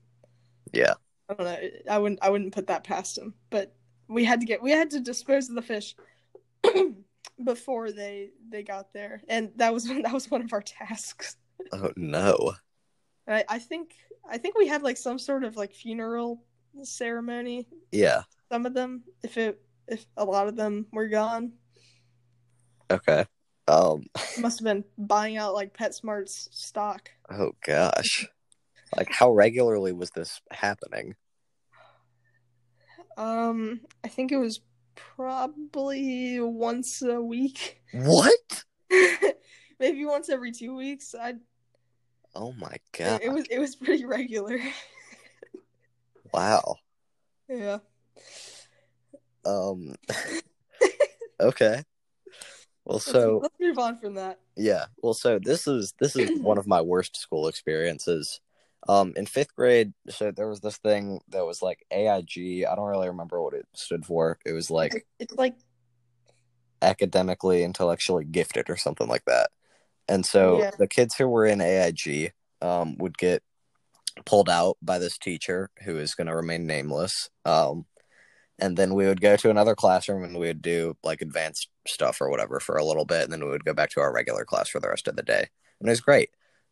Yeah. 0.71 0.93
I 1.27 1.33
don't 1.33 1.45
know. 1.45 1.69
I 1.89 1.97
wouldn't. 1.97 2.19
I 2.21 2.29
wouldn't 2.29 2.53
put 2.53 2.67
that 2.67 2.83
past 2.83 3.15
them. 3.15 3.33
But 3.49 3.75
we 4.07 4.23
had 4.23 4.39
to 4.39 4.45
get. 4.45 4.61
We 4.61 4.71
had 4.71 4.91
to 4.91 4.99
dispose 4.99 5.49
of 5.49 5.55
the 5.55 5.61
fish. 5.61 5.95
before 7.43 7.91
they 7.91 8.29
they 8.49 8.63
got 8.63 8.93
there, 8.93 9.21
and 9.27 9.51
that 9.55 9.73
was 9.73 9.85
that 10.03 10.13
was 10.13 10.29
one 10.29 10.41
of 10.41 10.53
our 10.53 10.61
tasks. 10.61 11.37
Oh 11.71 11.91
no. 11.95 12.53
I, 13.27 13.43
I 13.47 13.59
think 13.59 13.93
I 14.29 14.37
think 14.37 14.57
we 14.57 14.67
had 14.67 14.81
like 14.81 14.97
some 14.97 15.19
sort 15.19 15.43
of 15.43 15.55
like 15.55 15.73
funeral 15.73 16.43
ceremony. 16.83 17.67
Yeah. 17.91 18.23
Some 18.51 18.65
of 18.65 18.73
them, 18.73 19.03
if 19.23 19.37
it 19.37 19.61
if 19.87 20.05
a 20.17 20.25
lot 20.25 20.47
of 20.47 20.55
them 20.55 20.87
were 20.91 21.07
gone, 21.07 21.53
Okay. 22.91 23.25
Um. 23.67 24.05
must 24.39 24.59
have 24.59 24.65
been 24.65 24.83
buying 24.97 25.37
out 25.37 25.53
like 25.53 25.77
PetSmart's 25.77 26.49
stock. 26.51 27.09
Oh 27.29 27.51
gosh. 27.65 28.27
Like, 28.95 29.11
how 29.11 29.31
regularly 29.31 29.91
was 29.93 30.09
this 30.11 30.41
happening? 30.51 31.15
Um, 33.17 33.81
I 34.03 34.07
think 34.07 34.31
it 34.31 34.37
was 34.37 34.61
probably 34.95 36.39
once 36.39 37.01
a 37.01 37.21
week, 37.21 37.81
What? 37.93 38.63
maybe 39.79 40.05
once 40.05 40.29
every 40.29 40.51
two 40.51 40.75
weeks. 40.75 41.13
I 41.19 41.35
Oh 42.35 42.53
my 42.53 42.71
it, 42.71 42.81
god. 42.97 43.21
it 43.23 43.29
was 43.29 43.45
it 43.49 43.59
was 43.59 43.75
pretty 43.75 44.05
regular. 44.05 44.59
Wow. 46.33 46.75
yeah. 47.49 47.79
Um. 49.45 49.95
okay. 51.39 51.83
Well, 52.89 52.95
Let's- 52.95 53.05
so 53.11 53.39
let's 53.43 53.59
move 53.59 53.77
on 53.77 53.97
from 53.99 54.15
that. 54.15 54.39
yeah. 54.55 54.85
Well, 55.03 55.13
so 55.13 55.37
this 55.37 55.67
is 55.67 55.93
this 55.99 56.15
is 56.15 56.31
one 56.41 56.57
of 56.57 56.65
my 56.65 56.81
worst 56.81 57.15
school 57.15 57.47
experiences. 57.47 58.41
Um, 58.87 59.13
in 59.15 59.27
fifth 59.27 59.53
grade, 59.55 59.93
so 60.09 60.31
there 60.31 60.47
was 60.47 60.61
this 60.61 60.77
thing 60.77 61.19
that 61.27 61.45
was 61.45 61.61
like 61.61 61.85
AIG. 61.91 62.65
I 62.65 62.73
don't 62.75 62.87
really 62.87 63.09
remember 63.09 63.39
what 63.43 63.53
it 63.53 63.67
stood 63.75 64.07
for. 64.07 64.39
It 64.43 64.53
was 64.53 64.71
like 64.71 65.05
It's 65.19 65.35
like 65.35 65.55
academically, 66.81 67.63
intellectually 67.63 68.25
gifted 68.25 68.71
or 68.71 68.77
something 68.77 69.07
like 69.07 69.25
that. 69.25 69.51
And 70.07 70.25
so 70.25 70.59
Yeah. 70.59 70.71
the 70.79 70.87
kids 70.87 71.13
who 71.13 71.27
were 71.27 71.45
in 71.45 71.61
AIG 71.61 72.33
um, 72.61 72.97
would 72.97 73.19
get 73.19 73.43
pulled 74.25 74.49
out 74.49 74.77
by 74.81 74.97
this 74.97 75.17
teacher 75.19 75.69
who 75.83 75.97
is 75.99 76.15
going 76.15 76.27
to 76.27 76.35
remain 76.35 76.65
nameless. 76.65 77.29
Um, 77.45 77.85
and 78.59 78.77
then 78.77 78.93
we 78.93 79.07
would 79.07 79.21
go 79.21 79.35
to 79.37 79.49
another 79.49 79.75
classroom 79.75 80.23
and 80.23 80.37
we 80.37 80.47
would 80.47 80.61
do 80.61 80.95
like 81.03 81.21
advanced 81.21 81.69
stuff 81.87 82.21
or 82.21 82.29
whatever 82.29 82.59
for 82.59 82.77
a 82.77 82.85
little 82.85 83.05
bit. 83.05 83.23
And 83.23 83.33
then 83.33 83.43
we 83.43 83.49
would 83.49 83.65
go 83.65 83.73
back 83.73 83.89
to 83.91 83.99
our 83.99 84.13
regular 84.13 84.45
class 84.45 84.69
for 84.69 84.79
the 84.79 84.89
rest 84.89 85.07
of 85.07 85.15
the 85.15 85.23
day. 85.23 85.47
And 85.79 85.87
it 85.87 85.91
was 85.91 86.01
great. 86.01 86.29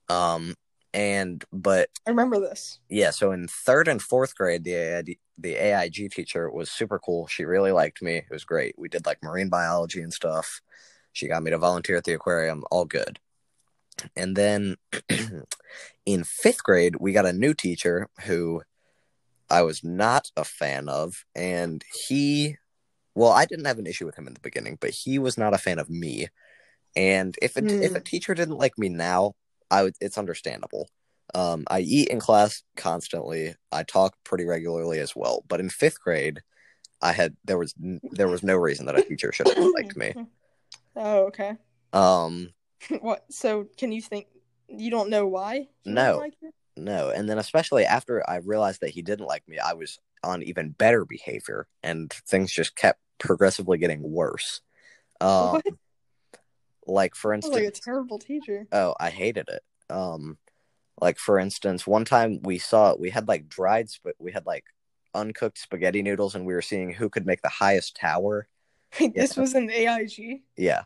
Um, 0.10 0.56
and, 0.93 1.43
but 1.52 1.89
I 2.06 2.12
remember 2.12 2.39
this. 2.39 2.80
yeah, 2.89 3.12
so 3.12 3.32
in 3.32 3.47
third 3.47 3.88
and 3.88 4.02
fourth 4.02 4.36
grade, 4.36 4.63
the 4.63 4.73
AID, 4.73 5.17
the 5.38 5.56
AIG 5.56 6.12
teacher 6.12 6.50
was 6.50 6.71
super 6.71 6.97
cool. 7.00 7.28
She 7.28 7.45
really 7.45 7.71
liked 7.71 8.02
me. 8.02 8.17
It 8.17 8.32
was 8.32 8.45
great. 8.45 8.76
We 8.78 8.89
did 8.89 9.06
like 9.06 9.21
marine 9.21 9.50
biology 9.50 10.02
and 10.02 10.13
stuff. 10.13 10.62
She 11.13 11.28
got 11.28 11.43
me 11.43 11.52
to 11.52 11.58
volunteer 11.58 11.97
at 11.97 12.04
the 12.04 12.13
aquarium. 12.13 12.63
All 12.71 12.86
good. 12.86 13.19
And 14.15 14.36
then 14.36 14.78
in 16.06 16.23
fifth 16.23 16.63
grade, 16.63 16.95
we 17.00 17.13
got 17.13 17.26
a 17.26 17.34
new 17.34 17.54
teacher 17.54 18.08
who 18.26 18.62
I 19.49 19.62
was 19.62 19.83
not 19.83 20.31
a 20.36 20.43
fan 20.43 20.89
of, 20.89 21.25
and 21.36 21.83
he, 22.05 22.57
well, 23.15 23.31
I 23.31 23.45
didn't 23.45 23.65
have 23.65 23.79
an 23.79 23.88
issue 23.88 24.05
with 24.05 24.17
him 24.17 24.27
in 24.27 24.33
the 24.33 24.39
beginning, 24.39 24.77
but 24.79 24.91
he 24.91 25.19
was 25.19 25.38
not 25.38 25.53
a 25.53 25.57
fan 25.57 25.79
of 25.79 25.89
me. 25.89 26.27
And 26.95 27.36
if 27.41 27.55
a, 27.55 27.62
if 27.83 27.95
a 27.95 28.01
teacher 28.01 28.33
didn't 28.33 28.57
like 28.57 28.77
me 28.77 28.89
now, 28.89 29.36
I 29.69 29.83
would, 29.83 29.95
it's 30.01 30.17
understandable. 30.17 30.89
Um, 31.36 31.65
I 31.69 31.81
eat 31.81 32.10
in 32.10 32.19
class 32.19 32.63
constantly. 32.75 33.55
I 33.71 33.83
talk 33.83 34.15
pretty 34.23 34.45
regularly 34.45 34.99
as 34.99 35.15
well. 35.15 35.43
But 35.47 35.60
in 35.60 35.69
fifth 35.69 36.01
grade, 36.01 36.41
I 37.01 37.12
had 37.12 37.36
there 37.45 37.57
was 37.57 37.73
there 37.77 38.27
was 38.27 38.43
no 38.43 38.55
reason 38.55 38.86
that 38.86 38.97
a 38.97 39.03
teacher 39.03 39.31
should 39.31 39.47
have 39.47 39.57
liked 39.73 39.95
me. 39.95 40.13
Oh, 40.99 41.25
okay. 41.27 41.55
Um, 41.93 42.53
what? 43.01 43.23
So, 43.29 43.67
can 43.77 43.91
you 43.91 44.01
think? 44.01 44.25
You 44.67 44.89
don't 44.89 45.12
know 45.12 45.27
why? 45.27 45.67
No. 45.86 46.17
Like? 46.17 46.33
No, 46.77 47.09
and 47.09 47.29
then 47.29 47.37
especially 47.37 47.85
after 47.85 48.27
I 48.29 48.37
realized 48.37 48.81
that 48.81 48.91
he 48.91 49.01
didn't 49.01 49.25
like 49.27 49.47
me, 49.47 49.57
I 49.59 49.73
was 49.73 49.99
on 50.23 50.43
even 50.43 50.69
better 50.69 51.05
behavior, 51.05 51.67
and 51.83 52.11
things 52.11 52.51
just 52.51 52.75
kept 52.75 52.99
progressively 53.19 53.77
getting 53.77 54.01
worse. 54.03 54.61
Um, 55.19 55.51
What? 55.51 55.65
like 56.85 57.15
for 57.15 57.33
instance, 57.33 57.55
like 57.55 57.65
a 57.65 57.71
terrible 57.71 58.19
teacher. 58.19 58.67
Oh, 58.71 58.95
I 58.99 59.09
hated 59.09 59.49
it. 59.49 59.63
Um, 59.89 60.37
like 61.01 61.17
for 61.17 61.37
instance, 61.39 61.85
one 61.85 62.05
time 62.05 62.39
we 62.43 62.57
saw 62.57 62.95
we 62.95 63.09
had 63.09 63.27
like 63.27 63.47
dried, 63.49 63.89
sp- 63.91 64.17
we 64.19 64.31
had 64.31 64.45
like 64.45 64.65
uncooked 65.13 65.57
spaghetti 65.57 66.01
noodles, 66.01 66.35
and 66.35 66.45
we 66.45 66.53
were 66.53 66.61
seeing 66.61 66.93
who 66.93 67.09
could 67.09 67.25
make 67.25 67.41
the 67.41 67.49
highest 67.49 67.95
tower. 67.95 68.47
this 68.99 69.35
Yeah. 69.35 69.41
was 69.41 69.53
an 69.53 69.69
AIG. 69.69 70.41
Yeah, 70.55 70.83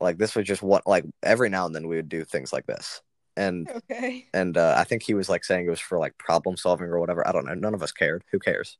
like 0.00 0.18
this 0.18 0.34
was 0.34 0.46
just 0.46 0.62
what 0.62 0.86
like 0.86 1.04
every 1.22 1.48
now 1.50 1.66
and 1.66 1.74
then 1.74 1.88
we 1.88 1.96
would 1.96 2.08
do 2.08 2.24
things 2.24 2.52
like 2.52 2.66
this, 2.66 3.02
and 3.36 3.68
Okay. 3.68 4.26
and 4.32 4.56
uh, 4.56 4.74
I 4.76 4.84
think 4.84 5.02
he 5.02 5.14
was 5.14 5.28
like 5.28 5.44
saying 5.44 5.66
it 5.66 5.70
was 5.70 5.80
for 5.80 5.98
like 5.98 6.16
problem 6.18 6.56
solving 6.56 6.86
or 6.88 7.00
whatever. 7.00 7.26
I 7.26 7.32
don't 7.32 7.46
know. 7.46 7.54
None 7.54 7.74
of 7.74 7.82
us 7.82 7.92
cared. 7.92 8.24
Who 8.32 8.38
cares? 8.38 8.78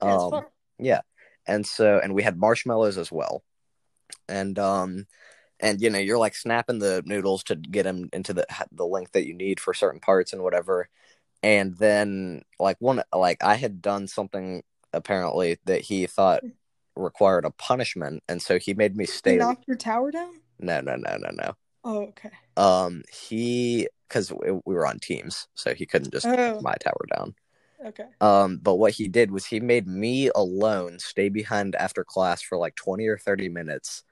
That's 0.00 0.24
Um, 0.24 0.44
yeah 0.78 1.00
and 1.46 1.66
so 1.66 2.00
and 2.02 2.14
we 2.14 2.22
had 2.22 2.38
marshmallows 2.38 2.98
as 2.98 3.12
well 3.12 3.42
and 4.28 4.58
um 4.58 5.06
and 5.60 5.80
you 5.80 5.90
know 5.90 5.98
you're 5.98 6.18
like 6.18 6.34
snapping 6.34 6.78
the 6.78 7.02
noodles 7.06 7.44
to 7.44 7.54
get 7.56 7.84
them 7.84 8.08
into 8.12 8.32
the 8.32 8.46
the 8.72 8.86
length 8.86 9.12
that 9.12 9.26
you 9.26 9.34
need 9.34 9.60
for 9.60 9.74
certain 9.74 10.00
parts 10.00 10.32
and 10.32 10.42
whatever 10.42 10.88
and 11.42 11.76
then 11.76 12.42
like 12.58 12.76
one 12.80 13.02
like 13.14 13.42
i 13.42 13.54
had 13.54 13.80
done 13.80 14.08
something 14.08 14.62
apparently 14.92 15.58
that 15.64 15.82
he 15.82 16.06
thought 16.06 16.42
required 16.96 17.44
a 17.44 17.50
punishment 17.50 18.22
and 18.28 18.40
so 18.40 18.58
he 18.58 18.74
made 18.74 18.96
me 18.96 19.04
stay 19.04 19.36
knocked 19.36 19.66
your 19.66 19.76
tower 19.76 20.10
down. 20.10 20.34
no 20.58 20.80
no 20.80 20.96
no 20.96 21.16
no 21.18 21.30
no 21.32 21.54
Oh, 21.84 22.02
okay. 22.08 22.30
um 22.56 23.02
he 23.12 23.88
because 24.08 24.32
we 24.32 24.74
were 24.74 24.86
on 24.86 24.98
teams 24.98 25.48
so 25.54 25.74
he 25.74 25.86
couldn't 25.86 26.12
just 26.12 26.26
Oh. 26.26 26.60
my 26.60 26.74
tower 26.80 27.04
down 27.14 27.34
Okay. 27.84 28.06
Um, 28.20 28.58
but 28.62 28.76
what 28.76 28.92
he 28.94 29.08
did 29.08 29.30
was 29.30 29.44
he 29.44 29.60
made 29.60 29.86
me 29.86 30.30
alone 30.34 30.98
stay 30.98 31.28
behind 31.28 31.74
after 31.76 32.02
class 32.04 32.40
for 32.40 32.56
like 32.56 32.74
20 32.76 33.06
or 33.06 33.18
30 33.18 33.48
minutes 33.48 34.04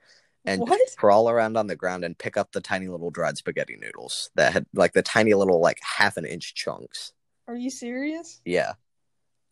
and 0.44 0.62
crawl 0.96 1.30
around 1.30 1.56
on 1.56 1.68
the 1.68 1.76
ground 1.76 2.04
and 2.04 2.18
pick 2.18 2.37
up 2.37 2.52
the 2.52 2.61
tiny 2.61 2.88
little 2.88 3.11
dried 3.11 3.38
spaghetti 3.38 3.76
noodles 3.80 4.30
that 4.35 4.52
had 4.52 4.66
like 4.74 4.92
the 4.92 5.02
tiny 5.02 5.32
little 5.35 5.61
like 5.61 5.78
half 5.82 6.16
an 6.16 6.26
inch 6.26 6.54
chunks. 6.54 7.12
Are 7.48 7.56
you 7.56 7.70
serious? 7.70 8.40
Yeah. 8.44 8.74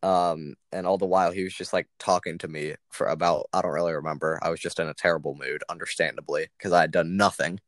Um, 0.02 0.54
and 0.72 0.86
all 0.86 0.98
the 0.98 1.06
while 1.06 1.30
he 1.30 1.44
was 1.44 1.54
just 1.54 1.72
like 1.72 1.86
talking 1.98 2.38
to 2.38 2.48
me 2.48 2.74
for 2.90 3.06
about 3.06 3.46
I 3.52 3.62
don't 3.62 3.72
really 3.72 3.92
remember. 3.94 4.38
I 4.42 4.50
was 4.50 4.60
just 4.60 4.80
in 4.80 4.88
a 4.88 4.94
terrible 4.94 5.34
mood, 5.34 5.62
understandably, 5.68 6.48
because 6.58 6.72
I 6.72 6.82
had 6.82 6.90
done 6.90 7.16
nothing. 7.16 7.60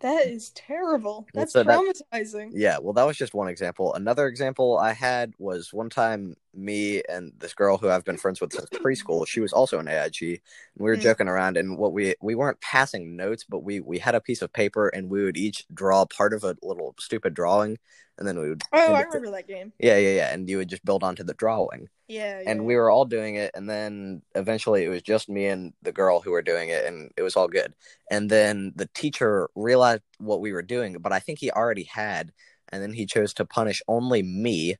That 0.00 0.26
is 0.26 0.50
terrible. 0.50 1.26
That's 1.32 1.52
so 1.52 1.62
that- 1.62 1.80
traumatizing. 2.12 2.50
Yeah, 2.52 2.78
well, 2.78 2.92
that 2.92 3.04
was 3.04 3.16
just 3.16 3.32
one 3.32 3.48
example. 3.48 3.94
Another 3.94 4.26
example 4.26 4.76
I 4.78 4.92
had 4.92 5.32
was 5.38 5.72
one 5.72 5.88
time 5.88 6.36
me 6.52 7.02
and 7.08 7.32
this 7.38 7.54
girl 7.54 7.78
who 7.78 7.88
I've 7.88 8.04
been 8.04 8.18
friends 8.18 8.40
with 8.40 8.52
since 8.52 8.68
preschool. 8.70 9.26
She 9.26 9.40
was 9.40 9.52
also 9.54 9.78
an 9.78 9.88
AIG, 9.88 10.22
and 10.22 10.84
we 10.84 10.90
were 10.90 10.96
Mm. 10.96 11.00
joking 11.00 11.28
around. 11.28 11.56
And 11.56 11.78
what 11.78 11.92
we 11.94 12.14
we 12.20 12.34
weren't 12.34 12.60
passing 12.60 13.16
notes, 13.16 13.44
but 13.48 13.60
we 13.60 13.80
we 13.80 13.98
had 13.98 14.14
a 14.14 14.20
piece 14.20 14.42
of 14.42 14.52
paper, 14.52 14.88
and 14.88 15.08
we 15.08 15.24
would 15.24 15.36
each 15.38 15.66
draw 15.72 16.04
part 16.04 16.34
of 16.34 16.44
a 16.44 16.56
little 16.62 16.94
stupid 17.00 17.32
drawing, 17.34 17.78
and 18.18 18.26
then 18.26 18.38
we 18.38 18.48
would. 18.48 18.62
Oh, 18.72 18.94
I 18.94 19.02
remember 19.02 19.30
that 19.32 19.46
game. 19.46 19.72
Yeah, 19.78 19.96
yeah, 19.98 20.14
yeah, 20.14 20.32
and 20.34 20.48
you 20.48 20.58
would 20.58 20.68
just 20.68 20.84
build 20.84 21.02
onto 21.04 21.22
the 21.24 21.34
drawing 21.34 21.88
Yeah. 22.08 22.40
yeah 22.40 22.50
and 22.50 22.64
we 22.64 22.76
were 22.76 22.90
all 22.90 23.04
doing 23.04 23.34
it 23.34 23.50
and 23.54 23.68
then 23.68 24.22
eventually 24.34 24.84
it 24.84 24.88
was 24.88 25.02
just 25.02 25.28
me 25.28 25.46
and 25.46 25.72
the 25.82 25.92
girl 25.92 26.20
who 26.20 26.30
were 26.30 26.42
doing 26.42 26.68
it 26.68 26.84
and 26.86 27.10
it 27.16 27.22
was 27.22 27.36
all 27.36 27.48
good 27.48 27.74
and 28.10 28.30
then 28.30 28.72
the 28.76 28.88
teacher 28.94 29.48
realized 29.54 30.02
what 30.18 30.40
we 30.40 30.52
were 30.52 30.62
doing 30.62 30.96
but 31.00 31.12
i 31.12 31.18
think 31.18 31.38
he 31.40 31.50
already 31.50 31.82
had 31.84 32.32
and 32.70 32.82
then 32.82 32.92
he 32.92 33.06
chose 33.06 33.34
to 33.34 33.44
punish 33.44 33.82
only 33.88 34.22
me 34.22 34.76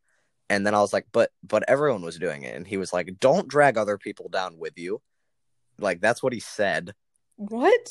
and 0.49 0.64
then 0.64 0.75
i 0.75 0.81
was 0.81 0.92
like 0.92 1.07
but 1.12 1.31
but 1.42 1.64
everyone 1.68 2.03
was 2.03 2.18
doing 2.18 2.42
it 2.44 2.55
and 2.55 2.66
he 2.66 2.77
was 2.77 2.92
like 2.92 3.09
don't 3.20 3.49
drag 3.49 3.77
other 3.77 3.99
people 3.99 4.29
down 4.29 4.57
with 4.59 4.79
you 4.79 5.01
like 5.79 6.01
that's 6.01 6.22
what 6.22 6.33
he 6.33 6.40
said 6.40 6.94
What? 7.37 7.88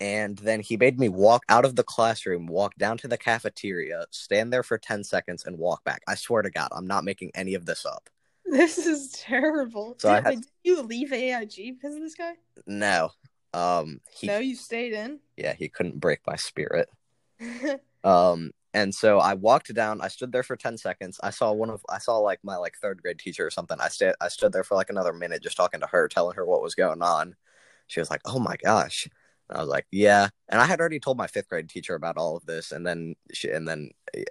And 0.00 0.36
then 0.38 0.60
he 0.60 0.76
made 0.76 0.98
me 0.98 1.08
walk 1.08 1.42
out 1.48 1.64
of 1.64 1.76
the 1.76 1.82
classroom 1.84 2.46
walk 2.46 2.74
down 2.76 2.96
to 2.98 3.08
the 3.08 3.16
cafeteria 3.18 4.04
stand 4.10 4.52
there 4.52 4.62
for 4.62 4.76
10 4.78 5.04
seconds 5.04 5.44
and 5.44 5.58
walk 5.58 5.82
back 5.84 6.02
i 6.06 6.14
swear 6.14 6.42
to 6.42 6.50
god 6.50 6.68
i'm 6.72 6.86
not 6.86 7.04
making 7.04 7.30
any 7.34 7.54
of 7.54 7.64
this 7.66 7.84
up 7.86 8.08
This 8.44 8.78
is 8.78 9.10
terrible. 9.10 9.96
So 9.98 10.14
did, 10.14 10.24
had- 10.24 10.34
did 10.34 10.44
you 10.62 10.82
leave 10.82 11.12
AIG 11.12 11.74
because 11.80 11.96
of 11.96 12.00
this 12.02 12.14
guy? 12.14 12.34
no 12.66 13.10
um 13.54 14.00
he 14.12 14.26
no, 14.28 14.38
you 14.38 14.54
stayed 14.54 14.92
in. 14.92 15.18
yeah, 15.36 15.54
he 15.54 15.68
couldn't 15.68 15.98
break 16.00 16.20
my 16.26 16.36
spirit. 16.36 16.88
Um, 18.04 18.52
and 18.72 18.94
so 18.94 19.18
I 19.18 19.34
walked 19.34 19.74
down. 19.74 20.00
I 20.00 20.06
stood 20.08 20.30
there 20.30 20.44
for 20.44 20.54
ten 20.56 20.78
seconds. 20.78 21.18
I 21.24 21.30
saw 21.30 21.50
one 21.52 21.70
of 21.70 21.84
I 21.88 21.98
saw 21.98 22.18
like 22.18 22.38
my 22.44 22.56
like 22.56 22.76
third 22.80 23.02
grade 23.02 23.18
teacher 23.18 23.44
or 23.44 23.50
something. 23.50 23.78
I 23.80 23.88
stayed 23.88 24.14
I 24.20 24.28
stood 24.28 24.52
there 24.52 24.62
for 24.62 24.76
like 24.76 24.90
another 24.90 25.12
minute 25.12 25.42
just 25.42 25.56
talking 25.56 25.80
to 25.80 25.86
her, 25.88 26.06
telling 26.06 26.36
her 26.36 26.46
what 26.46 26.62
was 26.62 26.76
going 26.76 27.02
on. 27.02 27.34
She 27.88 27.98
was 27.98 28.08
like, 28.10 28.20
"Oh 28.24 28.38
my 28.38 28.56
gosh." 28.62 29.08
I 29.50 29.60
was 29.60 29.68
like, 29.68 29.86
"Yeah." 29.92 30.28
And 30.48 30.60
I 30.60 30.64
had 30.66 30.80
already 30.80 31.00
told 31.00 31.16
my 31.18 31.26
fifth 31.26 31.48
grade 31.48 31.68
teacher 31.68 31.94
about 31.94 32.16
all 32.16 32.36
of 32.36 32.46
this, 32.46 32.72
and 32.72 32.86
then 32.86 33.14
she 33.32 33.50
and 33.50 33.66
then 33.68 33.90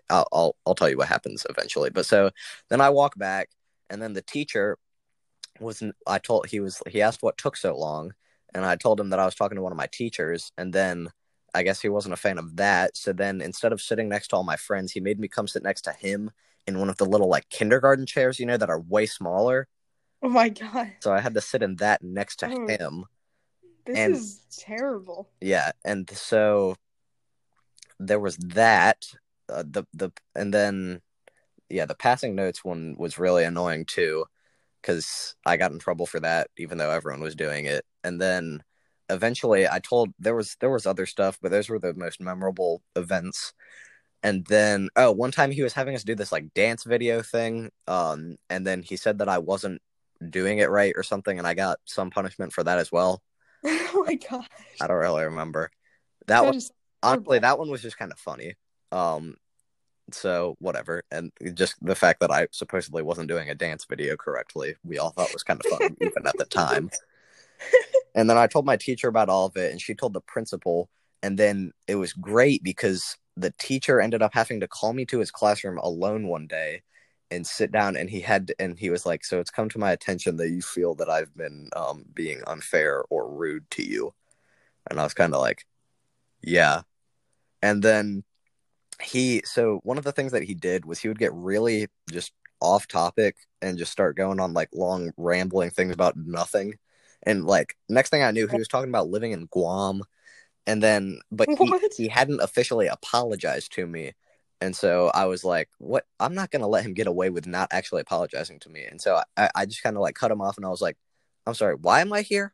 I'll 0.10 0.28
I'll, 0.34 0.56
I'll 0.66 0.76
tell 0.76 0.90
you 0.90 0.98
what 0.98 1.08
happens 1.08 1.46
eventually. 1.50 1.90
But 1.90 2.06
so 2.06 2.32
then 2.70 2.82
I 2.82 2.90
walk 2.90 3.18
back, 3.18 3.50
and 3.90 4.02
then 4.02 4.14
the 4.14 4.22
teacher 4.22 4.78
was 5.60 5.82
I 6.08 6.20
told 6.20 6.48
he 6.48 6.60
was 6.60 6.82
he 6.88 7.02
asked 7.02 7.24
what 7.24 7.38
took 7.38 7.58
so 7.58 7.78
long, 7.78 8.14
and 8.54 8.66
I 8.66 8.76
told 8.76 9.00
him 9.00 9.10
that 9.10 9.20
I 9.20 9.26
was 9.26 9.36
talking 9.36 9.56
to 9.56 9.62
one 9.62 9.72
of 9.72 9.78
my 9.78 9.88
teachers, 9.92 10.52
and 10.58 10.74
then 10.74 11.10
I 11.54 11.64
guess 11.64 11.82
he 11.82 11.90
wasn't 11.90 12.14
a 12.14 12.18
fan 12.18 12.38
of 12.38 12.58
that. 12.58 12.98
So 12.98 13.14
then 13.14 13.42
instead 13.42 13.72
of 13.74 13.82
sitting 13.82 14.10
next 14.10 14.30
to 14.30 14.36
all 14.36 14.44
my 14.44 14.58
friends, 14.58 14.92
he 14.92 15.00
made 15.00 15.20
me 15.20 15.28
come 15.28 15.48
sit 15.48 15.64
next 15.64 15.82
to 15.84 15.94
him 15.94 16.32
in 16.68 16.80
one 16.80 16.90
of 16.90 16.98
the 16.98 17.06
little 17.06 17.30
like 17.30 17.48
kindergarten 17.50 18.06
chairs, 18.06 18.40
you 18.40 18.46
know, 18.46 18.58
that 18.58 18.70
are 18.70 18.80
way 18.82 19.06
smaller. 19.06 19.68
Oh 20.22 20.30
my 20.30 20.50
god. 20.50 20.94
So 21.02 21.14
I 21.14 21.22
had 21.22 21.34
to 21.36 21.42
sit 21.42 21.64
in 21.64 21.78
that 21.78 22.04
next 22.04 22.38
to 22.38 22.48
Oh. 22.48 22.68
him. 22.68 23.06
This 23.86 23.98
And- 23.98 24.16
is 24.16 24.40
terrible. 24.58 25.30
Yeah, 25.42 25.72
and 25.84 26.10
so 26.10 26.76
there 28.00 28.20
was 28.20 28.38
that. 28.38 29.06
Uh, 29.48 29.64
the 29.66 29.86
the 29.94 30.12
and 30.36 30.54
then 30.54 31.02
yeah, 31.70 31.86
the 31.86 31.96
passing 31.96 32.36
notes 32.36 32.64
one 32.64 32.96
was 32.98 33.20
really 33.20 33.44
annoying 33.44 33.86
too, 33.86 34.26
because 34.82 35.36
I 35.46 35.58
got 35.58 35.72
in 35.72 35.80
trouble 35.80 36.06
for 36.06 36.20
that, 36.20 36.50
even 36.58 36.78
though 36.78 36.90
everyone 36.92 37.22
was 37.22 37.36
doing 37.36 37.66
it. 37.66 37.86
And 38.04 38.20
then 38.20 38.64
eventually, 39.10 39.68
I 39.68 39.80
told 39.80 40.14
there 40.20 40.36
was 40.36 40.58
there 40.60 40.72
was 40.72 40.86
other 40.88 41.06
stuff, 41.06 41.38
but 41.42 41.52
those 41.52 41.70
were 41.70 41.80
the 41.80 41.94
most 41.94 42.20
memorable 42.20 42.82
events. 42.96 43.54
And 44.24 44.46
then 44.48 44.90
oh, 44.96 45.12
one 45.12 45.32
time 45.32 45.52
he 45.52 45.62
was 45.62 45.74
having 45.74 45.94
us 45.96 46.04
do 46.04 46.16
this 46.16 46.32
like 46.32 46.54
dance 46.56 46.84
video 46.84 47.22
thing, 47.22 47.72
um, 47.88 48.38
and 48.50 48.66
then 48.66 48.82
he 48.82 48.96
said 48.98 49.20
that 49.20 49.30
I 49.30 49.38
wasn't 49.38 49.82
doing 50.28 50.58
it 50.58 50.70
right 50.72 50.94
or 50.96 51.04
something, 51.04 51.38
and 51.38 51.48
I 51.48 51.54
got 51.54 51.80
some 51.86 52.10
punishment 52.10 52.52
for 52.52 52.64
that 52.64 52.80
as 52.80 52.92
well. 52.92 53.22
oh 53.94 54.06
my 54.06 54.16
gosh. 54.16 54.48
I 54.82 54.88
don't 54.88 54.98
really 54.98 55.24
remember. 55.24 55.72
That 56.28 56.46
one 56.46 56.56
is 56.56 56.72
honestly 57.06 57.40
that 57.40 57.60
one 57.60 57.70
was 57.70 57.82
just 57.82 57.98
kind 57.98 58.12
of 58.12 58.20
funny 58.20 58.56
um 58.92 59.36
so 60.12 60.56
whatever 60.60 61.04
and 61.12 61.32
just 61.54 61.76
the 61.82 61.96
fact 61.96 62.20
that 62.20 62.32
i 62.32 62.48
supposedly 62.52 63.02
wasn't 63.02 63.28
doing 63.28 63.50
a 63.50 63.56
dance 63.56 63.86
video 63.86 64.16
correctly 64.16 64.76
we 64.84 64.98
all 64.98 65.10
thought 65.12 65.34
was 65.34 65.44
kind 65.44 65.60
of 65.64 65.78
fun 65.78 65.96
even 66.02 66.28
at 66.28 66.38
the 66.38 66.46
time 66.46 66.90
and 68.14 68.30
then 68.30 68.38
i 68.38 68.48
told 68.48 68.66
my 68.66 68.78
teacher 68.78 69.08
about 69.08 69.30
all 69.30 69.46
of 69.46 69.58
it 69.58 69.72
and 69.72 69.82
she 69.82 69.96
told 69.96 70.14
the 70.14 70.22
principal 70.22 70.90
and 71.24 71.40
then 71.40 71.72
it 71.88 71.96
was 71.96 72.14
great 72.14 72.64
because 72.64 73.18
the 73.36 73.54
teacher 73.60 74.00
ended 74.00 74.22
up 74.22 74.34
having 74.34 74.60
to 74.60 74.68
call 74.68 74.94
me 74.94 75.06
to 75.06 75.20
his 75.20 75.32
classroom 75.32 75.78
alone 75.80 76.28
one 76.28 76.46
day 76.48 76.84
and 77.32 77.46
sit 77.46 77.72
down 77.72 77.96
and 77.96 78.10
he 78.10 78.22
had 78.22 78.52
and 78.60 78.78
he 78.78 78.90
was 78.90 79.06
like 79.06 79.26
so 79.26 79.40
it's 79.40 79.50
come 79.50 79.68
to 79.70 79.80
my 79.80 79.92
attention 79.92 80.38
that 80.38 80.50
you 80.50 80.62
feel 80.62 80.94
that 80.96 81.10
i've 81.10 81.36
been 81.36 81.70
um 81.76 82.06
being 82.14 82.42
unfair 82.48 83.04
or 83.10 83.30
rude 83.32 83.70
to 83.72 83.84
you. 83.84 84.14
And 84.90 85.00
i 85.00 85.04
was 85.04 85.14
kind 85.14 85.34
of 85.34 85.42
like 85.42 85.66
yeah. 86.42 86.82
And 87.62 87.82
then 87.82 88.24
he 89.02 89.42
so 89.46 89.80
one 89.84 89.98
of 89.98 90.04
the 90.04 90.12
things 90.12 90.32
that 90.32 90.44
he 90.44 90.54
did 90.54 90.86
was 90.86 91.00
he 91.00 91.08
would 91.08 91.20
get 91.20 91.34
really 91.34 91.88
just 92.12 92.32
off 92.62 92.88
topic 92.88 93.36
and 93.62 93.78
just 93.78 93.92
start 93.92 94.16
going 94.16 94.40
on 94.40 94.54
like 94.54 94.70
long 94.74 95.12
rambling 95.18 95.72
things 95.72 95.94
about 95.94 96.16
nothing. 96.16 96.76
And 97.24 97.46
like 97.46 97.76
next 97.90 98.10
thing 98.10 98.24
i 98.24 98.32
knew 98.32 98.48
he 98.48 98.58
was 98.58 98.68
talking 98.68 98.90
about 98.90 99.10
living 99.10 99.32
in 99.32 99.48
guam. 99.48 100.04
And 100.68 100.82
then 100.82 101.20
but 101.32 101.50
he, 101.50 101.74
he 101.98 102.08
hadn't 102.08 102.42
officially 102.42 102.88
apologized 102.88 103.74
to 103.74 103.86
me 103.88 104.14
and 104.62 104.76
so 104.76 105.12
i 105.14 105.26
was 105.26 105.44
like 105.44 105.70
what? 105.78 106.06
I'm 106.20 106.34
not 106.34 106.52
gonna 106.52 106.68
let 106.68 106.86
him 106.86 106.94
get 106.94 107.08
away 107.08 107.30
with 107.30 107.46
not 107.46 107.68
actually 107.72 108.02
apologizing 108.02 108.60
to 108.62 108.70
me. 108.70 108.84
And 108.86 109.02
so 109.02 109.22
i, 109.38 109.50
I 109.56 109.66
just 109.66 109.84
kind 109.84 109.96
of 109.96 110.02
like 110.02 110.16
cut 110.16 110.32
him 110.32 110.42
off 110.42 110.58
and 110.58 110.66
i 110.66 110.70
was 110.70 110.82
like 110.82 110.98
i'm 111.46 111.54
sorry 111.54 111.76
why 111.76 112.02
am 112.02 112.14
i 112.14 112.22
here? 112.22 112.54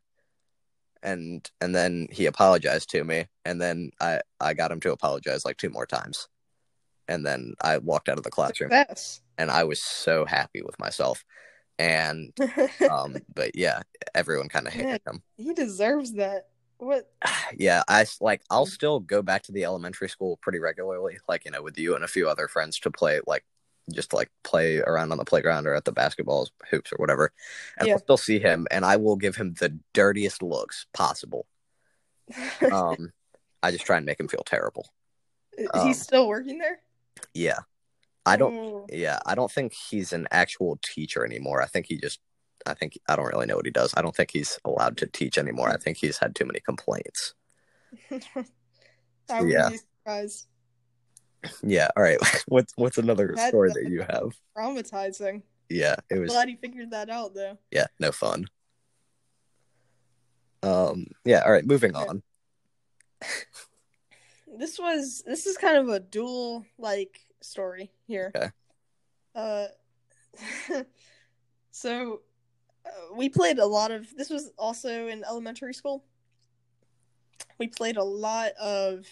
And 1.04 1.50
and 1.60 1.74
then 1.76 2.08
he 2.12 2.26
apologized 2.26 2.90
to 2.92 3.04
me 3.04 3.26
and 3.46 3.62
then 3.62 3.92
i 4.00 4.22
i 4.40 4.54
got 4.54 4.72
him 4.72 4.80
to 4.82 4.92
apologize 4.92 5.46
like 5.46 5.58
two 5.58 5.70
more 5.70 5.86
times. 5.86 6.28
And 7.08 7.26
then 7.26 7.54
i 7.62 7.78
walked 7.78 8.10
out 8.10 8.18
of 8.18 8.24
the 8.24 8.32
classroom. 8.32 8.72
Success. 8.72 9.22
and 9.38 9.50
i 9.52 9.64
was 9.64 9.82
so 9.82 10.26
happy 10.26 10.62
with 10.62 10.80
myself. 10.80 11.24
And 11.80 12.34
um 12.92 13.18
but 13.34 13.56
yeah 13.56 13.82
everyone 14.14 14.50
kind 14.50 14.68
of 14.68 14.74
hated 14.74 15.02
him. 15.08 15.24
he 15.38 15.54
deserves 15.54 16.14
that. 16.14 16.48
What? 16.82 17.12
yeah 17.58 17.84
I 17.88 18.06
like 18.22 18.42
i'll 18.50 18.66
still 18.66 19.00
go 19.00 19.22
back 19.22 19.44
to 19.44 19.52
the 19.52 19.64
elementary 19.66 20.10
school 20.10 20.38
pretty 20.42 20.58
regularly 20.58 21.20
like 21.30 21.46
you 21.46 21.52
know 21.52 21.62
with 21.62 21.78
you 21.78 21.94
and 21.94 22.04
a 22.04 22.08
few 22.08 22.28
other 22.28 22.48
friends 22.48 22.80
to 22.80 22.90
play 22.90 23.20
like 23.28 23.46
just 23.94 24.14
like 24.14 24.30
play 24.44 24.80
around 24.80 25.12
on 25.12 25.20
the 25.20 25.26
playground 25.26 25.68
or 25.68 25.76
at 25.76 25.86
the 25.86 25.92
basketball 25.92 26.48
hoops 26.72 26.92
or 26.92 26.96
whatever 26.98 27.32
and 27.78 27.88
Yeah. 27.88 27.94
i'll 27.94 28.00
still 28.00 28.18
see 28.18 28.40
him 28.40 28.66
and 28.72 28.84
i 28.84 28.96
will 28.98 29.16
give 29.16 29.36
him 29.36 29.54
the 29.60 29.78
dirtiest 29.94 30.42
looks 30.42 30.88
possible 30.92 31.46
um 32.72 33.12
i 33.62 33.70
just 33.70 33.86
try 33.86 33.98
and 33.98 34.06
make 34.06 34.20
him 34.20 34.28
feel 34.28 34.44
terrible 34.44 34.88
um, 35.76 35.86
He's 35.86 36.02
still 36.02 36.28
working 36.28 36.58
there. 36.58 36.80
yeah 37.36 37.60
i 38.26 38.38
don't 38.38 38.56
Oh. 38.56 38.88
yeah 38.92 39.20
i 39.28 39.36
don't 39.36 39.52
think 39.52 39.74
he's 39.74 40.14
an 40.14 40.28
actual 40.32 40.80
teacher 40.82 41.24
anymore 41.26 41.62
i 41.62 41.68
think 41.68 41.86
he 41.88 41.98
just 41.98 42.20
i 42.66 42.74
think 42.74 42.98
i 43.08 43.16
don't 43.16 43.28
really 43.28 43.46
know 43.46 43.56
what 43.56 43.66
he 43.66 43.72
does 43.72 43.94
i 43.98 44.02
don't 44.02 44.16
think 44.16 44.32
he's 44.32 44.60
allowed 44.66 44.98
to 44.98 45.06
teach 45.08 45.38
anymore 45.38 45.70
i 45.70 45.78
think 45.78 45.98
he's 45.98 46.18
had 46.18 46.36
too 46.36 46.46
many 46.46 46.60
complaints 46.60 47.34
Yeah. 49.30 49.70
yeah 51.64 51.88
all 51.96 52.04
right 52.04 52.18
what's 52.48 52.74
what's 52.76 52.98
another 52.98 53.34
That- 53.36 53.50
story 53.50 53.72
that 53.74 53.90
you 53.90 54.02
have 54.02 54.34
Traumatizing. 54.58 55.44
yeah 55.70 55.96
it 56.10 56.20
was 56.20 56.32
Glad 56.32 56.50
he 56.50 56.56
figured 56.58 56.92
that 56.92 57.10
out 57.10 57.34
though. 57.34 57.58
yeah 57.72 57.88
no 58.00 58.12
fun 58.12 58.46
um 60.64 61.08
yeah 61.26 61.42
all 61.46 61.52
right 61.52 61.66
moving 61.66 61.96
Okay. 61.96 62.08
on 62.08 62.24
This 64.58 64.78
was 64.78 65.24
this 65.26 65.46
is 65.46 65.58
kind 65.58 65.78
of 65.78 65.88
a 65.88 66.00
dual 66.02 66.66
like 66.78 67.22
story 67.42 67.90
here. 68.06 68.34
Okay. 68.36 68.50
Uh, 69.34 69.68
so 71.72 72.22
Uh, 72.86 73.16
we 73.16 73.30
played 73.30 73.60
a 73.60 73.66
lot 73.66 73.92
of. 73.92 74.16
This 74.16 74.30
was 74.30 74.52
also 74.58 75.08
in 75.08 75.24
elementary 75.24 75.74
school. 75.74 76.04
We 77.58 77.68
played 77.68 77.98
a 77.98 78.04
lot 78.04 78.52
of 78.60 79.06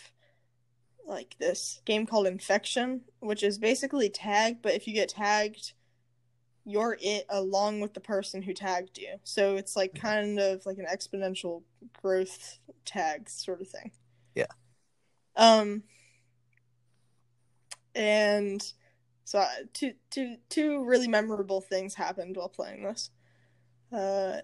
like 1.06 1.36
this 1.40 1.82
game 1.86 2.06
called 2.06 2.28
Infection, 2.28 3.02
which 3.20 3.44
is 3.44 3.58
basically 3.58 4.10
tag, 4.10 4.58
but 4.62 4.74
if 4.74 4.88
you 4.88 4.94
get 4.94 5.10
tagged, 5.10 5.74
you're 6.66 6.98
it 7.02 7.26
along 7.30 7.82
with 7.82 7.96
the 7.96 8.00
person 8.00 8.42
who 8.44 8.54
tagged 8.54 8.98
you. 8.98 9.16
So 9.24 9.56
it's 9.56 9.76
like 9.76 9.94
mm-hmm. 9.94 10.08
kind 10.08 10.40
of 10.40 10.66
like 10.66 10.78
an 10.78 10.86
exponential 10.86 11.64
growth 12.02 12.60
tag 12.86 13.30
sort 13.30 13.62
of 13.62 13.68
thing. 13.68 13.92
Yeah. 14.36 14.46
Um. 15.36 15.84
And 17.96 18.62
so 19.26 19.40
I- 19.40 19.64
two 19.74 19.94
two 20.12 20.38
two 20.50 20.84
really 20.86 21.08
memorable 21.08 21.60
things 21.60 21.96
happened 21.96 22.38
while 22.38 22.50
playing 22.50 22.84
this. 22.84 23.10
Uh, 23.92 24.38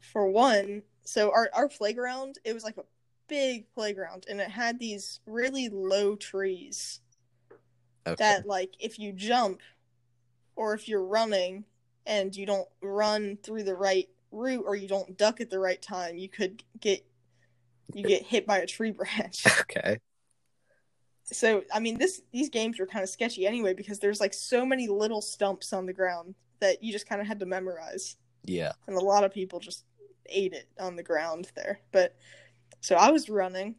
for 0.00 0.28
one, 0.30 0.82
so 1.08 1.32
our 1.32 1.48
our 1.54 1.68
playground 1.68 2.38
it 2.44 2.52
was 2.52 2.62
like 2.62 2.76
a 2.76 2.84
big 3.28 3.70
playground 3.74 4.26
and 4.28 4.40
it 4.40 4.50
had 4.50 4.78
these 4.78 5.20
really 5.26 5.68
low 5.68 6.14
trees 6.16 7.00
okay. 8.06 8.16
that 8.18 8.46
like 8.46 8.74
if 8.78 8.98
you 8.98 9.12
jump 9.12 9.60
or 10.56 10.74
if 10.74 10.88
you're 10.88 11.04
running 11.04 11.64
and 12.06 12.34
you 12.34 12.46
don't 12.46 12.68
run 12.82 13.38
through 13.42 13.62
the 13.62 13.74
right 13.74 14.08
route 14.32 14.64
or 14.66 14.76
you 14.76 14.88
don't 14.88 15.16
duck 15.16 15.40
at 15.40 15.50
the 15.50 15.58
right 15.58 15.80
time 15.80 16.16
you 16.16 16.28
could 16.28 16.62
get 16.80 17.04
you 17.94 18.04
get 18.04 18.22
hit 18.22 18.46
by 18.46 18.58
a 18.58 18.66
tree 18.66 18.90
branch. 18.90 19.44
Okay. 19.62 19.98
So 21.24 21.62
i 21.74 21.78
mean 21.78 21.98
this 21.98 22.22
these 22.32 22.48
games 22.48 22.78
were 22.78 22.86
kind 22.86 23.02
of 23.02 23.10
sketchy 23.10 23.46
anyway 23.46 23.74
because 23.74 23.98
there's 23.98 24.20
like 24.20 24.32
so 24.32 24.64
many 24.64 24.88
little 24.88 25.20
stumps 25.20 25.74
on 25.74 25.84
the 25.84 25.92
ground 25.92 26.34
that 26.60 26.82
you 26.82 26.90
just 26.90 27.06
kind 27.06 27.20
of 27.20 27.26
had 27.26 27.38
to 27.40 27.46
memorize 27.46 28.16
yeah 28.48 28.72
and 28.86 28.96
a 28.96 29.00
lot 29.00 29.24
of 29.24 29.32
people 29.32 29.60
just 29.60 29.84
ate 30.30 30.52
it 30.52 30.68
on 30.78 30.96
the 30.96 31.02
ground 31.02 31.50
there. 31.54 31.80
But 31.92 32.14
so 32.80 32.94
I 32.96 33.10
was 33.10 33.28
running, 33.28 33.76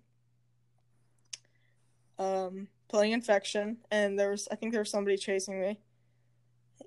um, 2.18 2.68
playing 2.88 3.12
infection, 3.14 3.78
and 3.92 4.18
there 4.20 4.32
was 4.32 4.48
I 4.52 4.56
think 4.56 4.72
there 4.72 4.82
was 4.82 4.90
somebody 4.90 5.18
chasing 5.18 5.62
me, 5.62 5.80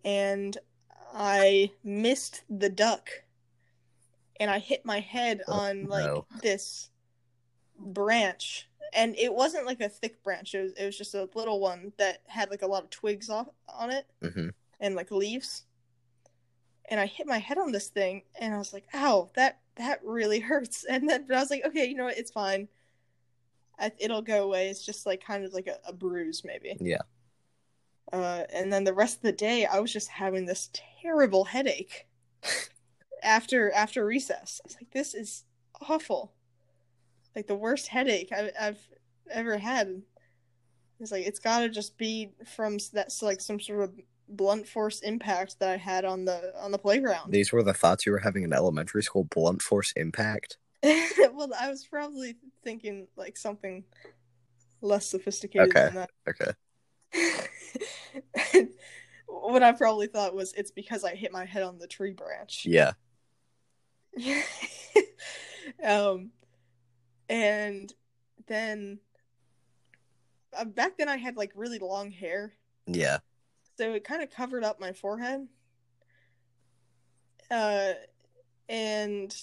and 0.05 0.57
I 1.15 1.71
missed 1.85 2.43
the 2.51 2.69
duck, 2.69 3.09
and 4.41 4.51
I 4.51 4.59
hit 4.59 4.85
my 4.85 5.01
head 5.01 5.43
Oh, 5.47 5.53
on 5.53 5.87
like 5.87 6.07
no. 6.07 6.27
this 6.43 6.91
branch. 7.79 8.69
And 8.95 9.17
it 9.17 9.33
wasn't 9.33 9.65
like 9.65 9.81
a 9.81 9.89
thick 9.89 10.23
branch; 10.23 10.55
it 10.55 10.63
was 10.63 10.73
it 10.73 10.85
was 10.85 10.99
just 10.99 11.15
a 11.15 11.29
little 11.35 11.61
one 11.61 11.93
that 11.99 12.23
had 12.27 12.51
like 12.51 12.63
a 12.63 12.67
lot 12.67 12.83
of 12.85 12.91
twigs 12.91 13.31
off 13.31 13.49
on 13.69 13.91
it 13.91 14.07
hmm 14.21 14.49
and 14.81 14.97
like 14.97 15.11
leaves 15.13 15.63
and 16.93 17.01
i 17.01 17.07
hit 17.07 17.27
my 17.27 17.39
head 17.39 17.57
on 17.57 17.73
this 17.73 17.89
thing 17.89 18.23
and 18.39 18.55
i 18.55 18.59
was 18.59 18.75
like 18.75 18.85
ow 18.95 19.31
that 19.35 19.59
that 19.77 20.01
really 20.05 20.39
hurts. 20.39 20.85
And 20.89 21.09
then 21.09 21.25
but 21.27 21.37
i 21.37 21.41
was 21.41 21.51
like 21.51 21.65
okay 21.67 21.87
you 21.87 21.97
know 21.97 22.05
what? 22.05 22.19
It's 22.19 22.31
fine. 22.31 22.69
I, 23.81 23.91
it'll 23.99 24.23
go 24.23 24.45
away. 24.45 24.69
It's 24.69 24.85
just 24.85 25.07
like 25.07 25.25
kind 25.25 25.45
of 25.45 25.55
like 25.55 25.67
a, 25.67 25.79
a 25.89 25.93
bruise 25.93 26.43
maybe. 26.45 26.77
Yeah. 26.79 27.01
Uh, 28.13 28.45
and 28.53 28.71
then 28.71 28.85
the 28.85 28.93
rest 28.93 29.17
of 29.17 29.23
the 29.23 29.33
day 29.33 29.65
i 29.65 29.81
was 29.81 29.93
just 29.93 30.09
having 30.09 30.45
this 30.45 30.69
terrible 31.01 31.45
headache 31.45 32.07
after 33.23 33.73
after 33.73 34.05
recess. 34.05 34.61
I 34.63 34.69
was 34.69 34.77
like 34.77 34.91
this 34.91 35.15
is 35.15 35.45
awful. 35.89 36.35
Like 37.35 37.47
the 37.47 37.55
worst 37.55 37.89
headache 37.89 38.31
I, 38.31 38.51
i've 38.61 38.87
ever 39.31 39.57
had. 39.57 40.03
It's 41.01 41.11
like 41.11 41.27
it's 41.27 41.41
got 41.41 41.61
to 41.61 41.69
just 41.71 41.97
be 41.97 42.33
from 42.55 42.77
that's 42.93 43.23
like 43.23 43.41
some 43.41 43.59
sort 43.59 43.81
of 43.81 43.95
blunt 44.29 44.67
force 44.67 45.01
impact 45.01 45.59
that 45.61 45.69
I 45.71 45.77
had 45.77 46.05
on 46.05 46.25
the 46.25 46.53
on 46.59 46.71
the 46.73 46.79
playground. 46.79 47.33
these 47.33 47.53
were 47.53 47.63
the 47.63 47.75
thoughts 47.75 48.07
you 48.07 48.13
were 48.13 48.19
having 48.19 48.43
in 48.45 48.53
elementary 48.53 49.03
school 49.03 49.25
blunt 49.25 49.61
force 49.63 49.93
impact 49.97 50.57
well, 50.85 51.49
I 51.61 51.69
was 51.71 51.85
probably 51.87 52.35
thinking 52.65 53.07
like 53.17 53.37
something 53.37 53.85
less 54.81 55.07
sophisticated 55.07 55.69
Okay. 55.69 55.85
than 55.85 55.95
that. 55.95 56.11
Okay. 56.29 56.53
what 59.27 59.63
I 59.63 59.71
probably 59.73 60.09
thought 60.09 60.35
was 60.35 60.53
it's 60.55 60.73
because 60.73 61.05
I 61.05 61.15
hit 61.15 61.31
my 61.31 61.45
head 61.45 61.63
on 61.63 61.79
the 61.79 61.87
tree 61.87 62.11
branch. 62.13 62.67
Yeah. 62.67 62.95
um, 65.85 66.31
and 67.29 67.93
then 68.49 68.99
uh, 70.59 70.65
back 70.65 70.99
then 70.99 71.09
I 71.09 71.17
had 71.17 71.37
like 71.37 71.53
really 71.55 71.79
long 71.79 72.11
hair, 72.11 72.55
Yeah. 72.87 73.19
So 73.83 73.95
it 73.95 74.05
kind 74.05 74.23
of 74.23 74.31
covered 74.31 74.63
up 74.63 74.79
my 74.79 74.93
forehead. 74.93 75.49
Uh, 77.51 77.95
and 78.69 79.37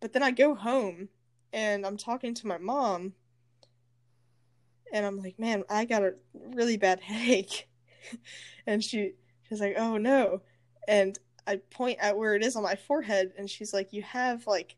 but 0.00 0.14
then 0.14 0.22
I 0.22 0.30
go 0.30 0.54
home 0.54 1.10
and 1.52 1.84
I'm 1.84 1.98
talking 1.98 2.32
to 2.32 2.46
my 2.46 2.56
mom, 2.56 3.12
and 4.94 5.04
I'm 5.04 5.18
like, 5.18 5.38
"Man, 5.38 5.62
I 5.68 5.84
got 5.84 6.02
a 6.02 6.14
really 6.32 6.78
bad 6.78 7.00
headache," 7.00 7.68
and 8.66 8.82
she 8.82 9.12
she's 9.46 9.60
like, 9.60 9.74
"Oh 9.76 9.98
no," 9.98 10.40
and 10.88 11.18
I 11.46 11.56
point 11.56 11.98
at 12.00 12.16
where 12.16 12.34
it 12.34 12.42
is 12.42 12.56
on 12.56 12.62
my 12.62 12.76
forehead, 12.76 13.34
and 13.36 13.50
she's 13.50 13.74
like, 13.74 13.92
"You 13.92 14.04
have 14.04 14.46
like 14.46 14.76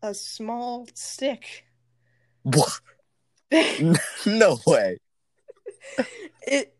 a 0.00 0.14
small 0.14 0.88
stick." 0.94 1.66
What? 2.42 2.80
No 4.24 4.58
way. 4.66 4.96
it 6.46 6.74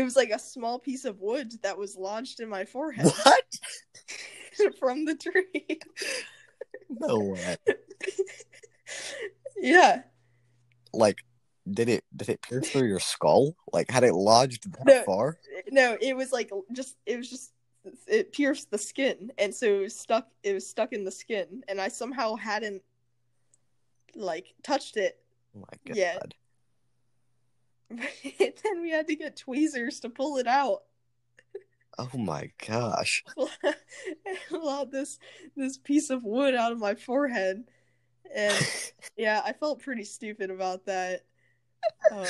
was 0.00 0.16
like 0.16 0.30
a 0.30 0.38
small 0.38 0.78
piece 0.78 1.04
of 1.04 1.20
wood 1.20 1.52
that 1.62 1.76
was 1.76 1.94
lodged 1.96 2.40
in 2.40 2.48
my 2.48 2.64
forehead 2.64 3.04
What? 3.24 3.44
from 4.78 5.04
the 5.04 5.14
tree. 5.14 5.78
No 6.88 7.18
way. 7.18 7.56
yeah. 9.58 10.02
Like, 10.94 11.18
did 11.70 11.88
it 11.88 12.04
did 12.16 12.28
it 12.30 12.40
pierce 12.42 12.70
through 12.70 12.88
your 12.88 13.00
skull? 13.00 13.54
Like, 13.72 13.90
had 13.90 14.04
it 14.04 14.14
lodged 14.14 14.72
that 14.72 14.86
No. 14.86 15.02
far? 15.04 15.38
No, 15.70 15.96
it 16.00 16.16
was 16.16 16.32
like 16.32 16.50
just 16.72 16.96
it 17.06 17.16
was 17.18 17.28
just 17.28 17.52
it 18.06 18.32
pierced 18.32 18.70
the 18.70 18.78
skin 18.78 19.32
and 19.38 19.54
so 19.54 19.66
it 19.66 19.82
was 19.82 19.98
stuck 19.98 20.28
it 20.42 20.52
was 20.54 20.66
stuck 20.66 20.92
in 20.92 21.04
the 21.04 21.10
skin 21.10 21.62
and 21.68 21.80
I 21.80 21.88
somehow 21.88 22.36
hadn't 22.36 22.82
like 24.14 24.54
touched 24.62 24.96
it. 24.96 25.18
Oh 25.56 25.60
my 25.60 25.78
god. 25.86 25.96
Yeah. 25.96 26.18
then 28.38 28.80
we 28.80 28.90
had 28.90 29.06
to 29.08 29.16
get 29.16 29.36
tweezers 29.36 30.00
to 30.00 30.08
pull 30.08 30.38
it 30.38 30.46
out. 30.46 30.82
Oh 31.98 32.10
my 32.14 32.50
gosh. 32.66 33.24
pull 34.48 34.68
out 34.68 34.90
this 34.90 35.18
this 35.56 35.76
piece 35.76 36.10
of 36.10 36.24
wood 36.24 36.54
out 36.54 36.72
of 36.72 36.78
my 36.78 36.94
forehead. 36.94 37.64
And 38.34 38.66
yeah, 39.16 39.42
I 39.44 39.52
felt 39.52 39.82
pretty 39.82 40.04
stupid 40.04 40.50
about 40.50 40.86
that. 40.86 41.24
Um, 42.10 42.26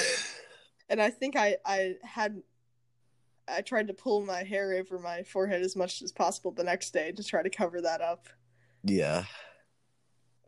and 0.88 1.00
I 1.00 1.10
think 1.10 1.36
I 1.36 1.56
I 1.64 1.94
had 2.02 2.42
I 3.48 3.60
tried 3.60 3.88
to 3.88 3.94
pull 3.94 4.24
my 4.24 4.42
hair 4.42 4.72
over 4.74 4.98
my 4.98 5.22
forehead 5.22 5.62
as 5.62 5.76
much 5.76 6.02
as 6.02 6.12
possible 6.12 6.52
the 6.52 6.64
next 6.64 6.92
day 6.92 7.12
to 7.12 7.22
try 7.22 7.42
to 7.42 7.50
cover 7.50 7.80
that 7.82 8.00
up. 8.00 8.28
yeah. 8.84 9.24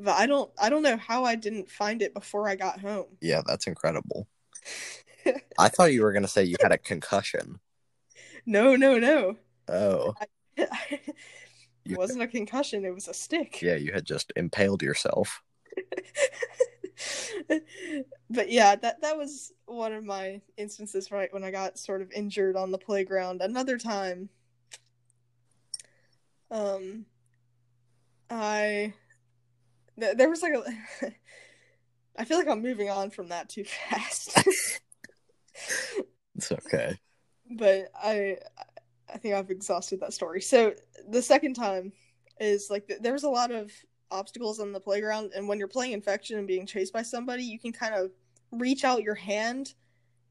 But 0.01 0.19
I 0.19 0.27
don't 0.27 0.51
I 0.59 0.71
don't 0.71 0.83
know 0.83 0.97
how 0.97 1.25
I 1.25 1.37
didn't 1.37 1.71
find 1.71 2.03
it 2.03 2.15
before 2.15 2.49
I 2.49 2.57
got 2.57 2.81
home. 2.81 3.17
Yeah, 3.21 3.43
that's 3.47 3.69
incredible. 3.69 4.27
I 5.59 5.69
thought 5.69 5.93
you 5.93 6.03
were 6.03 6.13
gonna 6.13 6.29
say 6.29 6.45
you 6.45 6.57
had 6.61 6.73
a 6.73 6.79
concussion. 6.79 7.61
no, 8.47 8.77
no, 8.77 8.99
no. 8.99 9.37
Oh. 9.69 10.15
it 10.57 11.15
wasn't 11.87 12.23
a 12.23 12.29
concussion, 12.29 12.85
it 12.85 12.95
was 12.95 13.09
a 13.09 13.15
stick. 13.15 13.61
Yeah, 13.63 13.77
you 13.77 13.93
had 13.93 14.05
just 14.05 14.33
impaled 14.37 14.83
yourself. 14.83 15.43
but 18.31 18.51
yeah, 18.51 18.77
that 18.77 19.01
that 19.01 19.17
was 19.17 19.53
one 19.67 19.93
of 19.93 20.05
my 20.05 20.41
instances 20.57 21.11
right 21.11 21.33
when 21.33 21.45
I 21.45 21.51
got 21.51 21.79
sort 21.79 22.03
of 22.03 22.13
injured 22.13 22.57
on 22.57 22.71
the 22.71 22.79
playground. 22.79 23.41
Another 23.41 23.79
time 23.79 24.29
um 26.51 27.05
I 28.31 28.95
th- 29.99 30.17
there 30.17 30.31
was 30.31 30.43
like 30.43 30.55
a 30.55 31.13
I 32.17 32.25
feel 32.25 32.39
like 32.39 32.49
I'm 32.49 32.63
moving 32.63 32.91
on 32.91 33.11
from 33.11 33.29
that 33.29 33.49
too 33.49 33.65
fast. 33.65 34.39
It's 36.37 36.51
okay. 36.53 36.99
but 37.51 37.91
I 37.95 38.39
I 39.13 39.19
think 39.19 39.35
I've 39.35 39.51
exhausted 39.51 40.01
that 40.01 40.13
story. 40.13 40.41
So 40.41 40.75
the 41.09 41.23
second 41.23 41.55
time 41.55 41.93
is 42.41 42.71
like 42.71 42.87
th- 42.89 43.01
there's 43.03 43.25
a 43.25 43.29
lot 43.29 43.51
of 43.51 43.71
obstacles 44.11 44.61
on 44.61 44.73
the 44.73 44.81
playground, 44.81 45.33
and 45.35 45.49
when 45.49 45.59
you're 45.59 45.69
playing 45.69 45.93
infection 45.93 46.39
and 46.39 46.47
being 46.47 46.67
chased 46.67 46.93
by 46.93 47.03
somebody, 47.03 47.45
you 47.45 47.59
can 47.59 47.73
kind 47.73 47.95
of 47.95 48.11
reach 48.53 48.85
out 48.85 49.03
your 49.03 49.15
hand 49.15 49.75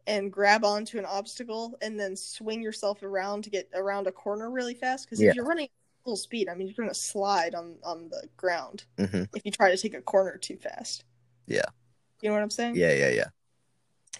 and 0.08 0.32
grab 0.34 0.66
onto 0.66 0.98
an 1.00 1.06
obstacle 1.06 1.78
and 1.82 2.00
then 2.00 2.16
swing 2.16 2.62
yourself 2.62 3.04
around 3.04 3.44
to 3.44 3.50
get 3.50 3.70
around 3.74 4.08
a 4.08 4.12
corner 4.12 4.52
really 4.52 4.74
fast. 4.76 5.06
Because 5.06 5.22
Yeah. 5.22 5.30
if 5.30 5.36
you're 5.36 5.46
running 5.46 5.70
full 6.04 6.18
speed, 6.18 6.50
I 6.50 6.56
mean 6.56 6.68
you're 6.68 6.76
gonna 6.76 6.94
slide 6.94 7.56
on 7.56 7.78
on 7.84 8.10
the 8.10 8.28
ground 8.38 8.86
hmm 8.98 9.24
if 9.36 9.44
you 9.46 9.52
try 9.52 9.72
to 9.72 9.78
take 9.78 9.94
a 9.94 10.02
corner 10.02 10.38
too 10.38 10.58
fast. 10.58 11.06
Yeah. 11.48 11.66
You 12.22 12.30
know 12.30 12.36
what 12.36 12.44
I'm 12.44 12.50
saying? 12.50 12.76
Yeah, 12.76 12.94
yeah, 12.94 13.10
yeah. 13.10 13.30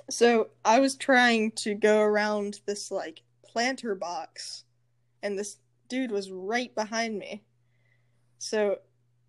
So 0.10 0.50
I 0.66 0.80
was 0.80 0.96
trying 0.96 1.52
to 1.54 1.76
go 1.76 2.02
around 2.02 2.60
this 2.66 2.92
like 2.92 3.22
planter 3.46 3.96
box, 3.96 4.64
and 5.22 5.38
this 5.38 5.58
dude 5.88 6.12
was 6.12 6.32
right 6.32 6.74
behind 6.76 7.18
me. 7.18 7.44
So 8.40 8.78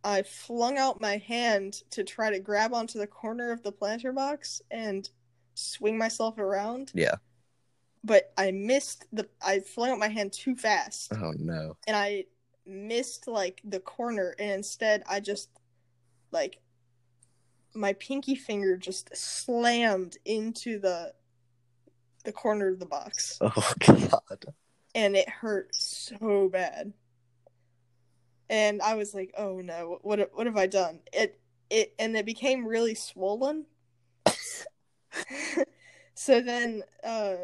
I 0.02 0.22
flung 0.22 0.76
out 0.78 1.00
my 1.00 1.16
hand 1.18 1.82
to 1.90 2.04
try 2.04 2.30
to 2.30 2.40
grab 2.40 2.74
onto 2.74 2.98
the 2.98 3.06
corner 3.06 3.52
of 3.52 3.62
the 3.62 3.72
planter 3.72 4.12
box 4.12 4.60
and 4.70 5.08
swing 5.54 5.96
myself 5.96 6.38
around. 6.38 6.92
Yeah. 6.94 7.14
But 8.02 8.32
I 8.36 8.50
missed 8.50 9.06
the. 9.12 9.28
I 9.42 9.60
flung 9.60 9.90
out 9.90 9.98
my 9.98 10.08
hand 10.08 10.32
too 10.32 10.56
fast, 10.56 11.12
Oh 11.14 11.32
no. 11.38 11.76
and 11.86 11.96
I 11.96 12.24
missed 12.66 13.26
like 13.28 13.60
the 13.64 13.80
corner, 13.80 14.34
and 14.38 14.50
instead 14.50 15.02
I 15.08 15.20
just 15.20 15.48
like 16.32 16.58
my 17.74 17.92
pinky 17.94 18.34
finger 18.34 18.76
just 18.76 19.14
slammed 19.16 20.16
into 20.24 20.78
the 20.78 21.12
the 22.24 22.32
corner 22.32 22.68
of 22.68 22.78
the 22.78 22.86
box. 22.86 23.38
Oh 23.40 23.72
god. 23.80 24.46
and 24.94 25.16
it 25.16 25.28
hurt 25.28 25.74
so 25.74 26.48
bad. 26.48 26.92
And 28.50 28.80
i 28.82 28.94
was 28.94 29.14
like 29.14 29.32
oh 29.36 29.60
no. 29.60 29.98
What 30.02 30.30
what 30.34 30.46
have 30.46 30.56
i 30.56 30.66
done? 30.66 31.00
It 31.12 31.40
it 31.70 31.94
and 31.98 32.16
it 32.16 32.26
became 32.26 32.66
really 32.66 32.94
swollen. 32.94 33.66
So 36.14 36.40
then 36.40 36.82
uh 37.02 37.34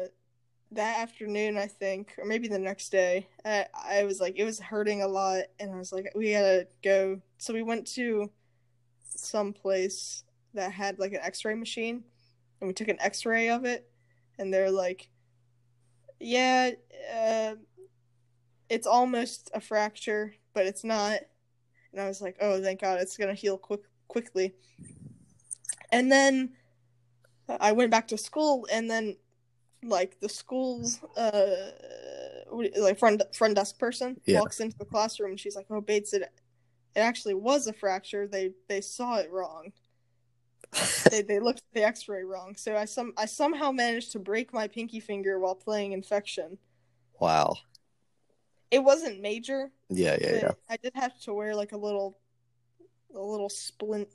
that 0.73 0.99
afternoon 0.99 1.57
i 1.57 1.67
think 1.67 2.15
or 2.17 2.23
maybe 2.23 2.47
the 2.47 2.57
next 2.57 2.89
day 2.89 3.27
I, 3.43 3.65
I 3.75 4.03
was 4.05 4.21
like 4.21 4.35
it 4.37 4.45
was 4.45 4.59
hurting 4.59 5.01
a 5.01 5.07
lot. 5.07 5.43
And 5.59 5.73
i 5.73 5.77
was 5.77 5.91
like 5.91 6.11
we 6.15 6.31
gotta 6.31 6.67
go. 6.83 7.19
So 7.37 7.53
we 7.53 7.61
went 7.63 7.85
to 7.95 8.31
some 9.15 9.53
place 9.53 10.23
that 10.53 10.71
had 10.71 10.99
like 10.99 11.13
an 11.13 11.19
x-ray 11.21 11.55
machine 11.55 12.03
and 12.59 12.67
we 12.67 12.73
took 12.73 12.87
an 12.87 12.99
x-ray 12.99 13.49
of 13.49 13.65
it 13.65 13.89
and 14.37 14.53
they're 14.53 14.71
like 14.71 15.09
yeah 16.19 16.71
uh, 17.15 17.55
it's 18.69 18.87
almost 18.87 19.49
a 19.53 19.59
fracture 19.61 20.33
but 20.53 20.65
it's 20.65 20.83
not 20.83 21.19
and 21.91 22.01
i 22.01 22.07
was 22.07 22.21
like 22.21 22.35
oh 22.41 22.61
thank 22.61 22.81
god 22.81 22.99
it's 23.01 23.17
gonna 23.17 23.33
heal 23.33 23.57
quick 23.57 23.81
quickly 24.07 24.53
and 25.91 26.11
then 26.11 26.51
i 27.59 27.71
went 27.71 27.91
back 27.91 28.07
to 28.07 28.17
school 28.17 28.67
and 28.71 28.89
then 28.89 29.15
like 29.83 30.19
the 30.19 30.29
school's 30.29 30.99
uh 31.17 31.71
like 32.77 32.99
front 32.99 33.21
front 33.33 33.55
desk 33.55 33.79
person 33.79 34.19
Yeah. 34.25 34.39
walks 34.39 34.59
into 34.59 34.77
the 34.77 34.85
classroom 34.85 35.31
and 35.31 35.39
she's 35.39 35.55
like 35.55 35.65
oh 35.69 35.81
bates 35.81 36.13
it 36.13 36.29
it 36.95 36.99
actually 36.99 37.33
was 37.35 37.67
a 37.67 37.73
fracture. 37.73 38.27
They 38.27 38.51
they 38.67 38.81
saw 38.81 39.17
it 39.17 39.31
wrong. 39.31 39.71
They, 41.11 41.21
they 41.21 41.39
looked 41.41 41.59
at 41.59 41.73
the 41.73 41.83
x-ray 41.83 42.23
wrong. 42.23 42.55
So 42.55 42.77
i 42.77 42.85
some 42.85 43.11
i 43.17 43.25
somehow 43.25 43.71
managed 43.71 44.13
to 44.13 44.19
break 44.19 44.53
my 44.53 44.67
pinky 44.69 44.99
finger 45.01 45.37
while 45.39 45.55
playing 45.55 45.91
infection. 45.91 46.57
Wow. 47.19 47.57
it 48.71 48.79
wasn't 48.79 49.21
major 49.21 49.71
Yeah, 49.89 50.17
yeah, 50.21 50.35
yeah. 50.35 50.51
i 50.69 50.77
did 50.77 50.93
have 50.95 51.19
to 51.21 51.33
wear 51.33 51.53
like 51.55 51.71
a 51.73 51.77
little 51.77 52.17
a 53.13 53.19
little 53.19 53.49
splint 53.49 54.07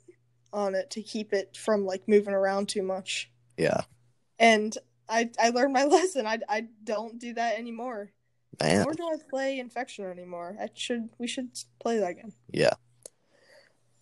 on 0.51 0.73
it 0.75 0.89
to 0.91 1.01
keep 1.03 1.31
it 1.31 1.55
from 1.55 1.85
like 1.85 2.07
moving 2.07 2.33
around 2.33 2.67
too 2.69 2.81
much. 2.81 3.29
Yeah. 3.57 3.81
and 4.39 4.75
i 5.09 5.29
i 5.39 5.49
learned 5.49 5.73
my 5.73 5.83
lesson. 5.97 6.25
I, 6.25 6.39
I 6.49 6.67
don't 6.83 7.19
do 7.19 7.33
that 7.35 7.59
anymore 7.59 8.11
Man. 8.59 8.83
nor 8.83 8.93
do 8.93 9.03
i 9.03 9.15
play 9.29 9.59
infection 9.59 10.05
anymore 10.05 10.55
i 10.59 10.67
should 10.73 11.09
we 11.19 11.27
should 11.27 11.49
play 11.79 11.99
that 11.99 12.09
again 12.11 12.33
Yeah. 12.51 12.73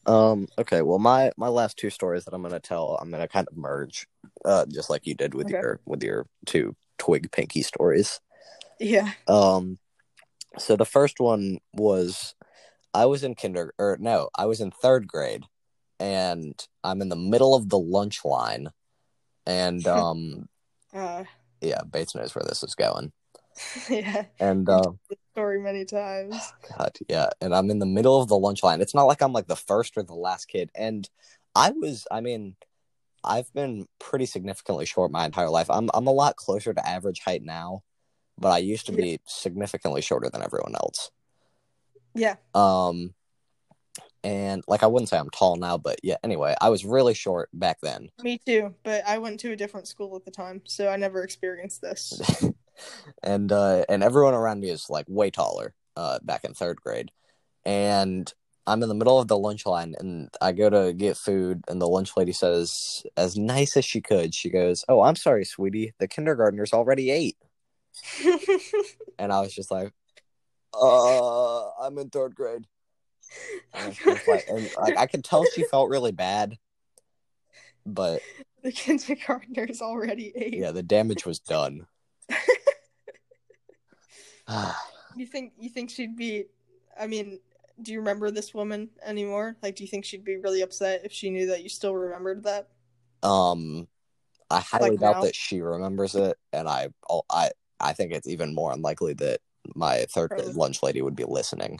Um, 0.07 0.47
okay, 0.59 0.83
well 0.83 0.99
my 0.99 1.31
my 1.35 1.47
last 1.47 1.77
two 1.77 1.89
stories 1.89 2.25
that 2.25 2.33
I'm 2.35 2.43
gonna 2.43 2.59
tell, 2.59 2.95
I'm 3.01 3.09
gonna 3.09 3.27
kind 3.27 3.47
of 3.49 3.57
merge, 3.57 4.07
uh, 4.45 4.65
just 4.67 4.87
like 4.89 5.07
you 5.07 5.15
did 5.15 5.33
with 5.33 5.47
Okay. 5.47 5.59
your 5.59 5.79
with 5.85 6.03
your 6.03 6.27
two 6.45 6.75
twig 6.99 7.31
pinky 7.31 7.63
stories. 7.63 8.19
yeah 8.79 9.13
Um, 9.27 9.79
so 10.59 10.75
the 10.75 10.85
first 10.85 11.19
one 11.19 11.57
was 11.73 12.35
I 12.93 13.07
was 13.07 13.23
in 13.23 13.33
kinder 13.33 13.73
or 13.79 13.97
no, 13.99 14.29
I 14.37 14.45
was 14.45 14.61
in 14.61 14.69
third 14.69 15.07
grade, 15.07 15.45
and 15.99 16.53
I'm 16.83 17.01
in 17.01 17.09
the 17.09 17.15
middle 17.15 17.55
of 17.55 17.69
the 17.69 17.79
lunch 17.79 18.23
line, 18.23 18.69
and 19.47 19.85
um, 19.99 20.47
Uh, 20.93 21.23
yeah, 21.61 21.81
Bates 21.81 22.13
knows 22.13 22.35
where 22.35 22.45
this 22.47 22.61
is 22.61 22.75
going, 22.75 23.11
yeah, 23.89 24.25
and 24.39 24.67
uh, 24.67 24.91
the 25.09 25.17
story 25.33 25.59
many 25.59 25.85
times. 25.85 26.35
God, 26.77 26.91
yeah, 27.09 27.29
and 27.41 27.53
I'm 27.53 27.69
in 27.69 27.79
the 27.79 27.85
middle 27.85 28.21
of 28.21 28.27
the 28.27 28.37
lunch 28.37 28.63
line. 28.63 28.81
It's 28.81 28.95
not 28.95 29.03
like 29.03 29.21
I'm 29.21 29.33
like 29.33 29.47
the 29.47 29.55
first 29.55 29.97
or 29.97 30.03
the 30.03 30.13
last 30.13 30.45
kid, 30.45 30.71
and 30.75 31.09
I 31.55 31.71
was, 31.71 32.05
I 32.11 32.21
mean, 32.21 32.55
I've 33.23 33.51
been 33.53 33.87
pretty 33.99 34.25
significantly 34.25 34.85
short 34.85 35.11
my 35.11 35.25
entire 35.25 35.49
life. 35.49 35.69
I'm 35.69 35.89
I'm 35.93 36.07
a 36.07 36.11
lot 36.11 36.35
closer 36.35 36.73
to 36.73 36.87
average 36.87 37.21
height 37.21 37.43
now, 37.43 37.83
but 38.37 38.49
I 38.49 38.59
used 38.59 38.87
to 38.87 38.91
be 38.91 39.19
significantly 39.25 40.01
shorter 40.01 40.29
than 40.29 40.43
everyone 40.43 40.75
else. 40.75 41.11
Yeah, 42.13 42.35
Um, 42.53 43.13
and 44.23 44.63
like 44.67 44.83
I 44.83 44.87
wouldn't 44.87 45.09
say 45.09 45.17
I'm 45.17 45.29
tall 45.29 45.55
now, 45.55 45.77
but 45.77 45.99
yeah. 46.01 46.17
Anyway, 46.23 46.55
I 46.59 46.69
was 46.69 46.85
really 46.85 47.13
short 47.13 47.49
back 47.53 47.77
then, 47.81 48.09
me 48.21 48.39
too. 48.45 48.73
But 48.83 49.03
I 49.07 49.17
went 49.17 49.39
to 49.41 49.51
a 49.51 49.55
different 49.55 49.87
school 49.87 50.15
at 50.15 50.25
the 50.25 50.31
time, 50.31 50.61
so 50.65 50.89
I 50.89 50.97
never 50.97 51.23
experienced 51.23 51.81
this. 51.81 52.21
and 53.23 53.51
uh, 53.51 53.86
and 53.89 54.03
everyone 54.03 54.34
around 54.34 54.61
me 54.61 54.69
is 54.69 54.89
like 54.89 55.05
way 55.07 55.30
taller. 55.30 55.73
Uh, 55.97 56.19
back 56.23 56.43
in 56.43 56.53
third 56.53 56.82
grade, 56.82 57.09
and 57.63 58.34
I'm 58.67 58.82
in 58.82 58.89
the 58.89 58.95
middle 58.95 59.19
of 59.19 59.28
the 59.28 59.38
lunch 59.38 59.65
line, 59.65 59.95
and 59.99 60.30
I 60.41 60.51
go 60.51 60.69
to 60.69 60.91
get 60.91 61.17
food, 61.17 61.63
and 61.67 61.80
the 61.80 61.88
lunch 61.88 62.17
lady 62.17 62.32
says, 62.32 63.05
as 63.15 63.38
nice 63.38 63.78
as 63.78 63.86
she 63.86 64.01
could, 64.01 64.34
she 64.34 64.49
goes, 64.49 64.84
"Oh, 64.89 65.01
I'm 65.01 65.15
sorry, 65.15 65.45
sweetie, 65.45 65.93
the 65.99 66.07
kindergartner's 66.07 66.73
already 66.73 67.11
ate." 67.11 67.38
And 69.17 69.32
I 69.32 69.39
was 69.39 69.55
just 69.55 69.71
like, 69.71 69.93
"Uh, 70.73 71.69
I'm 71.80 71.97
in 71.97 72.09
third 72.09 72.36
grade." 72.36 72.67
And, 73.73 73.97
like, 74.28 74.45
and 74.49 74.69
like 74.78 74.97
I 74.97 75.05
could 75.05 75.23
tell 75.23 75.45
she 75.45 75.63
felt 75.63 75.89
really 75.89 76.11
bad, 76.11 76.57
but 77.86 78.21
the 78.63 78.73
kindergartner's 78.73 79.82
already 79.82 80.34
eight. 80.36 80.55
yeah, 80.55 80.71
the 80.71 80.84
damage 80.84 81.26
was 81.26 81.39
done. 81.39 81.88
You 85.15 85.25
think 85.25 85.53
you 85.57 85.69
think 85.69 85.89
she'd 85.89 86.15
be? 86.15 86.45
I 86.99 87.07
mean, 87.07 87.39
do 87.81 87.91
you 87.91 87.99
remember 87.99 88.31
this 88.31 88.53
woman 88.53 88.89
anymore? 89.03 89.55
Like, 89.63 89.75
do 89.75 89.83
you 89.83 89.87
think 89.89 90.05
she'd 90.05 90.23
be 90.25 90.37
really 90.37 90.61
upset 90.61 91.01
if 91.05 91.11
she 91.11 91.29
knew 91.29 91.47
that 91.47 91.63
you 91.63 91.69
still 91.69 91.95
remembered 91.95 92.43
that? 92.43 92.69
um, 93.23 93.87
I 94.49 94.59
highly 94.61 94.91
Like 94.91 94.99
doubt 94.99 95.15
now? 95.15 95.21
that 95.21 95.35
she 95.35 95.61
remembers 95.61 96.15
it, 96.15 96.37
and 96.53 96.67
I, 96.69 96.89
oh, 97.09 97.23
I, 97.29 97.51
I 97.79 97.93
think 97.93 98.11
it's 98.13 98.27
even 98.27 98.53
more 98.55 98.71
unlikely 98.71 99.13
that 99.15 99.41
my 99.75 100.05
third 100.09 100.29
Probably. 100.29 100.53
lunch 100.53 100.83
lady 100.83 101.01
would 101.01 101.15
be 101.15 101.25
listening. 101.25 101.79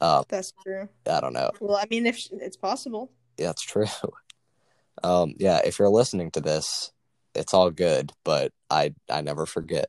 Um, 0.00 0.24
That's 0.28 0.52
true. 0.62 0.88
I 1.08 1.20
don't 1.20 1.32
know. 1.32 1.50
Well, 1.60 1.76
I 1.76 1.86
mean, 1.90 2.06
if 2.06 2.16
she, 2.16 2.30
it's 2.34 2.56
possible. 2.56 3.12
Yeah, 3.38 3.50
it's 3.50 3.62
true. 3.62 3.86
Um, 5.02 5.34
yeah, 5.38 5.60
if 5.64 5.78
you're 5.78 5.88
listening 5.88 6.30
to 6.32 6.40
this, 6.40 6.92
it's 7.34 7.54
all 7.54 7.70
good, 7.70 8.12
but 8.24 8.52
I, 8.70 8.94
I 9.10 9.22
never 9.22 9.46
forget. 9.46 9.86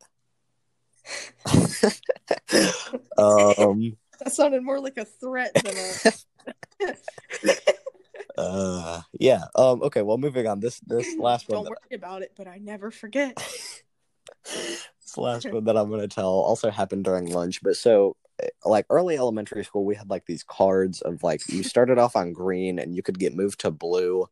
Um, 3.17 3.97
That 4.19 4.31
sounded 4.31 4.63
more 4.63 4.79
like 4.79 4.97
a 4.97 5.05
threat 5.05 5.53
than 5.63 5.75
a. 5.77 7.53
uh, 8.37 9.01
yeah. 9.19 9.43
Um, 9.55 9.81
okay. 9.83 10.01
Well, 10.01 10.17
moving 10.17 10.47
on. 10.47 10.59
This, 10.59 10.79
this 10.81 11.15
last 11.19 11.49
one. 11.49 11.63
Don't 11.63 11.69
worry 11.69 11.95
about 11.95 12.21
it, 12.21 12.33
but 12.35 12.47
I 12.47 12.57
never 12.57 12.91
forget. 12.91 13.35
this 14.43 15.17
last 15.17 15.51
one 15.51 15.65
that 15.65 15.77
I'm 15.77 15.89
going 15.89 16.01
to 16.01 16.07
tell 16.07 16.29
also 16.29 16.69
happened 16.69 17.03
during 17.05 17.31
lunch. 17.31 17.61
But 17.61 17.75
so, 17.75 18.15
eh, 18.41 18.47
like 18.65 18.85
early 18.89 19.17
elementary 19.17 19.63
school, 19.63 19.85
we 19.85 19.95
had 19.95 20.09
like 20.09 20.25
these 20.25 20.43
cards 20.43 21.01
of 21.01 21.23
like 21.23 21.41
you 21.49 21.63
started 21.63 21.97
off 21.97 22.15
on 22.15 22.33
green 22.33 22.79
and 22.79 22.95
you 22.95 23.03
could 23.03 23.19
get 23.19 23.35
moved 23.35 23.61
to 23.61 23.71
blue. 23.71 24.27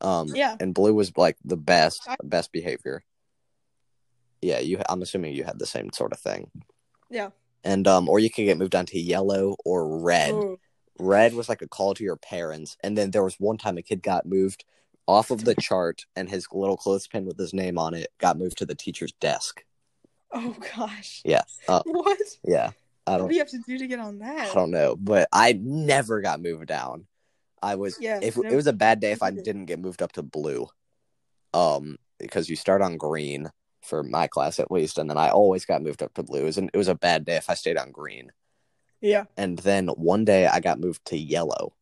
Um, 0.00 0.28
Yeah. 0.34 0.56
and 0.60 0.74
blue 0.74 0.92
was 0.92 1.16
like 1.16 1.36
the 1.44 1.56
best, 1.56 2.02
I- 2.06 2.16
best 2.22 2.52
behavior. 2.52 3.02
Yeah, 4.42 4.58
you. 4.60 4.80
I'm 4.88 5.02
assuming 5.02 5.34
you 5.34 5.44
had 5.44 5.58
the 5.58 5.66
same 5.66 5.90
sort 5.92 6.12
of 6.12 6.18
thing. 6.18 6.50
Yeah. 7.10 7.30
And 7.64 7.86
um, 7.88 8.08
or 8.08 8.18
you 8.18 8.30
could 8.30 8.44
get 8.44 8.58
moved 8.58 8.74
on 8.74 8.86
to 8.86 8.98
yellow 8.98 9.56
or 9.64 10.00
red. 10.00 10.32
Ooh. 10.32 10.58
Red 10.98 11.34
was 11.34 11.48
like 11.48 11.60
a 11.62 11.68
call 11.68 11.92
to 11.94 12.04
your 12.04 12.16
parents, 12.16 12.76
and 12.82 12.96
then 12.96 13.10
there 13.10 13.24
was 13.24 13.36
one 13.38 13.58
time 13.58 13.76
a 13.76 13.82
kid 13.82 14.02
got 14.02 14.24
moved 14.24 14.64
off 15.06 15.30
of 15.30 15.44
the 15.44 15.54
chart, 15.54 16.06
and 16.16 16.28
his 16.28 16.46
little 16.52 16.76
clothespin 16.76 17.26
with 17.26 17.38
his 17.38 17.52
name 17.52 17.76
on 17.78 17.92
it 17.94 18.08
got 18.18 18.38
moved 18.38 18.58
to 18.58 18.66
the 18.66 18.74
teacher's 18.74 19.12
desk. 19.20 19.62
Oh 20.32 20.56
gosh. 20.76 21.22
Yeah. 21.24 21.42
Uh, 21.68 21.82
What? 21.86 22.18
yeah. 22.44 22.70
I 23.06 23.12
What 23.12 23.18
don't 23.18 23.22
What 23.24 23.28
do 23.28 23.34
you 23.34 23.40
have 23.40 23.50
to 23.50 23.62
do 23.66 23.78
to 23.78 23.86
get 23.86 24.00
on 24.00 24.18
that? 24.18 24.50
I 24.50 24.54
don't 24.54 24.70
know, 24.70 24.96
but 24.96 25.28
I 25.32 25.58
never 25.62 26.20
got 26.20 26.40
moved 26.42 26.66
down. 26.66 27.06
I 27.62 27.74
was 27.76 27.96
Yeah, 28.00 28.18
if 28.22 28.36
no- 28.36 28.48
it 28.50 28.54
was 28.56 28.66
a 28.66 28.72
bad 28.72 29.00
day 29.00 29.12
if 29.12 29.22
I 29.22 29.30
didn't 29.30 29.66
get 29.66 29.78
moved 29.78 30.02
up 30.02 30.12
to 30.12 30.22
blue. 30.22 30.68
Um 31.54 31.98
because 32.18 32.48
you 32.48 32.56
start 32.56 32.82
on 32.82 32.96
green 32.96 33.50
for 33.86 34.02
my 34.02 34.26
class 34.26 34.58
at 34.58 34.70
least 34.70 34.98
and 34.98 35.08
then 35.08 35.16
I 35.18 35.30
always 35.30 35.64
got 35.64 35.82
moved 35.82 36.02
up 36.02 36.14
to 36.14 36.22
blue. 36.22 36.46
And 36.56 36.70
it 36.72 36.76
was 36.76 36.88
a 36.88 36.94
bad 36.94 37.24
day 37.24 37.36
if 37.36 37.48
I 37.48 37.54
stayed 37.54 37.76
on 37.78 37.90
green. 37.92 38.32
Yeah. 39.00 39.24
And 39.36 39.58
then 39.58 39.88
one 39.88 40.24
day 40.24 40.46
I 40.46 40.60
got 40.60 40.80
moved 40.80 41.04
to 41.06 41.16
yellow 41.16 41.74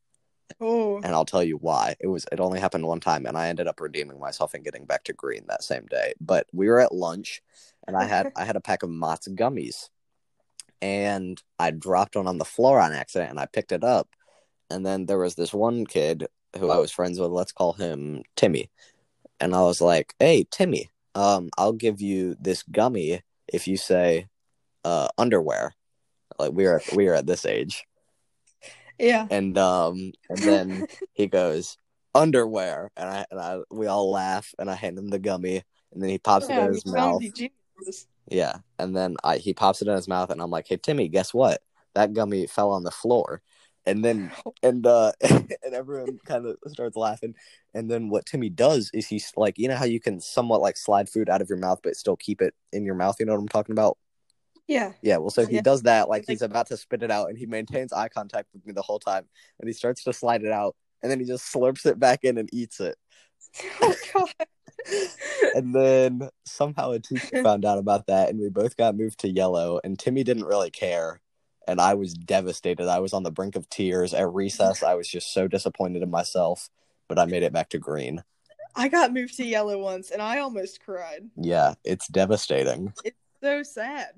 Oh. 0.61 0.97
and 0.97 1.07
I'll 1.07 1.25
tell 1.25 1.43
you 1.43 1.57
why. 1.57 1.97
It 2.01 2.07
was 2.07 2.27
it 2.31 2.39
only 2.41 2.61
happened 2.61 2.87
one 2.87 3.01
time 3.01 3.27
and 3.27 3.37
I 3.37 3.49
ended 3.49 3.67
up 3.67 3.81
redeeming 3.81 4.21
myself 4.21 4.55
and 4.55 4.65
getting 4.65 4.85
back 4.85 5.05
to 5.05 5.13
green 5.13 5.45
that 5.49 5.65
same 5.65 5.87
day. 5.87 6.13
But 6.21 6.47
we 6.53 6.69
were 6.69 6.81
at 6.81 6.95
lunch 6.95 7.43
and 7.87 7.97
I 7.97 8.05
had 8.05 8.33
I 8.37 8.45
had 8.45 8.57
a 8.57 8.61
pack 8.61 8.83
of 8.83 8.91
Mott's 8.91 9.29
gummies. 9.29 9.89
And 10.83 11.43
I 11.59 11.71
dropped 11.71 12.15
one 12.15 12.27
on 12.27 12.37
the 12.39 12.45
floor 12.45 12.79
on 12.79 12.93
accident 12.93 13.31
and 13.31 13.41
I 13.41 13.47
picked 13.47 13.73
it 13.73 13.83
up. 13.83 14.09
And 14.71 14.85
then 14.85 15.07
there 15.07 15.19
was 15.19 15.35
this 15.35 15.55
one 15.55 15.87
kid 15.87 16.27
who 16.59 16.71
I 16.71 16.77
was 16.77 16.91
friends 16.93 17.19
with, 17.19 17.31
let's 17.31 17.53
call 17.53 17.73
him 17.73 18.23
Timmy. 18.37 18.71
And 19.41 19.55
I 19.55 19.63
was 19.63 19.81
like, 19.81 20.15
"Hey, 20.19 20.47
Timmy, 20.51 20.91
um 21.15 21.51
I'll 21.57 21.73
give 21.73 22.01
you 22.01 22.37
this 22.41 22.63
gummy 22.63 23.23
if 23.49 23.67
you 23.69 23.77
say 23.77 24.29
uh 24.85 25.09
underwear." 25.19 25.75
Like 26.39 26.53
we 26.53 26.67
are 26.67 26.83
we 26.95 27.09
are 27.09 27.15
at 27.15 27.27
this 27.27 27.45
age. 27.47 27.85
Yeah. 28.99 29.27
and 29.31 29.59
um 29.59 30.13
and 30.29 30.39
then 30.39 30.87
he 31.15 31.27
goes 31.27 31.79
underwear. 32.15 32.91
And 32.97 33.09
I 33.09 33.27
and 33.31 33.41
I 33.41 33.59
we 33.71 33.87
all 33.87 34.11
laugh 34.11 34.55
and 34.59 34.71
I 34.71 34.75
hand 34.75 34.99
him 34.99 35.09
the 35.09 35.19
gummy 35.19 35.63
and 35.93 36.03
then 36.03 36.11
he 36.11 36.19
pops 36.19 36.49
it 36.49 36.57
in 36.57 36.73
his 36.73 36.87
mouth. 36.87 37.23
yeah. 38.29 38.57
And 38.79 38.97
then 38.97 39.17
I 39.25 39.39
he 39.39 39.55
pops 39.55 39.83
it 39.83 39.89
in 39.89 39.95
his 39.95 40.09
mouth 40.09 40.31
and 40.31 40.41
I'm 40.41 40.51
like 40.51 40.69
hey 40.69 40.77
Timmy 40.77 41.09
guess 41.09 41.35
what? 41.35 41.63
That 41.95 42.13
gummy 42.13 42.47
fell 42.47 42.71
on 42.71 42.85
the 42.85 42.91
floor 42.91 43.41
and 43.87 44.05
then 44.05 44.31
and 44.63 44.87
uh 44.87 45.13
and 45.23 45.75
everyone 45.75 46.19
kind 46.25 46.47
of 46.47 46.57
starts 46.69 46.97
laughing 46.97 47.35
and 47.75 47.91
then 47.91 48.09
what 48.09 48.27
Timmy 48.27 48.49
does 48.51 48.91
is 48.95 49.07
he's 49.07 49.33
like 49.37 49.59
you 49.59 49.69
know 49.69 49.77
how 49.77 49.85
you 49.85 50.01
can 50.01 50.21
somewhat 50.21 50.61
like 50.61 50.77
slide 50.77 51.09
food 51.09 51.29
out 51.29 51.43
of 51.43 51.49
your 51.49 51.59
mouth 51.59 51.81
but 51.83 51.97
still 51.97 52.17
keep 52.17 52.41
it 52.41 52.55
in 52.73 52.85
your 52.85 52.95
mouth 52.95 53.17
you 53.21 53.27
know 53.27 53.33
what 53.33 53.41
I'm 53.41 53.49
talking 53.49 53.73
about 53.73 53.99
Yeah. 54.67 54.93
yeah, 55.03 55.19
well, 55.19 55.31
so 55.31 55.45
he 55.47 55.57
Yeah. 55.57 55.61
does 55.63 55.83
that 55.83 56.09
like 56.09 56.23
Like- 56.23 56.29
he's 56.29 56.43
about 56.43 56.69
to 56.69 56.77
spit 56.79 57.03
it 57.03 57.11
out, 57.11 57.29
and 57.29 57.37
he 57.39 57.45
maintains 57.47 57.93
eye 57.93 58.09
contact 58.09 58.49
with 58.55 58.65
me 58.67 58.73
the 58.73 58.81
whole 58.83 58.99
time, 58.99 59.27
and 59.61 59.69
he 59.69 59.75
starts 59.75 60.03
to 60.05 60.13
slide 60.15 60.43
it 60.43 60.53
out, 60.53 60.75
and 61.03 61.11
then 61.13 61.21
he 61.21 61.27
just 61.27 61.53
slurps 61.53 61.85
it 61.85 61.99
back 61.99 62.25
in 62.25 62.39
and 62.39 62.49
eats 62.53 62.81
it, 62.81 62.97
Oh 63.83 63.95
god. 64.15 64.31
and 65.55 65.75
then 65.75 66.29
somehow 66.47 66.93
a 66.93 66.99
teacher 66.99 67.43
found 67.43 67.65
out 67.67 67.79
about 67.79 68.07
that, 68.07 68.31
and 68.31 68.39
we 68.41 68.49
both 68.49 68.77
got 68.77 68.97
moved 68.97 69.21
to 69.21 69.29
yellow, 69.29 69.81
and 69.85 69.99
Timmy 69.99 70.25
didn't 70.25 70.45
really 70.45 70.71
care, 70.71 71.21
and 71.67 71.81
I 71.81 71.95
was 71.95 72.15
devastated. 72.15 72.89
I 72.89 72.99
was 72.99 73.13
on 73.13 73.23
the 73.23 73.31
brink 73.31 73.57
of 73.57 73.69
tears 73.69 74.15
at 74.15 74.33
recess. 74.33 74.83
I 74.83 74.95
was 74.95 75.09
just 75.09 75.33
so 75.33 75.49
disappointed 75.49 76.03
in 76.03 76.11
myself, 76.11 76.71
but 77.09 77.19
I 77.19 77.25
made 77.25 77.43
it 77.43 77.53
back 77.53 77.71
to 77.71 77.79
green. 77.79 78.23
I 78.77 78.89
got 78.89 79.13
moved 79.13 79.37
to 79.37 79.45
yellow 79.45 79.79
once 79.79 80.11
and 80.11 80.21
I 80.21 80.39
almost 80.39 80.85
cried. 80.85 81.29
Yeah, 81.37 81.75
it's 81.85 82.09
devastating. 82.09 82.93
It's 83.05 83.17
so 83.43 83.63
sad. 83.63 84.09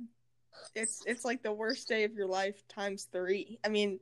It's 0.74 1.02
it's 1.06 1.24
like 1.24 1.42
the 1.42 1.52
worst 1.52 1.88
day 1.88 2.04
of 2.04 2.14
your 2.14 2.26
life 2.26 2.66
times 2.68 3.08
three. 3.12 3.58
I 3.64 3.68
mean, 3.68 4.00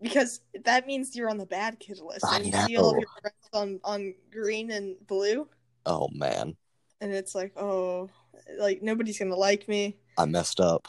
because 0.00 0.40
that 0.64 0.86
means 0.86 1.16
you're 1.16 1.30
on 1.30 1.38
the 1.38 1.46
bad 1.46 1.78
kid 1.80 1.98
list. 2.00 2.24
I 2.24 2.36
And 2.36 2.46
you 2.46 2.52
see 2.52 2.76
all 2.76 2.90
of 2.90 2.94
know. 2.94 3.00
your 3.00 3.08
friends 3.20 3.48
on 3.52 3.80
on 3.84 4.14
green 4.30 4.70
and 4.70 4.96
blue, 5.06 5.48
Oh 5.86 6.08
man, 6.12 6.56
and 7.00 7.12
it's 7.12 7.34
like, 7.34 7.52
oh, 7.56 8.10
like 8.58 8.82
nobody's 8.82 9.18
gonna 9.18 9.36
like 9.36 9.68
me. 9.68 9.96
I 10.16 10.26
messed 10.26 10.60
up. 10.60 10.86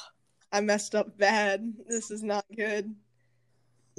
I 0.51 0.61
messed 0.61 0.95
up 0.95 1.17
bad. 1.17 1.73
This 1.87 2.11
is 2.11 2.23
not 2.23 2.45
good. 2.55 2.95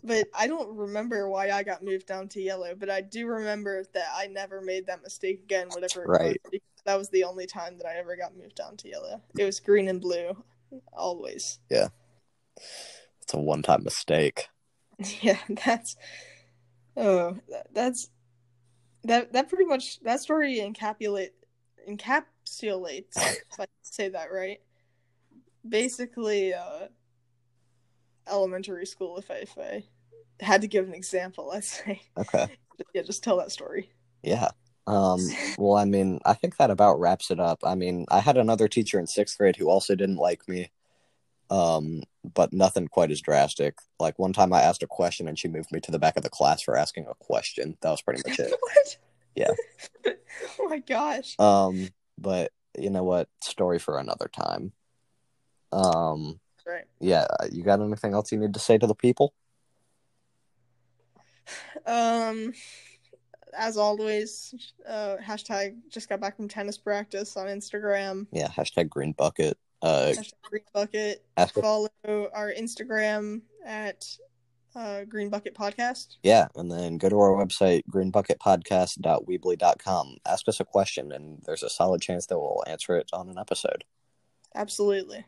But 0.03 0.29
I 0.35 0.47
don't 0.47 0.75
remember 0.77 1.29
why 1.29 1.51
I 1.51 1.63
got 1.63 1.85
moved 1.85 2.07
down 2.07 2.29
to 2.29 2.41
yellow, 2.41 2.75
but 2.75 2.89
I 2.89 3.03
do 3.03 3.27
remember 3.27 3.85
that 3.93 4.07
I 4.15 4.29
never 4.29 4.63
made 4.63 4.87
that 4.87 5.03
mistake 5.03 5.41
again, 5.45 5.69
whatever 5.69 6.05
it 6.05 6.09
Right. 6.09 6.41
was. 6.51 6.61
That 6.87 6.97
was 6.97 7.11
the 7.11 7.25
only 7.25 7.47
time 7.47 7.77
that 7.79 7.87
I 7.87 7.97
ever 7.97 8.17
got 8.17 8.35
moved 8.37 8.55
down 8.55 8.77
to 8.79 8.89
yellow. 8.89 9.21
It 9.39 9.45
was 9.45 9.61
green 9.61 9.89
and 9.89 10.01
blue, 10.01 10.43
always. 10.95 11.59
Yeah. 11.69 11.89
It's 12.57 13.35
a 13.35 13.39
one-time 13.39 13.85
mistake. 13.85 14.49
Yeah, 15.23 15.39
that's 15.49 15.97
oh, 16.95 17.39
that, 17.49 17.69
that's 17.73 18.11
that 19.05 19.33
that 19.33 19.49
pretty 19.49 19.65
much 19.65 19.99
that 20.01 20.21
story 20.21 20.59
encapsulate 20.59 21.31
encapsulates 21.89 23.17
if 23.17 23.59
I 23.59 23.65
say 23.81 24.11
that 24.11 24.31
right. 24.31 24.61
Basically, 25.69 26.55
uh, 26.55 26.89
elementary 28.31 28.87
school 28.87 29.19
if 29.19 29.31
I 29.31 29.35
if 29.35 29.59
I 29.59 29.85
had 30.41 30.63
to 30.63 30.69
give 30.69 30.87
an 30.87 30.95
example, 30.95 31.51
I'd 31.55 31.65
say. 31.65 32.03
Okay. 32.17 32.47
Yeah, 32.95 33.03
just 33.03 33.23
tell 33.23 33.37
that 33.37 33.53
story. 33.53 33.91
Yeah. 34.23 34.49
Um, 34.87 35.21
well, 35.59 35.77
I 35.77 35.85
mean, 35.85 36.19
I 36.25 36.33
think 36.33 36.57
that 36.57 36.71
about 36.71 36.99
wraps 36.99 37.31
it 37.31 37.39
up. 37.39 37.61
I 37.63 37.75
mean, 37.75 38.07
I 38.11 38.21
had 38.21 38.39
another 38.39 38.69
teacher 38.69 38.99
in 38.99 39.07
sixth 39.07 39.37
grade 39.37 39.57
who 39.57 39.69
also 39.69 39.95
didn't 39.95 40.17
like 40.17 40.49
me, 40.49 40.71
um, 41.51 42.03
but 42.25 42.55
nothing 42.55 42.89
quite 42.89 43.11
as 43.11 43.21
drastic. 43.21 43.75
Like 43.99 44.19
one 44.19 44.33
time 44.33 44.55
I 44.55 44.63
asked 44.63 44.83
a 44.83 44.87
question 44.87 45.29
and 45.29 45.39
she 45.39 45.47
moved 45.47 45.73
me 45.73 45.81
to 45.81 45.91
the 45.91 45.99
back 45.99 46.17
of 46.17 46.23
the 46.23 46.31
class 46.31 46.63
for 46.63 46.75
asking 46.75 47.05
a 47.07 47.15
question. 47.23 47.77
That 47.83 47.91
was 47.91 48.01
pretty 48.01 48.23
much 48.27 48.39
it. 48.39 48.53
Yeah. 49.37 49.51
oh 50.59 50.69
my 50.69 50.79
gosh. 50.79 51.39
Um, 51.39 51.91
but 52.19 52.51
you 52.77 52.91
know 52.91 53.05
what? 53.05 53.29
Story 53.43 53.79
for 53.79 53.99
another 53.99 54.29
time. 54.33 54.73
Um, 55.73 56.41
Right. 56.67 56.85
yeah, 57.01 57.27
you 57.51 57.63
got 57.65 57.81
anything 57.81 58.13
else 58.15 58.31
you 58.33 58.39
need 58.39 58.55
to 58.55 58.61
say 58.61 58.79
to 58.79 58.87
the 58.87 58.95
people? 58.95 59.35
Um, 61.87 62.53
as 63.57 63.77
always, 63.77 64.55
uh, 64.87 65.17
hashtag 65.23 65.77
just 65.89 66.09
got 66.09 66.21
back 66.21 66.37
from 66.37 66.49
tennis 66.49 66.79
practice 66.79 67.37
on 67.37 67.47
Instagram. 67.47 68.27
Yeah, 68.33 68.49
hashtag 68.49 68.89
green 68.89 69.13
bucket. 69.13 69.57
Uh, 69.83 70.13
Hashtag 70.15 70.33
Green 70.43 70.63
Bucket. 70.75 71.25
ask 71.39 71.55
Follow 71.55 71.89
our 72.05 72.53
Instagram 72.53 73.41
at 73.65 74.05
uh, 74.77 75.05
Green 75.05 75.31
Bucket 75.31 75.55
Podcast. 75.55 76.19
Yeah, 76.23 76.49
and 76.55 76.71
then 76.71 76.99
go 76.99 77.09
to 77.09 77.19
our 77.19 77.31
website, 77.31 77.85
greenbucketpodcast.weebly.com. 77.91 80.17
Ask 80.27 80.49
us 80.49 80.61
a 80.61 80.67
question, 80.67 81.13
and 81.13 81.41
there's 81.47 81.63
a 81.63 81.71
solid 81.71 82.03
chance 82.03 82.27
that 82.27 82.39
we'll 82.39 82.63
answer 82.67 82.95
it 82.99 83.09
on 83.15 83.31
an 83.31 83.39
episode. 83.39 83.85
Absolutely. 84.55 85.25